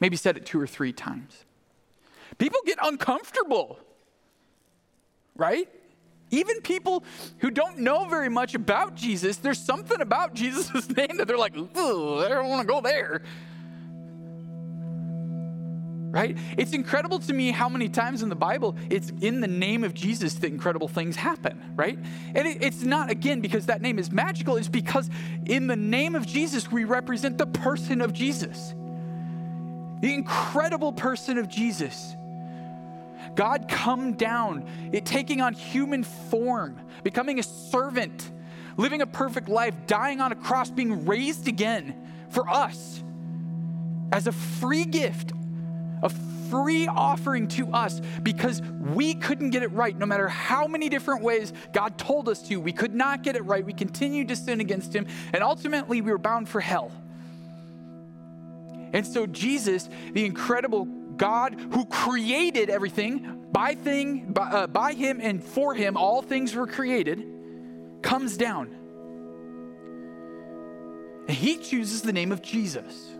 Maybe 0.00 0.16
said 0.16 0.38
it 0.38 0.46
two 0.46 0.60
or 0.60 0.66
three 0.66 0.92
times. 0.92 1.44
People 2.38 2.60
get 2.64 2.78
uncomfortable, 2.82 3.78
right? 5.36 5.68
Even 6.34 6.60
people 6.62 7.04
who 7.38 7.50
don't 7.50 7.78
know 7.78 8.08
very 8.08 8.28
much 8.28 8.54
about 8.54 8.96
Jesus, 8.96 9.36
there's 9.36 9.58
something 9.58 10.00
about 10.00 10.34
Jesus' 10.34 10.88
name 10.96 11.16
that 11.18 11.28
they're 11.28 11.38
like, 11.38 11.54
I 11.54 11.58
don't 11.58 12.48
want 12.48 12.62
to 12.62 12.66
go 12.66 12.80
there. 12.80 13.22
Right? 16.10 16.36
It's 16.56 16.72
incredible 16.72 17.18
to 17.20 17.32
me 17.32 17.50
how 17.50 17.68
many 17.68 17.88
times 17.88 18.22
in 18.22 18.28
the 18.28 18.36
Bible 18.36 18.76
it's 18.88 19.10
in 19.20 19.40
the 19.40 19.48
name 19.48 19.82
of 19.82 19.94
Jesus 19.94 20.34
that 20.34 20.46
incredible 20.46 20.86
things 20.86 21.16
happen, 21.16 21.60
right? 21.74 21.98
And 22.34 22.46
it, 22.46 22.62
it's 22.62 22.82
not, 22.82 23.10
again, 23.10 23.40
because 23.40 23.66
that 23.66 23.82
name 23.82 23.98
is 23.98 24.12
magical, 24.12 24.56
it's 24.56 24.68
because 24.68 25.10
in 25.46 25.66
the 25.66 25.76
name 25.76 26.14
of 26.14 26.24
Jesus, 26.24 26.70
we 26.70 26.84
represent 26.84 27.36
the 27.36 27.46
person 27.46 28.00
of 28.00 28.12
Jesus, 28.12 28.74
the 30.00 30.14
incredible 30.14 30.92
person 30.92 31.36
of 31.36 31.48
Jesus 31.48 32.14
God 33.34 33.66
come 33.68 34.14
down, 34.14 34.68
it 34.92 35.04
taking 35.04 35.40
on 35.40 35.54
human 35.54 36.04
form, 36.04 36.80
becoming 37.02 37.38
a 37.38 37.42
servant, 37.42 38.30
living 38.76 39.02
a 39.02 39.06
perfect 39.06 39.48
life, 39.48 39.74
dying 39.86 40.20
on 40.20 40.32
a 40.32 40.36
cross, 40.36 40.70
being 40.70 41.06
raised 41.06 41.48
again 41.48 41.94
for 42.30 42.48
us 42.48 43.02
as 44.12 44.26
a 44.26 44.32
free 44.32 44.84
gift, 44.84 45.32
a 46.02 46.08
free 46.50 46.86
offering 46.86 47.48
to 47.48 47.68
us 47.72 48.00
because 48.22 48.62
we 48.80 49.14
couldn't 49.14 49.50
get 49.50 49.62
it 49.62 49.72
right 49.72 49.96
no 49.98 50.06
matter 50.06 50.28
how 50.28 50.66
many 50.66 50.88
different 50.88 51.22
ways 51.22 51.52
God 51.72 51.98
told 51.98 52.28
us 52.28 52.42
to. 52.48 52.60
We 52.60 52.72
could 52.72 52.94
not 52.94 53.22
get 53.22 53.34
it 53.34 53.44
right. 53.44 53.64
We 53.64 53.72
continued 53.72 54.28
to 54.28 54.36
sin 54.36 54.60
against 54.60 54.94
Him, 54.94 55.06
and 55.32 55.42
ultimately 55.42 56.00
we 56.00 56.10
were 56.12 56.18
bound 56.18 56.48
for 56.48 56.60
hell. 56.60 56.92
And 58.92 59.04
so, 59.04 59.26
Jesus, 59.26 59.88
the 60.12 60.24
incredible 60.24 60.86
God 61.16 61.54
who 61.72 61.86
created 61.86 62.70
everything, 62.70 63.46
by 63.52 63.74
thing, 63.74 64.32
by, 64.32 64.42
uh, 64.42 64.66
by 64.66 64.92
him 64.92 65.20
and 65.20 65.42
for 65.42 65.74
him, 65.74 65.96
all 65.96 66.22
things 66.22 66.54
were 66.54 66.66
created, 66.66 67.24
comes 68.02 68.36
down. 68.36 68.74
And 71.26 71.36
he 71.36 71.58
chooses 71.58 72.02
the 72.02 72.12
name 72.12 72.32
of 72.32 72.42
Jesus 72.42 73.10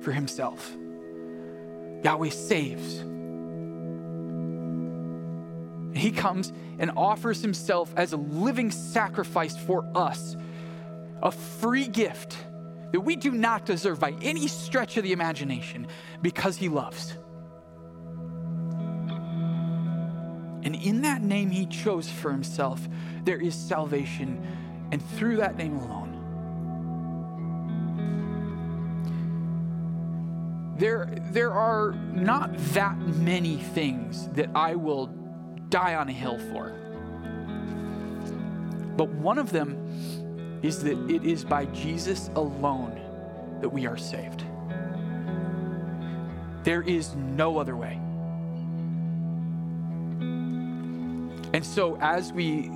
for 0.00 0.12
himself. 0.12 0.74
Yahweh 2.02 2.30
saves. 2.30 3.04
He 5.94 6.10
comes 6.10 6.52
and 6.78 6.90
offers 6.96 7.42
himself 7.42 7.92
as 7.96 8.12
a 8.12 8.16
living 8.16 8.70
sacrifice 8.70 9.56
for 9.56 9.86
us, 9.94 10.36
a 11.22 11.30
free 11.30 11.86
gift 11.86 12.36
that 12.92 13.00
we 13.00 13.16
do 13.16 13.30
not 13.30 13.66
deserve 13.66 14.00
by 14.00 14.14
any 14.22 14.48
stretch 14.48 14.96
of 14.96 15.04
the 15.04 15.12
imagination 15.12 15.86
because 16.22 16.56
he 16.56 16.68
loves. 16.68 17.16
And 20.62 20.76
in 20.76 21.02
that 21.02 21.22
name 21.22 21.50
he 21.50 21.66
chose 21.66 22.08
for 22.08 22.30
himself, 22.30 22.88
there 23.24 23.40
is 23.40 23.54
salvation, 23.54 24.40
and 24.92 25.04
through 25.16 25.36
that 25.38 25.56
name 25.56 25.76
alone. 25.76 26.18
There, 30.78 31.08
there 31.30 31.52
are 31.52 31.92
not 32.12 32.56
that 32.74 32.98
many 32.98 33.56
things 33.56 34.28
that 34.30 34.50
I 34.54 34.74
will 34.74 35.06
die 35.68 35.94
on 35.94 36.08
a 36.08 36.12
hill 36.12 36.38
for. 36.50 36.72
But 38.96 39.08
one 39.08 39.38
of 39.38 39.52
them 39.52 39.78
is 40.62 40.82
that 40.82 40.98
it 41.10 41.24
is 41.24 41.44
by 41.44 41.66
Jesus 41.66 42.30
alone 42.34 43.00
that 43.60 43.68
we 43.68 43.86
are 43.86 43.96
saved. 43.96 44.44
There 46.64 46.82
is 46.82 47.14
no 47.14 47.58
other 47.58 47.76
way. 47.76 48.01
And 51.62 51.70
so, 51.70 51.96
as 52.00 52.32
we 52.32 52.72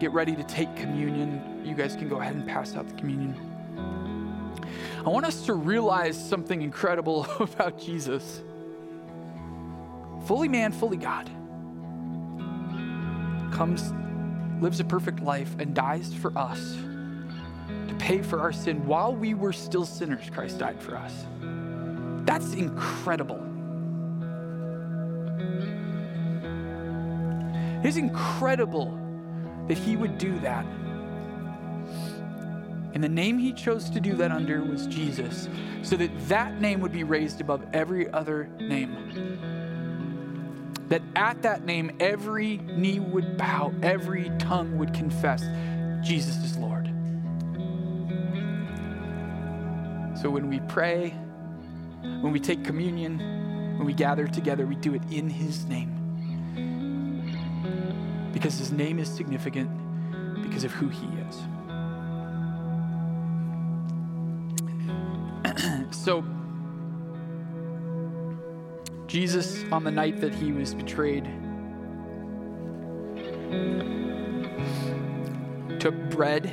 get 0.00 0.12
ready 0.12 0.34
to 0.34 0.42
take 0.44 0.74
communion, 0.76 1.62
you 1.62 1.74
guys 1.74 1.94
can 1.94 2.08
go 2.08 2.22
ahead 2.22 2.34
and 2.34 2.48
pass 2.48 2.74
out 2.74 2.88
the 2.88 2.94
communion. 2.94 3.36
I 5.04 5.10
want 5.10 5.26
us 5.26 5.44
to 5.44 5.52
realize 5.52 6.16
something 6.16 6.62
incredible 6.62 7.26
about 7.38 7.78
Jesus. 7.78 8.40
Fully 10.24 10.48
man, 10.48 10.72
fully 10.72 10.96
God. 10.96 11.26
Comes, 13.52 13.92
lives 14.62 14.80
a 14.80 14.84
perfect 14.84 15.20
life, 15.20 15.54
and 15.58 15.74
dies 15.74 16.14
for 16.14 16.32
us 16.34 16.78
to 17.88 17.94
pay 17.98 18.22
for 18.22 18.40
our 18.40 18.52
sin. 18.52 18.86
While 18.86 19.14
we 19.14 19.34
were 19.34 19.52
still 19.52 19.84
sinners, 19.84 20.30
Christ 20.30 20.56
died 20.56 20.80
for 20.80 20.96
us. 20.96 21.26
That's 22.24 22.54
incredible. 22.54 23.51
It 27.82 27.88
is 27.88 27.96
incredible 27.96 28.98
that 29.68 29.76
he 29.76 29.96
would 29.96 30.18
do 30.18 30.38
that. 30.40 30.64
And 32.94 33.02
the 33.02 33.08
name 33.08 33.38
he 33.38 33.52
chose 33.52 33.88
to 33.90 34.00
do 34.00 34.14
that 34.16 34.30
under 34.30 34.62
was 34.62 34.86
Jesus, 34.86 35.48
so 35.82 35.96
that 35.96 36.10
that 36.28 36.60
name 36.60 36.80
would 36.80 36.92
be 36.92 37.04
raised 37.04 37.40
above 37.40 37.64
every 37.72 38.10
other 38.10 38.48
name. 38.60 38.94
That 40.88 41.02
at 41.16 41.42
that 41.42 41.64
name, 41.64 41.96
every 42.00 42.58
knee 42.58 43.00
would 43.00 43.38
bow, 43.38 43.72
every 43.82 44.30
tongue 44.38 44.76
would 44.78 44.92
confess 44.92 45.42
Jesus 46.06 46.36
is 46.44 46.58
Lord. 46.58 46.86
So 50.20 50.28
when 50.28 50.48
we 50.48 50.60
pray, 50.68 51.14
when 52.20 52.30
we 52.30 52.38
take 52.38 52.62
communion, 52.62 53.18
when 53.78 53.86
we 53.86 53.94
gather 53.94 54.28
together, 54.28 54.66
we 54.66 54.76
do 54.76 54.94
it 54.94 55.02
in 55.10 55.30
his 55.30 55.64
name. 55.64 55.91
Because 58.32 58.58
his 58.58 58.72
name 58.72 58.98
is 58.98 59.08
significant 59.08 59.70
because 60.42 60.64
of 60.64 60.72
who 60.72 60.88
he 60.88 61.06
is. 61.28 61.40
So, 65.92 66.24
Jesus, 69.06 69.62
on 69.70 69.84
the 69.84 69.90
night 69.90 70.20
that 70.20 70.34
he 70.34 70.50
was 70.52 70.74
betrayed, 70.74 71.28
took 75.78 75.94
bread 76.10 76.46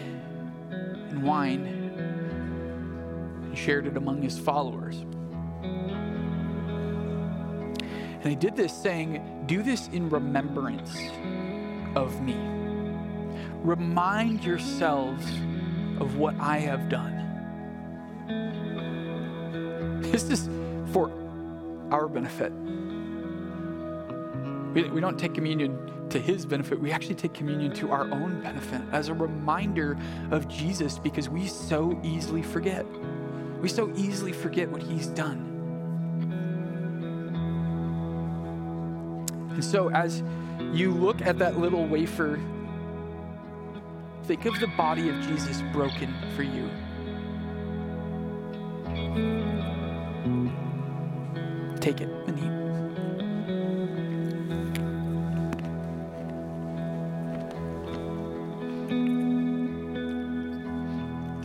and 0.74 1.24
wine 1.24 1.66
and 3.44 3.58
shared 3.58 3.88
it 3.88 3.96
among 3.96 4.22
his 4.22 4.38
followers. 4.38 4.98
And 8.22 8.26
he 8.26 8.36
did 8.36 8.56
this 8.56 8.74
saying, 8.74 9.44
Do 9.46 9.64
this 9.64 9.88
in 9.88 10.10
remembrance 10.10 10.92
of 11.96 12.22
me. 12.22 12.36
Remind 13.64 14.44
yourselves 14.44 15.26
of 16.00 16.18
what 16.18 16.36
I 16.40 16.58
have 16.58 16.90
done. 16.90 17.16
This 20.02 20.24
is 20.30 20.50
for 20.92 21.12
our 21.92 22.08
benefit. 22.08 22.52
We, 24.74 24.90
we 24.90 25.02
don't 25.02 25.18
take 25.18 25.34
communion 25.34 25.78
to 26.10 26.20
his 26.20 26.46
benefit, 26.46 26.80
we 26.80 26.92
actually 26.92 27.16
take 27.16 27.34
communion 27.34 27.74
to 27.76 27.92
our 27.92 28.12
own 28.12 28.42
benefit 28.42 28.82
as 28.92 29.10
a 29.10 29.14
reminder 29.14 29.98
of 30.32 30.48
Jesus 30.48 30.98
because 30.98 31.30
we 31.30 31.46
so 31.46 32.00
easily 32.04 32.42
forget. 32.42 32.86
We 33.62 33.70
so 33.70 33.92
easily 33.96 34.34
forget 34.34 34.70
what 34.70 34.82
he's 34.82 35.08
done. 35.08 35.49
And 39.60 39.66
so, 39.66 39.92
as 39.92 40.24
you 40.72 40.90
look 40.90 41.22
at 41.22 41.38
that 41.40 41.60
little 41.60 41.86
wafer, 41.86 42.40
think 44.24 44.46
of 44.46 44.58
the 44.62 44.68
body 44.78 45.10
of 45.10 45.20
Jesus 45.20 45.62
broken 45.74 46.16
for 46.34 46.44
you. 46.44 46.70
Take 51.82 52.00
it 52.00 52.08
and 52.26 52.40
eat. 52.40 52.46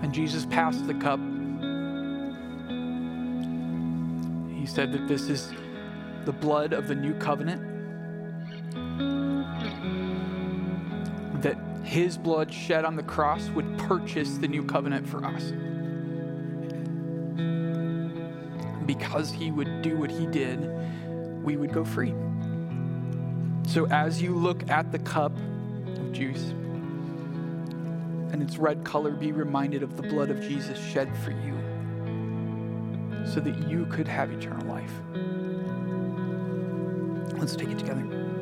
And 0.04 0.14
Jesus 0.14 0.46
passed 0.46 0.86
the 0.86 0.94
cup. 0.94 1.18
He 4.56 4.66
said 4.66 4.92
that 4.92 5.08
this 5.08 5.28
is 5.28 5.52
the 6.26 6.32
blood 6.32 6.72
of 6.72 6.86
the 6.86 6.94
new 6.94 7.14
covenant. 7.14 7.63
His 11.94 12.18
blood 12.18 12.52
shed 12.52 12.84
on 12.84 12.96
the 12.96 13.02
cross 13.02 13.48
would 13.50 13.78
purchase 13.78 14.36
the 14.38 14.48
new 14.48 14.64
covenant 14.64 15.08
for 15.08 15.24
us. 15.24 15.52
because 18.86 19.30
he 19.32 19.50
would 19.50 19.82
do 19.82 19.96
what 19.96 20.10
he 20.10 20.26
did, 20.26 20.60
we 21.42 21.56
would 21.56 21.72
go 21.72 21.84
free. 21.84 22.14
So 23.66 23.86
as 23.86 24.20
you 24.20 24.34
look 24.34 24.68
at 24.70 24.92
the 24.92 24.98
cup 24.98 25.32
of 25.36 26.12
juice 26.12 26.50
and 28.32 28.42
its 28.42 28.58
red 28.58 28.84
color, 28.84 29.12
be 29.12 29.32
reminded 29.32 29.82
of 29.82 29.96
the 29.96 30.02
blood 30.02 30.30
of 30.30 30.40
Jesus 30.40 30.78
shed 30.78 31.10
for 31.18 31.30
you 31.30 31.54
so 33.26 33.40
that 33.40 33.68
you 33.68 33.86
could 33.86 34.08
have 34.08 34.30
eternal 34.30 34.66
life. 34.66 34.92
Let's 37.38 37.56
take 37.56 37.70
it 37.70 37.78
together. 37.78 38.33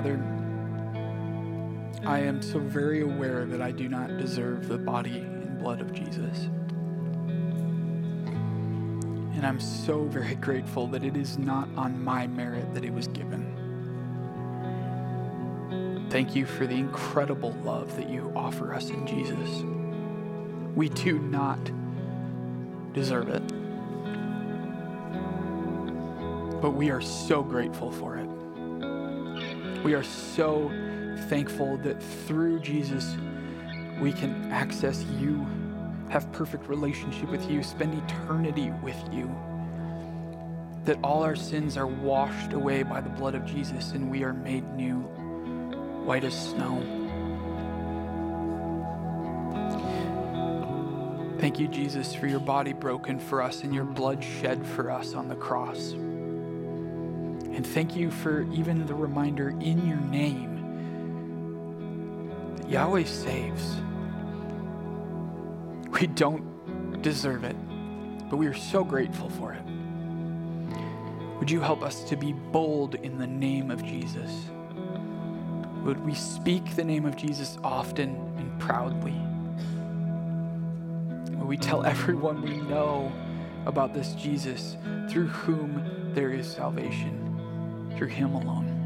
Father, 0.00 0.18
I 2.06 2.20
am 2.20 2.40
so 2.40 2.58
very 2.58 3.02
aware 3.02 3.44
that 3.44 3.60
I 3.60 3.70
do 3.70 3.86
not 3.86 4.16
deserve 4.16 4.66
the 4.66 4.78
body 4.78 5.18
and 5.18 5.58
blood 5.58 5.82
of 5.82 5.92
Jesus. 5.92 6.48
And 9.34 9.44
I'm 9.44 9.60
so 9.60 10.04
very 10.04 10.36
grateful 10.36 10.86
that 10.86 11.04
it 11.04 11.18
is 11.18 11.36
not 11.36 11.68
on 11.76 12.02
my 12.02 12.26
merit 12.26 12.72
that 12.72 12.82
it 12.82 12.94
was 12.94 13.08
given. 13.08 13.44
Thank 16.08 16.34
you 16.34 16.46
for 16.46 16.66
the 16.66 16.76
incredible 16.76 17.52
love 17.62 17.94
that 17.98 18.08
you 18.08 18.32
offer 18.34 18.72
us 18.72 18.88
in 18.88 19.06
Jesus. 19.06 19.64
We 20.74 20.88
do 20.88 21.18
not 21.18 21.60
deserve 22.94 23.28
it. 23.28 23.46
But 26.62 26.70
we 26.70 26.88
are 26.88 27.02
so 27.02 27.42
grateful 27.42 27.92
for 27.92 28.16
it. 28.16 28.29
We 29.84 29.94
are 29.94 30.02
so 30.02 30.70
thankful 31.28 31.78
that 31.78 32.02
through 32.26 32.60
Jesus, 32.60 33.16
we 34.00 34.12
can 34.12 34.50
access 34.52 35.02
you, 35.18 35.46
have 36.10 36.30
perfect 36.32 36.68
relationship 36.68 37.30
with 37.30 37.50
you, 37.50 37.62
spend 37.62 37.94
eternity 37.94 38.70
with 38.82 38.98
you. 39.10 39.34
That 40.84 40.98
all 41.02 41.22
our 41.22 41.36
sins 41.36 41.76
are 41.76 41.86
washed 41.86 42.52
away 42.52 42.82
by 42.82 43.00
the 43.00 43.08
blood 43.08 43.34
of 43.34 43.46
Jesus 43.46 43.92
and 43.92 44.10
we 44.10 44.22
are 44.22 44.34
made 44.34 44.70
new, 44.74 44.96
white 46.04 46.24
as 46.24 46.34
snow. 46.50 46.82
Thank 51.38 51.58
you, 51.58 51.68
Jesus, 51.68 52.14
for 52.14 52.26
your 52.26 52.40
body 52.40 52.74
broken 52.74 53.18
for 53.18 53.40
us 53.40 53.62
and 53.62 53.74
your 53.74 53.84
blood 53.84 54.22
shed 54.22 54.66
for 54.66 54.90
us 54.90 55.14
on 55.14 55.28
the 55.28 55.36
cross. 55.36 55.94
And 57.60 57.66
thank 57.66 57.94
you 57.94 58.10
for 58.10 58.50
even 58.54 58.86
the 58.86 58.94
reminder 58.94 59.50
in 59.50 59.86
your 59.86 59.98
name 59.98 60.56
that 62.56 62.70
Yahweh 62.70 63.04
saves. 63.04 63.82
We 65.90 66.06
don't 66.06 67.02
deserve 67.02 67.44
it, 67.44 67.56
but 68.30 68.38
we 68.38 68.46
are 68.46 68.54
so 68.54 68.82
grateful 68.82 69.28
for 69.28 69.52
it. 69.52 69.62
Would 71.38 71.50
you 71.50 71.60
help 71.60 71.82
us 71.82 72.02
to 72.04 72.16
be 72.16 72.32
bold 72.32 72.94
in 72.94 73.18
the 73.18 73.26
name 73.26 73.70
of 73.70 73.84
Jesus? 73.84 74.46
Would 75.84 76.02
we 76.02 76.14
speak 76.14 76.76
the 76.76 76.84
name 76.84 77.04
of 77.04 77.14
Jesus 77.14 77.58
often 77.62 78.16
and 78.38 78.58
proudly? 78.58 79.20
Would 81.36 81.46
we 81.46 81.58
tell 81.58 81.84
everyone 81.94 82.40
we 82.40 82.56
know 82.56 83.12
about 83.66 83.92
this 83.92 84.14
Jesus 84.14 84.78
through 85.10 85.26
whom 85.26 86.14
there 86.14 86.30
is 86.30 86.50
salvation? 86.50 87.19
Through 87.96 88.08
Him 88.08 88.34
alone. 88.34 88.76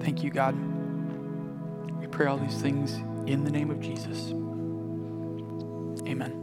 Thank 0.00 0.22
you, 0.22 0.30
God. 0.30 0.56
We 2.00 2.06
pray 2.06 2.26
all 2.26 2.38
these 2.38 2.60
things 2.60 2.94
in 3.26 3.44
the 3.44 3.50
name 3.50 3.70
of 3.70 3.80
Jesus. 3.80 4.32
Amen. 6.08 6.39